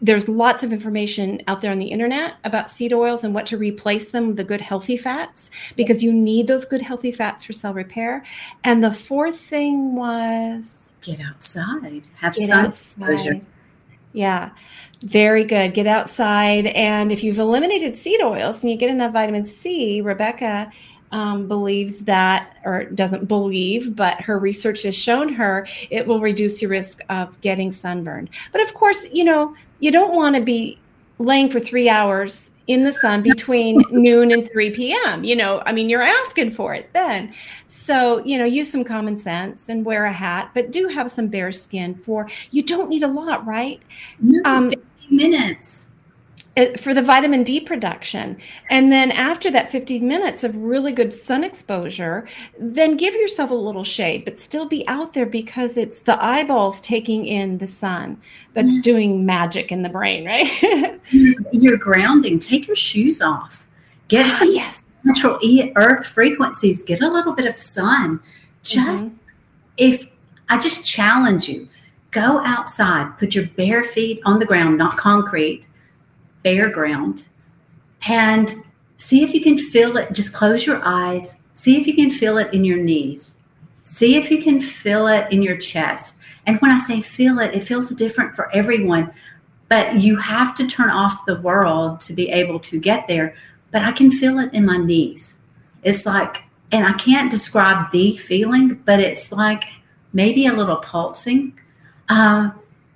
[0.00, 3.56] There's lots of information out there on the internet about seed oils and what to
[3.56, 7.52] replace them with the good healthy fats because you need those good healthy fats for
[7.52, 8.24] cell repair.
[8.64, 12.02] And the fourth thing was Get outside.
[12.16, 13.40] Have get sun exposure.
[14.12, 14.50] Yeah,
[15.02, 15.72] very good.
[15.74, 16.66] Get outside.
[16.66, 20.70] And if you've eliminated seed oils and you get enough vitamin C, Rebecca
[21.12, 26.60] um, believes that, or doesn't believe, but her research has shown her it will reduce
[26.60, 28.30] your risk of getting sunburned.
[28.52, 30.78] But of course, you know, you don't want to be
[31.18, 35.24] laying for three hours in the sun between noon and 3 p.m.
[35.24, 37.32] You know, I mean, you're asking for it then.
[37.68, 41.28] So, you know, use some common sense and wear a hat, but do have some
[41.28, 43.80] bare skin for you don't need a lot, right?
[44.20, 45.88] No, Um, 15 minutes.
[46.56, 48.38] Uh, For the vitamin D production.
[48.70, 52.26] And then after that 15 minutes of really good sun exposure,
[52.58, 56.80] then give yourself a little shade, but still be out there because it's the eyeballs
[56.80, 58.18] taking in the sun
[58.54, 60.98] that's doing magic in the brain, right?
[61.52, 62.38] You're, grounding.
[62.38, 63.66] Take your shoes off.
[64.08, 64.82] Get Ah, some yes.
[65.04, 66.82] natural e- earth frequencies.
[66.82, 68.20] Get a little bit of sun.
[68.62, 69.10] Just
[69.76, 70.06] if
[70.48, 71.68] I just challenge you,
[72.12, 75.65] go outside, put your bare feet on the ground, not concrete,
[76.46, 77.26] bare ground,
[78.08, 78.54] and
[78.98, 80.12] see if you can feel it.
[80.12, 81.34] Just close your eyes.
[81.54, 83.34] See if you can feel it in your knees.
[83.82, 86.14] See if you can feel it in your chest.
[86.46, 89.10] And when I say feel it, it feels different for everyone,
[89.68, 93.34] but you have to turn off the world to be able to get there.
[93.72, 95.34] But I can feel it in my knees.
[95.82, 99.64] It's like, and I can't describe the feeling, but it's like
[100.12, 101.58] maybe a little pulsing.
[102.08, 102.52] Um,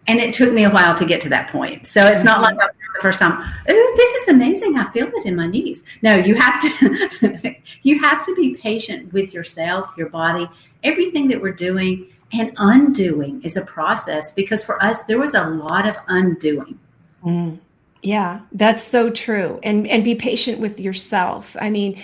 [0.07, 1.87] and it took me a while to get to that point.
[1.87, 3.41] So it's not like the first time.
[3.69, 4.77] Ooh, this is amazing!
[4.77, 5.85] I feel it in my knees.
[6.03, 7.57] No, you have to.
[7.83, 10.49] you have to be patient with yourself, your body,
[10.83, 14.31] everything that we're doing and undoing is a process.
[14.31, 16.79] Because for us, there was a lot of undoing.
[17.25, 17.59] Mm.
[18.03, 19.61] Yeah, that's so true.
[19.63, 21.57] And and be patient with yourself.
[21.61, 22.01] I mean,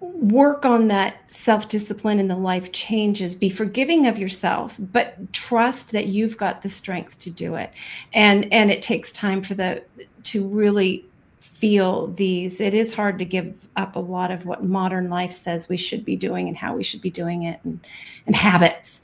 [0.00, 3.34] work on that self-discipline and the life changes.
[3.34, 7.72] Be forgiving of yourself, but trust that you've got the strength to do it.
[8.12, 9.82] And and it takes time for the
[10.24, 11.04] to really
[11.40, 12.60] feel these.
[12.60, 16.04] It is hard to give up a lot of what modern life says we should
[16.04, 17.80] be doing and how we should be doing it and
[18.26, 19.00] and habits.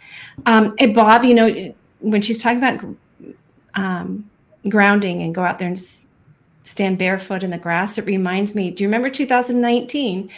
[0.47, 2.85] Um, and Bob, you know, when she's talking about
[3.75, 4.31] um,
[4.69, 5.81] grounding and go out there and
[6.63, 8.71] stand barefoot in the grass, it reminds me.
[8.71, 10.31] Do you remember 2019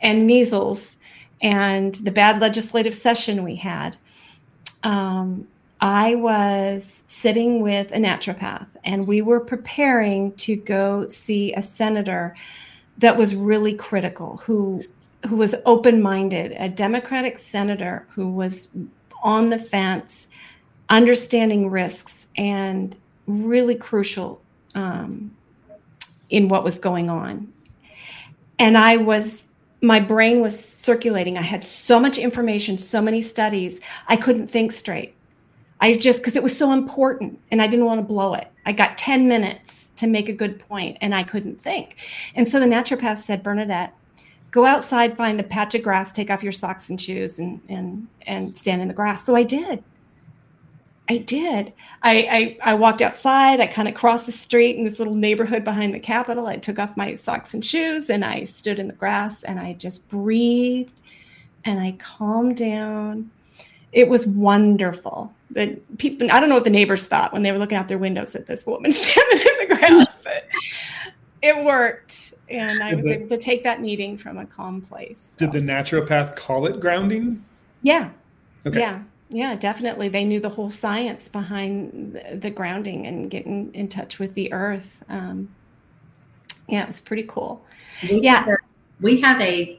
[0.00, 0.96] and measles
[1.40, 3.96] and the bad legislative session we had?
[4.82, 5.46] Um,
[5.80, 12.34] I was sitting with a naturopath and we were preparing to go see a senator
[12.98, 14.84] that was really critical, who
[15.28, 18.76] who was open-minded, a Democratic senator who was
[19.22, 20.28] on the fence,
[20.90, 22.94] understanding risks, and
[23.26, 24.40] really crucial
[24.76, 25.34] um,
[26.30, 27.52] in what was going on.
[28.60, 29.47] And I was,
[29.80, 31.38] my brain was circulating.
[31.38, 35.14] I had so much information, so many studies, I couldn't think straight.
[35.80, 38.48] I just, because it was so important and I didn't want to blow it.
[38.66, 41.96] I got 10 minutes to make a good point and I couldn't think.
[42.34, 43.94] And so the naturopath said, Bernadette,
[44.50, 48.08] go outside, find a patch of grass, take off your socks and shoes and, and,
[48.26, 49.24] and stand in the grass.
[49.24, 49.84] So I did.
[51.10, 51.72] I did.
[52.02, 53.60] I, I, I walked outside.
[53.60, 56.46] I kind of crossed the street in this little neighborhood behind the Capitol.
[56.46, 59.72] I took off my socks and shoes and I stood in the grass and I
[59.72, 61.00] just breathed
[61.64, 63.30] and I calmed down.
[63.92, 65.32] It was wonderful.
[65.50, 67.96] The people, I don't know what the neighbors thought when they were looking out their
[67.96, 70.46] windows at this woman standing in the grass, but
[71.40, 72.34] it worked.
[72.50, 75.34] And I was the- able to take that meeting from a calm place.
[75.38, 77.42] Did the naturopath call it grounding?
[77.82, 78.10] yeah,
[78.66, 78.80] Okay.
[78.80, 80.08] yeah, yeah, definitely.
[80.08, 85.02] They knew the whole science behind the, grounding and getting in touch with the earth.
[85.08, 85.48] Um,
[86.68, 87.64] yeah, it was pretty cool.
[88.02, 88.40] We Yeah.
[88.40, 88.56] have a,
[89.00, 89.78] we have a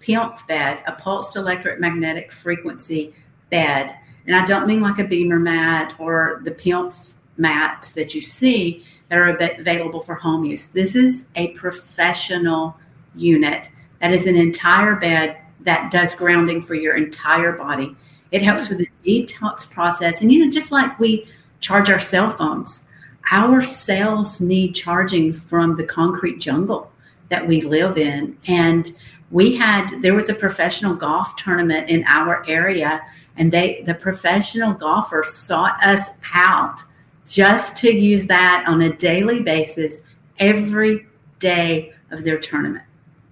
[0.00, 3.14] PEMF bed, a pulsed electromagnetic frequency
[3.50, 3.94] bed.
[4.26, 8.84] And I don't mean like a BEMER mat or the PEMF mats that you see
[9.08, 10.68] that are available for home use.
[10.68, 12.76] This is a professional
[13.14, 13.70] unit
[14.00, 17.94] that is an entire bed that does grounding for your entire body.
[18.30, 20.20] It helps with the detox process.
[20.20, 21.28] And, you know, just like we
[21.60, 22.88] charge our cell phones,
[23.32, 26.90] our cells need charging from the concrete jungle
[27.28, 28.36] that we live in.
[28.46, 28.92] And
[29.30, 33.00] we had, there was a professional golf tournament in our area,
[33.36, 36.82] and they, the professional golfers sought us out
[37.26, 39.98] just to use that on a daily basis
[40.38, 41.06] every
[41.38, 42.84] day of their tournament.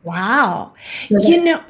[0.03, 0.75] Wow.
[1.09, 1.65] So You know,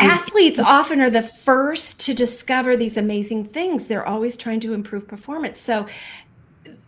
[0.00, 3.86] athletes often are the first to discover these amazing things.
[3.86, 5.60] They're always trying to improve performance.
[5.60, 5.86] So,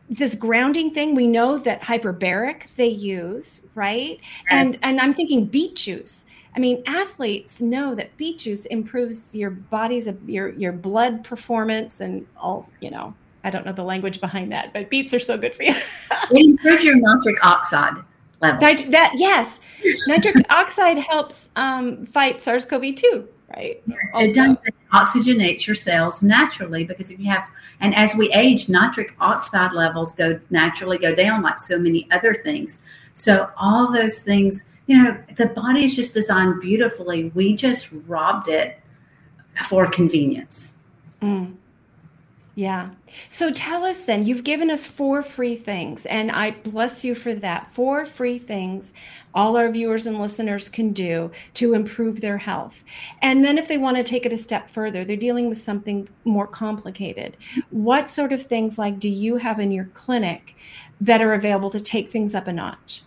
[0.09, 4.21] this grounding thing, we know that hyperbaric they use, right?
[4.51, 6.27] And and I'm thinking beet juice.
[6.55, 12.27] I mean, athletes know that beet juice improves your body's your your blood performance and
[12.37, 13.15] all, you know.
[13.45, 15.75] I don't know the language behind that, but beets are so good for you.
[16.31, 17.97] it improves your nitric oxide
[18.43, 18.63] levels.
[18.63, 19.61] Nit- that yes,
[20.07, 23.83] nitric oxide helps um, fight SARS-CoV-2, right?
[23.87, 24.27] Yes, Also.
[24.27, 24.57] it does.
[24.65, 27.49] It oxygenates your cells naturally because if you have,
[27.81, 32.35] and as we age, nitric oxide levels go naturally go down like so many other
[32.35, 32.81] things.
[33.15, 37.31] So all those things, you know, the body is just designed beautifully.
[37.35, 38.79] We just robbed it
[39.65, 40.75] for convenience.
[41.23, 41.55] Mm.
[42.55, 42.91] Yeah.
[43.31, 47.33] So tell us then, you've given us four free things, and I bless you for
[47.35, 47.73] that.
[47.73, 48.93] Four free things
[49.35, 52.85] all our viewers and listeners can do to improve their health.
[53.23, 56.09] And then if they want to take it a step further, they're dealing with something
[56.25, 57.39] more complicated.
[57.71, 60.55] What sort of things like do you have in your clinic
[61.01, 63.03] that are available to take things up a notch?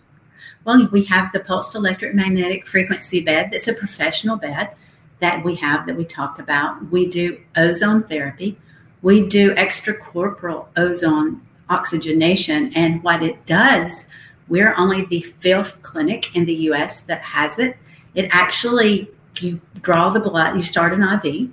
[0.64, 4.74] Well, we have the pulsed electromagnetic frequency bed that's a professional bed
[5.20, 6.90] that we have that we talked about.
[6.90, 8.58] We do ozone therapy.
[9.02, 12.72] We do extracorporeal ozone oxygenation.
[12.74, 14.06] And what it does,
[14.48, 17.76] we're only the fifth clinic in the US that has it.
[18.14, 21.50] It actually, you draw the blood, you start an IV,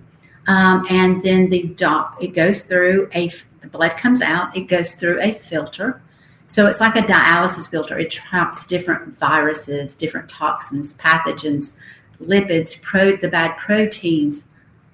[0.48, 3.30] um, and then the doc, it goes through a,
[3.62, 6.02] the blood comes out, it goes through a filter.
[6.46, 7.98] So it's like a dialysis filter.
[7.98, 11.74] It traps different viruses, different toxins, pathogens,
[12.22, 14.44] lipids, pro, the bad proteins,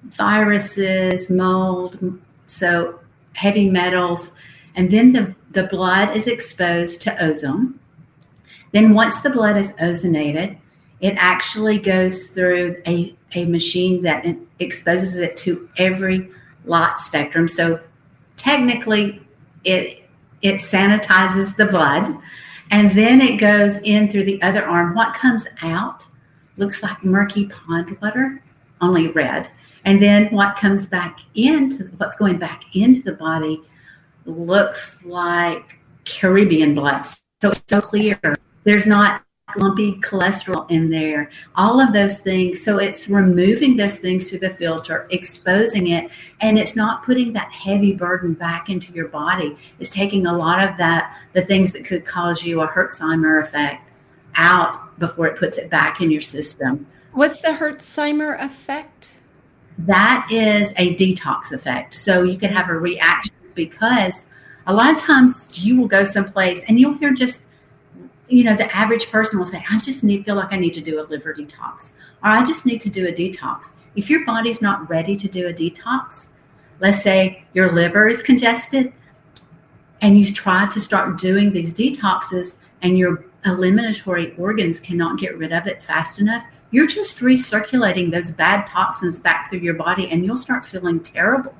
[0.04, 2.18] viruses, mold,
[2.50, 3.00] so
[3.34, 4.32] heavy metals.
[4.74, 7.78] And then the, the blood is exposed to ozone.
[8.72, 10.58] Then once the blood is ozonated,
[11.00, 14.24] it actually goes through a, a machine that
[14.58, 16.30] exposes it to every
[16.64, 17.48] light spectrum.
[17.48, 17.80] So
[18.36, 19.22] technically,
[19.64, 20.08] it
[20.42, 22.16] it sanitizes the blood
[22.70, 24.94] and then it goes in through the other arm.
[24.94, 26.06] What comes out
[26.56, 28.42] looks like murky pond water,
[28.80, 29.50] only red.
[29.84, 33.62] And then what comes back into what's going back into the body
[34.24, 37.06] looks like Caribbean blood.
[37.40, 38.18] So it's so clear.
[38.64, 39.22] There's not
[39.56, 41.30] lumpy cholesterol in there.
[41.54, 42.62] All of those things.
[42.62, 47.50] So it's removing those things through the filter, exposing it, and it's not putting that
[47.50, 49.56] heavy burden back into your body.
[49.78, 53.88] It's taking a lot of that, the things that could cause you a Herxheimer effect
[54.36, 56.86] out before it puts it back in your system.
[57.12, 59.12] What's the Herxheimer effect?
[59.78, 61.94] That is a detox effect.
[61.94, 64.26] So you can have a reaction because
[64.66, 67.44] a lot of times you will go someplace and you'll hear just
[68.30, 70.80] you know, the average person will say, I just need feel like I need to
[70.80, 71.90] do a liver detox,
[72.22, 73.72] or I just need to do a detox.
[73.96, 76.28] If your body's not ready to do a detox,
[76.78, 78.92] let's say your liver is congested
[80.00, 85.52] and you try to start doing these detoxes and your eliminatory organs cannot get rid
[85.52, 90.24] of it fast enough, you're just recirculating those bad toxins back through your body and
[90.24, 91.54] you'll start feeling terrible.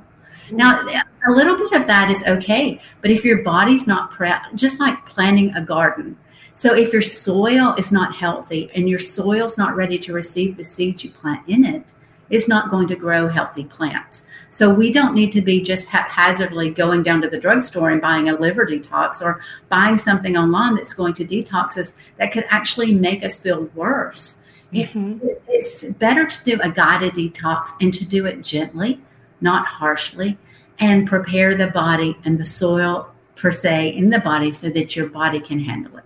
[0.52, 1.30] Now, mm-hmm.
[1.30, 5.06] a little bit of that is okay, but if your body's not prepped, just like
[5.06, 6.16] planting a garden.
[6.54, 10.64] So if your soil is not healthy and your soil's not ready to receive the
[10.64, 11.94] seeds you plant in it,
[12.28, 14.22] it's not going to grow healthy plants.
[14.50, 18.28] So we don't need to be just haphazardly going down to the drugstore and buying
[18.28, 22.94] a liver detox or buying something online that's going to detox us that could actually
[22.94, 24.36] make us feel worse.
[24.72, 25.18] Mm-hmm.
[25.48, 29.00] It's better to do a guided detox and to do it gently,
[29.40, 30.38] not harshly,
[30.78, 35.08] and prepare the body and the soil per se in the body so that your
[35.08, 36.04] body can handle it.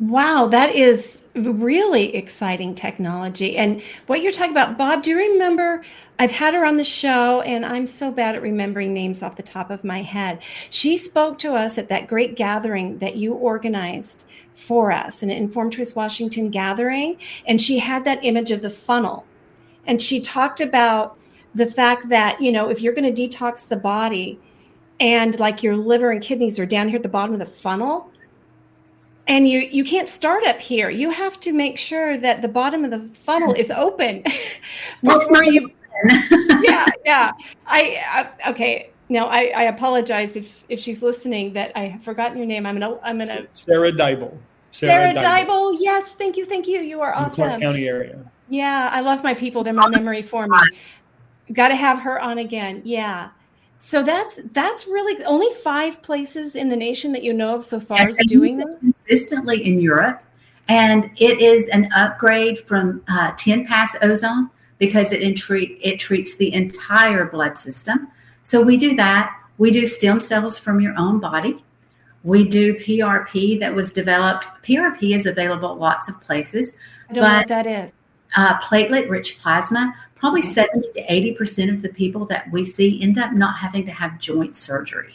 [0.00, 3.58] Wow, that is really exciting technology.
[3.58, 5.84] And what you're talking about, Bob, do you remember?
[6.18, 9.42] I've had her on the show, and I'm so bad at remembering names off the
[9.42, 10.42] top of my head.
[10.70, 14.24] She spoke to us at that great gathering that you organized
[14.54, 17.18] for us, an Informed Choice Washington gathering.
[17.46, 19.26] And she had that image of the funnel.
[19.86, 21.18] And she talked about
[21.54, 24.40] the fact that, you know, if you're going to detox the body
[24.98, 28.10] and like your liver and kidneys are down here at the bottom of the funnel,
[29.30, 30.90] and you you can't start up here.
[30.90, 34.24] You have to make sure that the bottom of the funnel is open.
[35.02, 35.70] Before you.
[36.62, 37.32] Yeah yeah.
[37.66, 38.90] I, I, okay.
[39.08, 42.64] No I, I apologize if if she's listening that i have forgotten your name.
[42.66, 44.36] I'm gonna i'm gonna sarah Dybel.
[44.70, 45.76] sarah, sarah Dybel.
[45.78, 46.80] yes thank you thank you.
[46.80, 48.24] You are awesome Clark county area.
[48.48, 49.62] Yeah i love my people.
[49.62, 50.58] They're my memory for me.
[51.52, 52.82] Got to have her on again.
[52.84, 53.30] Yeah
[53.82, 57.80] so that's that's really only five places in the nation that you know of so
[57.80, 60.22] far yes, is doing that consistently in Europe,
[60.68, 66.36] and it is an upgrade from uh, 10 pass ozone because it entreat, it treats
[66.36, 68.08] the entire blood system.
[68.42, 69.34] So we do that.
[69.56, 71.64] We do stem cells from your own body.
[72.22, 74.46] We do PRP that was developed.
[74.62, 76.74] PRP is available at lots of places.
[77.08, 77.92] I don't but, know what that is.
[78.36, 83.18] Uh, platelet rich plasma probably 70 to 80% of the people that we see end
[83.18, 85.14] up not having to have joint surgery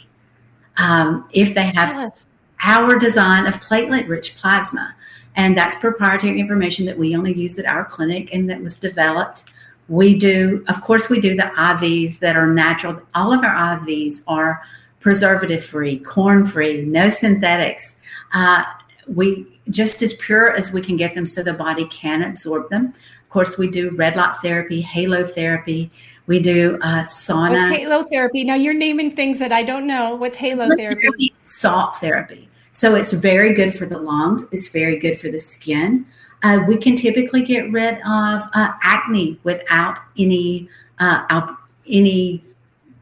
[0.78, 2.26] um, if they have yes.
[2.62, 4.94] our design of platelet rich plasma.
[5.36, 9.44] And that's proprietary information that we only use at our clinic and that was developed.
[9.88, 13.00] We do, of course, we do the IVs that are natural.
[13.14, 14.62] All of our IVs are
[14.98, 17.94] preservative free, corn free, no synthetics.
[18.34, 18.64] Uh,
[19.06, 22.92] we just as pure as we can get them so the body can absorb them
[23.22, 25.90] Of course, we do red light therapy, halo therapy.
[26.26, 27.50] We do uh, sauna.
[27.50, 28.44] What's halo therapy?
[28.44, 30.14] Now you're naming things that I don't know.
[30.16, 31.00] What's halo therapy?
[31.02, 31.34] therapy?
[31.38, 32.48] Salt therapy.
[32.72, 34.44] So it's very good for the lungs.
[34.52, 36.06] It's very good for the skin.
[36.42, 40.68] Uh, we can typically get rid of uh, acne without any
[40.98, 41.54] uh,
[41.88, 42.44] any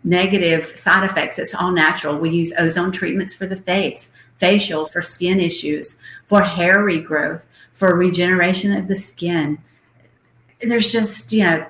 [0.05, 1.39] negative side effects.
[1.39, 2.17] It's all natural.
[2.17, 4.09] We use ozone treatments for the face,
[4.39, 5.97] facial, for skin issues,
[6.27, 7.43] for hair regrowth,
[7.73, 9.59] for regeneration of the skin
[10.69, 11.67] there's just, you know,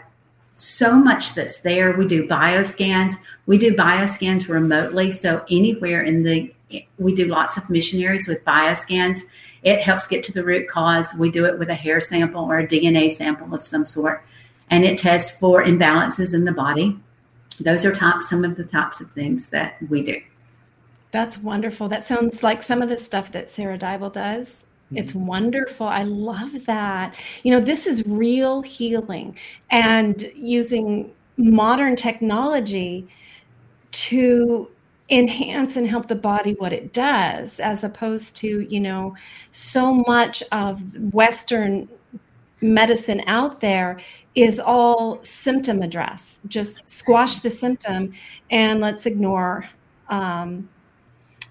[0.56, 1.92] so much that's there.
[1.92, 3.14] We do bioscans.
[3.46, 5.10] We do bioscans remotely.
[5.10, 6.54] So anywhere in the,
[6.98, 9.20] we do lots of missionaries with bioscans.
[9.62, 11.12] It helps get to the root cause.
[11.18, 14.22] We do it with a hair sample or a DNA sample of some sort,
[14.70, 16.98] and it tests for imbalances in the body.
[17.58, 20.20] Those are top some of the types of things that we do.
[21.14, 21.86] That's wonderful.
[21.86, 24.66] That sounds like some of the stuff that Sarah Dybel does.
[24.92, 25.26] It's mm-hmm.
[25.26, 25.86] wonderful.
[25.86, 27.14] I love that.
[27.44, 29.38] You know, this is real healing
[29.70, 33.06] and using modern technology
[33.92, 34.68] to
[35.08, 39.14] enhance and help the body what it does, as opposed to, you know,
[39.50, 40.82] so much of
[41.14, 41.88] Western
[42.60, 44.00] medicine out there
[44.34, 46.40] is all symptom address.
[46.48, 48.14] Just squash the symptom
[48.50, 49.68] and let's ignore
[50.08, 50.68] um,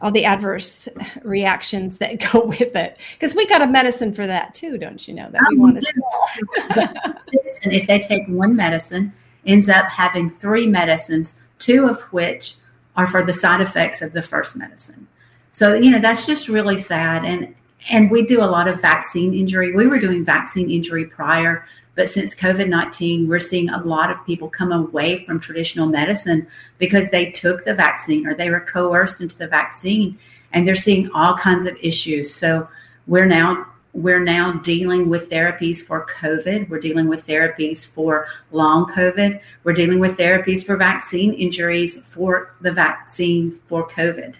[0.04, 0.90] all the adverse
[1.24, 2.98] reactions that go with it.
[3.14, 7.22] Because we got a medicine for that too don't you know that we want to
[7.32, 9.14] citizen if they take one medicine
[9.46, 12.56] ends up having three medicines two of which
[12.96, 15.08] are for the side effects of the first medicine.
[15.52, 17.24] So you know that's just really sad.
[17.24, 17.56] And
[17.90, 19.74] and we do a lot of vaccine injury.
[19.74, 21.66] We were doing vaccine injury prior
[21.96, 26.48] but since COVID 19, we're seeing a lot of people come away from traditional medicine
[26.78, 30.18] because they took the vaccine or they were coerced into the vaccine
[30.52, 32.34] and they're seeing all kinds of issues.
[32.34, 32.68] So
[33.08, 36.68] we're now we're now dealing with therapies for COVID.
[36.68, 39.40] We're dealing with therapies for long COVID.
[39.64, 44.34] We're dealing with therapies for vaccine injuries for the vaccine for COVID.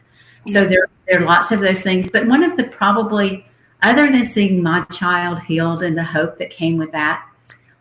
[0.48, 2.10] So there, there are lots of those things.
[2.10, 3.46] But one of the probably
[3.84, 7.24] other than seeing my child healed and the hope that came with that,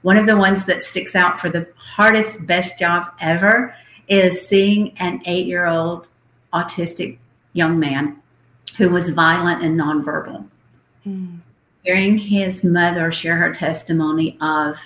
[0.03, 3.75] one of the ones that sticks out for the hardest, best job ever
[4.09, 6.09] is seeing an eight year old
[6.53, 7.19] autistic
[7.53, 8.21] young man
[8.77, 10.47] who was violent and nonverbal.
[11.07, 11.41] Mm.
[11.85, 14.79] Hearing his mother share her testimony of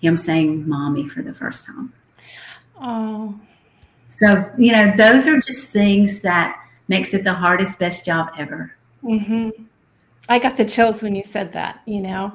[0.00, 1.92] him saying mommy for the first time.
[2.80, 3.38] Oh,
[4.08, 6.58] So, you know, those are just things that
[6.88, 8.74] makes it the hardest, best job ever.
[9.00, 9.50] hmm
[10.28, 11.82] I got the chills when you said that.
[11.86, 12.32] You know,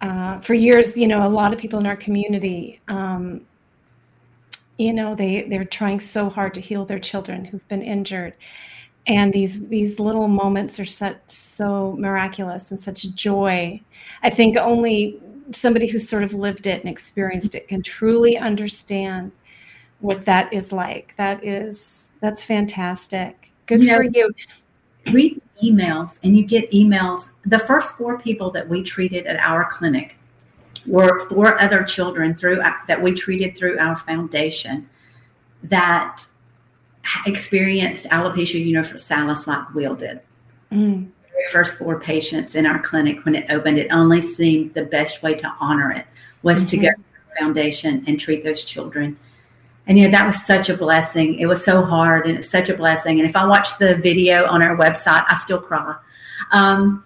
[0.00, 3.40] uh, for years, you know, a lot of people in our community, um,
[4.78, 8.34] you know, they they're trying so hard to heal their children who've been injured,
[9.06, 13.80] and these these little moments are such so miraculous and such joy.
[14.22, 15.18] I think only
[15.52, 19.32] somebody who's sort of lived it and experienced it can truly understand
[20.00, 21.14] what that is like.
[21.16, 23.50] That is that's fantastic.
[23.66, 23.96] Good Yeah.
[23.96, 24.30] for you.
[25.12, 27.30] Read the emails and you get emails.
[27.44, 30.16] The first four people that we treated at our clinic
[30.86, 34.88] were four other children through that we treated through our foundation
[35.62, 36.26] that
[37.24, 40.20] experienced alopecia universalis like we did.
[40.72, 41.08] Mm.
[41.32, 45.22] The first four patients in our clinic when it opened, it only seemed the best
[45.22, 46.06] way to honor it
[46.42, 49.18] was to go to the foundation and treat those children.
[49.86, 51.38] And you know, that was such a blessing.
[51.38, 53.20] It was so hard and it's such a blessing.
[53.20, 55.96] And if I watch the video on our website, I still cry.
[56.50, 57.04] Um,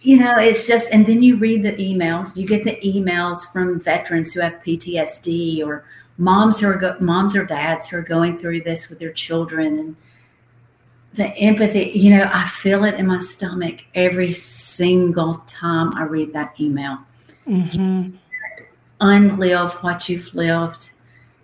[0.00, 2.36] you know, it's just, and then you read the emails.
[2.36, 5.84] You get the emails from veterans who have PTSD or
[6.18, 9.78] moms who are go- moms or dads who are going through this with their children,
[9.78, 9.96] and
[11.14, 11.92] the empathy.
[11.94, 16.98] You know, I feel it in my stomach every single time I read that email
[17.46, 18.10] hmm
[19.00, 20.90] unlive what you've lived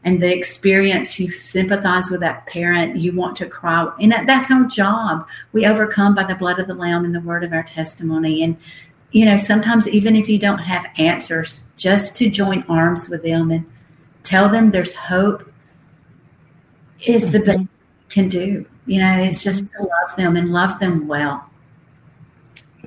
[0.07, 3.93] and the experience you sympathize with that parent you want to cry.
[4.01, 5.27] And that- that's our job.
[5.53, 8.43] We overcome by the blood of the lamb and the word of our testimony.
[8.43, 8.57] And
[9.11, 13.51] you know sometimes even if you don't have answers just to join arms with them
[13.51, 13.65] and
[14.23, 15.51] tell them there's hope
[17.07, 17.63] is the mm-hmm.
[17.63, 18.67] best you can do.
[18.87, 19.85] You know it's just to mm-hmm.
[19.85, 21.51] love them and love them well.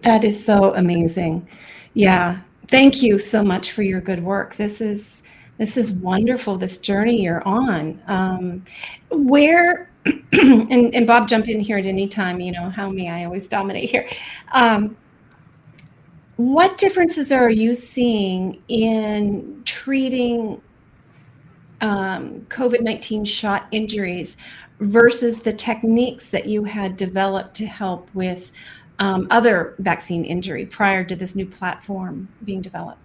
[0.04, 1.48] That is so amazing.
[1.94, 2.42] Yeah.
[2.68, 4.56] Thank you so much for your good work.
[4.56, 5.24] This is
[5.60, 6.58] this is wonderful.
[6.58, 8.02] This journey you're on.
[8.08, 8.66] Um,
[9.12, 9.92] where
[10.32, 12.40] and, and Bob, jump in here at any time.
[12.40, 14.08] You know how me, I always dominate here.
[14.54, 14.98] Um,
[16.38, 20.62] what differences are you seeing in treating
[21.82, 24.38] um, COVID 19 shot injuries
[24.80, 28.54] versus the techniques that you had developed to help with
[29.00, 33.02] um, other vaccine injury prior to this new platform being developed?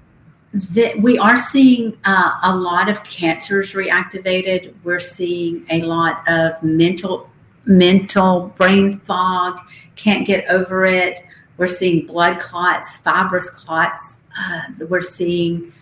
[0.55, 4.73] That we are seeing uh, a lot of cancers reactivated.
[4.85, 7.29] We're seeing a lot of mental
[7.67, 9.59] mental brain fog,
[9.97, 11.21] can't get over it.
[11.57, 14.19] We're seeing blood clots, fibrous clots.
[14.39, 15.73] Uh, we're seeing,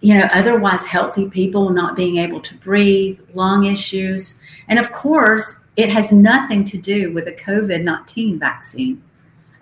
[0.00, 5.60] you know, otherwise healthy people not being able to breathe, lung issues, and of course,
[5.76, 9.02] it has nothing to do with the COVID nineteen vaccine.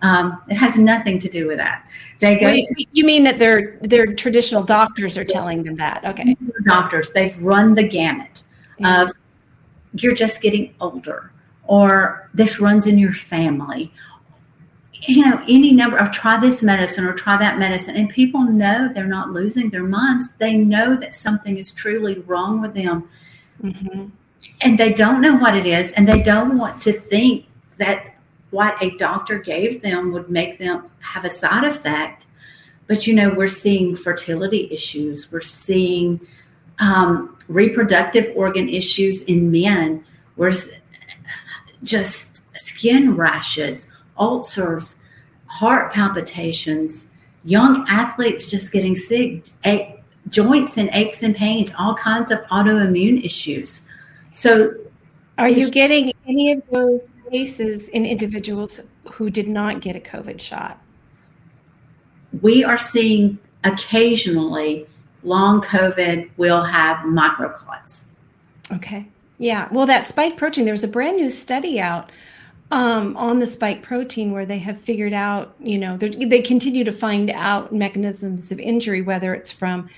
[0.03, 1.87] Um, it has nothing to do with that.
[2.21, 6.05] They go Wait, to you mean that their their traditional doctors are telling them that?
[6.05, 6.37] Okay.
[6.65, 8.43] doctors, they've run the gamut
[8.83, 9.13] of
[9.95, 11.33] you're just getting older,
[11.65, 13.93] or this runs in your family.
[15.03, 18.91] You know, any number of try this medicine or try that medicine, and people know
[18.93, 20.31] they're not losing their minds.
[20.39, 23.09] They know that something is truly wrong with them,
[23.61, 24.07] hmm
[24.63, 27.47] and they don't know what it is, and they don't want to think
[27.79, 28.10] that
[28.51, 32.27] what a doctor gave them would make them have a side effect.
[32.87, 36.21] But you know, we're seeing fertility issues, we're seeing
[36.81, 40.05] um, reproductive organ issues in men,
[40.37, 40.55] we're
[41.83, 44.97] just skin rashes, ulcers,
[45.47, 47.09] heart palpitations,
[47.45, 53.25] young athletes just getting sick, a- joints and aches and pains, all kinds of autoimmune
[53.25, 53.83] issues.
[54.33, 54.73] So
[55.39, 58.81] Are you getting any of those cases in individuals
[59.13, 60.81] who did not get a COVID shot?
[62.41, 64.87] we are seeing occasionally
[65.23, 68.05] long COVID will have microclots.
[68.73, 69.09] Okay.
[69.39, 69.69] Yeah.
[69.71, 72.11] Well, that spike protein, there's a brand new study out
[72.71, 76.93] um, on the spike protein where they have figured out, you know, they continue to
[76.93, 79.89] find out mechanisms of injury, whether it's from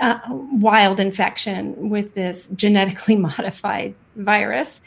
[0.00, 4.80] uh, wild infection with this genetically modified virus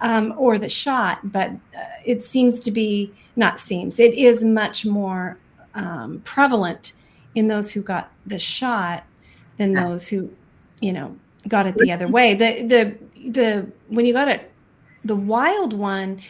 [0.00, 1.20] um, or the shot.
[1.24, 5.38] But uh, it seems to be, not seems, it is much more
[5.74, 6.92] um, prevalent
[7.34, 9.04] in those who got the shot
[9.56, 10.30] than those who,
[10.80, 11.16] you know,
[11.48, 12.34] got it the other way.
[12.34, 14.50] The the the when you got it,
[15.04, 16.20] the wild one,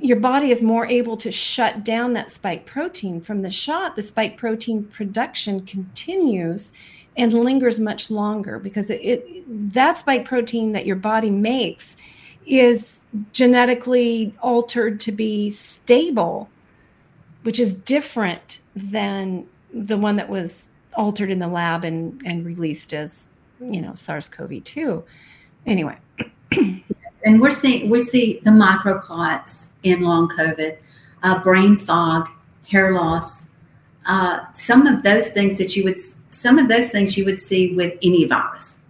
[0.00, 3.20] your body is more able to shut down that spike protein.
[3.20, 6.72] From the shot, the spike protein production continues
[7.16, 11.96] and lingers much longer because it, it that spike protein that your body makes
[12.46, 16.48] is genetically altered to be stable,
[17.42, 22.94] which is different than the one that was altered in the lab and, and released
[22.94, 23.28] as,
[23.60, 25.02] you know, SARS-CoV-2.
[25.66, 25.96] Anyway.
[27.24, 30.78] and we're seeing we see the microclots in long COVID,
[31.22, 32.28] uh, brain fog,
[32.68, 33.50] hair loss,
[34.06, 35.98] uh, some of those things that you would
[36.30, 38.80] some of those things you would see with any virus.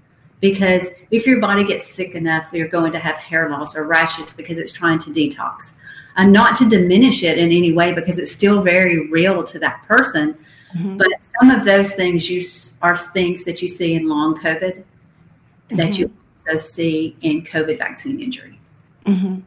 [0.40, 4.32] Because if your body gets sick enough, you're going to have hair loss or rashes
[4.32, 5.72] because it's trying to detox.
[6.16, 9.82] And not to diminish it in any way because it's still very real to that
[9.82, 10.36] person.
[10.76, 10.96] Mm-hmm.
[10.96, 12.42] But some of those things you
[12.82, 15.76] are things that you see in long COVID mm-hmm.
[15.76, 18.58] that you also see in COVID vaccine injury.
[19.04, 19.40] Mm-hmm.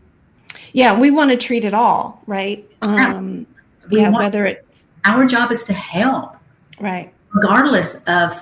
[0.74, 2.70] Yeah, we want to treat it all, right?
[2.82, 3.46] Um,
[3.90, 6.38] yeah, whether it's our job is to help,
[6.80, 7.14] right?
[7.34, 8.40] Regardless of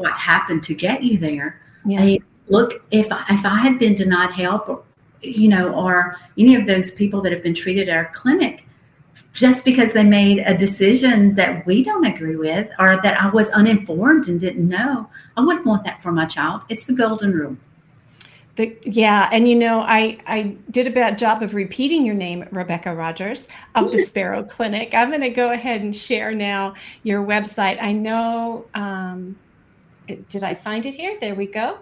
[0.00, 1.60] what happened to get you there.
[1.84, 2.02] Yeah.
[2.02, 2.18] I,
[2.48, 4.82] look, if I, if I had been denied help, or,
[5.20, 8.66] you know, or any of those people that have been treated at our clinic,
[9.32, 13.48] just because they made a decision that we don't agree with or that I was
[13.50, 16.62] uninformed and didn't know, I wouldn't want that for my child.
[16.68, 17.56] It's the golden rule.
[18.56, 22.44] The, yeah, and you know, I I did a bad job of repeating your name,
[22.50, 24.92] Rebecca Rogers of the Sparrow Clinic.
[24.92, 27.80] I'm going to go ahead and share now your website.
[27.80, 28.66] I know.
[28.74, 29.36] Um,
[30.28, 31.18] did I find it here?
[31.20, 31.78] There we go.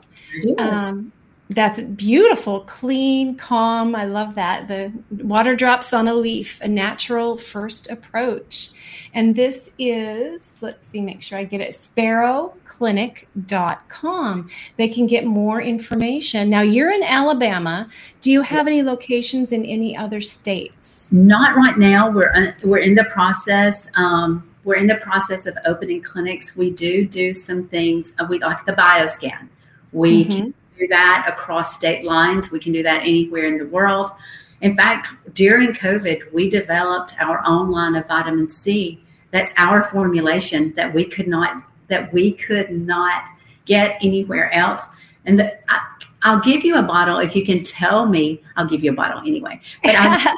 [0.58, 1.12] Um,
[1.50, 3.94] that's beautiful, clean, calm.
[3.94, 4.68] I love that.
[4.68, 8.70] The water drops on a leaf, a natural first approach.
[9.14, 14.50] And this is, let's see, make sure I get it, sparrowclinic.com.
[14.76, 16.50] They can get more information.
[16.50, 17.88] Now, you're in Alabama.
[18.20, 21.10] Do you have any locations in any other states?
[21.10, 22.10] Not right now.
[22.10, 23.88] We're, uh, we're in the process.
[23.94, 26.54] Um, we're in the process of opening clinics.
[26.54, 28.12] We do do some things.
[28.18, 29.48] Uh, we like the bioscan.
[29.92, 30.30] We mm-hmm.
[30.30, 32.50] can do that across state lines.
[32.50, 34.10] We can do that anywhere in the world.
[34.60, 39.02] In fact, during COVID, we developed our own line of vitamin C.
[39.30, 43.26] That's our formulation that we could not that we could not
[43.64, 44.86] get anywhere else.
[45.24, 48.42] And the, I, will give you a bottle if you can tell me.
[48.54, 49.60] I'll give you a bottle anyway.
[49.82, 49.94] But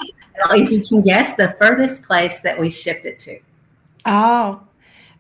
[0.53, 3.41] if you can guess the furthest place that we shipped it to.
[4.07, 4.63] Oh,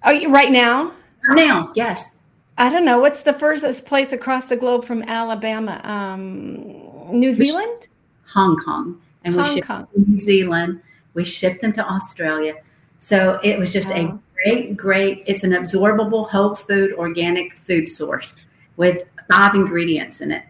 [0.04, 0.92] oh, right now?
[1.30, 2.16] Now, yes.
[2.58, 3.00] I don't know.
[3.00, 5.80] What's the furthest place across the globe from Alabama?
[5.84, 7.88] Um, New Zealand?
[8.32, 9.00] Hong Kong.
[9.24, 9.86] And Hong we shipped Kong.
[9.86, 10.80] to New Zealand.
[11.14, 12.54] We shipped them to Australia.
[12.98, 13.96] So it was just wow.
[13.96, 18.36] a great, great, it's an absorbable whole food organic food source
[18.76, 20.44] with five ingredients in it.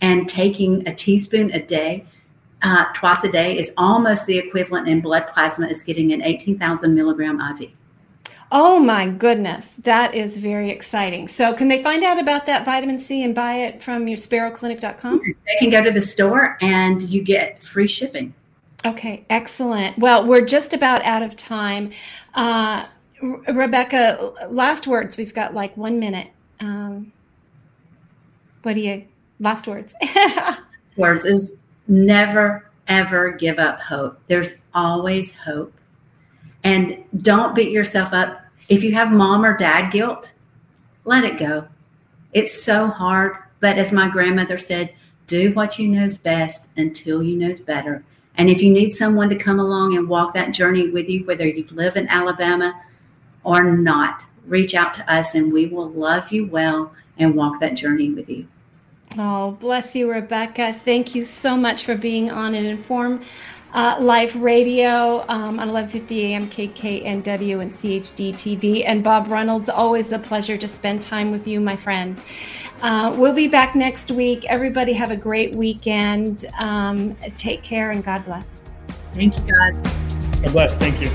[0.00, 2.06] And taking a teaspoon a day,
[2.64, 6.94] uh, twice a day, is almost the equivalent in blood plasma as getting an 18,000
[6.94, 7.70] milligram IV.
[8.50, 11.28] Oh my goodness, that is very exciting.
[11.28, 15.20] So, can they find out about that vitamin C and buy it from your sparrowclinic.com?
[15.46, 18.32] They can go to the store and you get free shipping.
[18.86, 19.98] Okay, excellent.
[19.98, 21.90] Well, we're just about out of time.
[22.34, 22.84] Uh,
[23.22, 25.16] Rebecca, last words.
[25.16, 26.28] We've got like one minute.
[26.60, 27.12] Um,
[28.62, 29.04] what do you,
[29.40, 29.94] last words?
[30.96, 34.20] words is never, ever give up hope.
[34.26, 35.72] There's always hope.
[36.62, 40.32] And don't beat yourself up if you have mom or dad guilt,
[41.04, 41.68] let it go.
[42.32, 44.94] It's so hard, but as my grandmother said,
[45.26, 48.04] do what you know's best until you know's better.
[48.36, 51.46] And if you need someone to come along and walk that journey with you, whether
[51.46, 52.82] you live in Alabama
[53.44, 57.76] or not, reach out to us and we will love you well and walk that
[57.76, 58.48] journey with you.
[59.16, 60.72] Oh, bless you, Rebecca.
[60.72, 63.22] Thank you so much for being on and inform
[63.72, 68.82] uh, live radio um, on 1150 AM KKNW and CHD TV.
[68.86, 72.20] And Bob Reynolds, always a pleasure to spend time with you, my friend.
[72.82, 74.44] Uh, we'll be back next week.
[74.46, 76.46] Everybody have a great weekend.
[76.58, 78.64] Um, take care and God bless.
[79.12, 79.82] Thank you, guys.
[80.42, 80.76] God bless.
[80.76, 81.08] Thank you.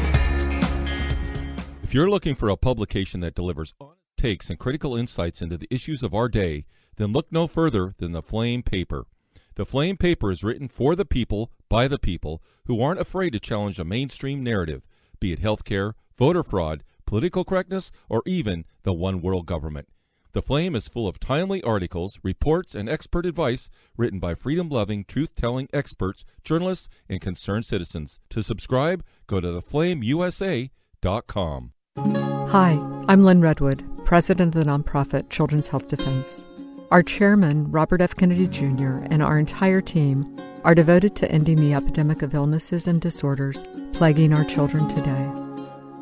[1.84, 3.74] If you're looking for a publication that delivers
[4.18, 6.66] takes and critical insights into the issues of our day,
[7.00, 9.08] then look no further than the Flame Paper.
[9.56, 13.40] The Flame Paper is written for the people, by the people, who aren't afraid to
[13.40, 14.86] challenge a mainstream narrative,
[15.20, 19.88] be it healthcare, voter fraud, political correctness, or even the one world government.
[20.34, 25.06] The Flame is full of timely articles, reports, and expert advice written by freedom loving,
[25.06, 28.20] truth telling experts, journalists, and concerned citizens.
[28.30, 31.72] To subscribe, go to theflameusa.com.
[31.98, 36.46] Hi, I'm Lyn Redwood, president of the nonprofit Children's Health Defense.
[36.92, 38.16] Our chairman, Robert F.
[38.16, 43.00] Kennedy Jr., and our entire team are devoted to ending the epidemic of illnesses and
[43.00, 43.64] disorders
[43.94, 45.30] plaguing our children today.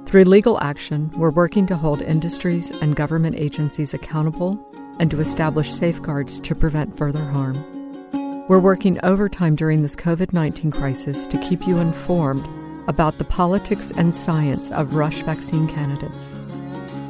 [0.05, 4.65] Through legal action, we're working to hold industries and government agencies accountable
[4.97, 8.45] and to establish safeguards to prevent further harm.
[8.47, 12.47] We're working overtime during this COVID 19 crisis to keep you informed
[12.87, 16.33] about the politics and science of rush vaccine candidates.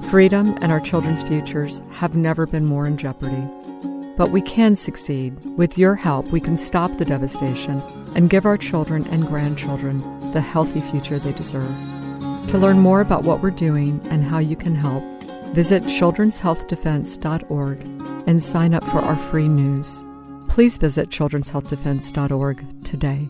[0.10, 3.44] Freedom and our children's futures have never been more in jeopardy.
[4.18, 5.38] But we can succeed.
[5.57, 7.81] With your help, we can stop the devastation
[8.15, 11.73] and give our children and grandchildren the healthy future they deserve.
[12.48, 15.03] To learn more about what we're doing and how you can help,
[15.53, 17.80] visit children'shealthdefense.org
[18.27, 20.03] and sign up for our free news.
[20.49, 23.30] Please visit children'shealthdefense.org today.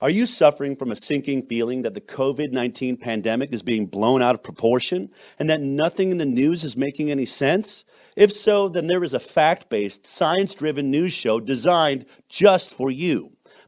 [0.00, 4.22] Are you suffering from a sinking feeling that the COVID 19 pandemic is being blown
[4.22, 7.84] out of proportion and that nothing in the news is making any sense?
[8.16, 12.90] If so, then there is a fact based, science driven news show designed just for
[12.90, 13.33] you.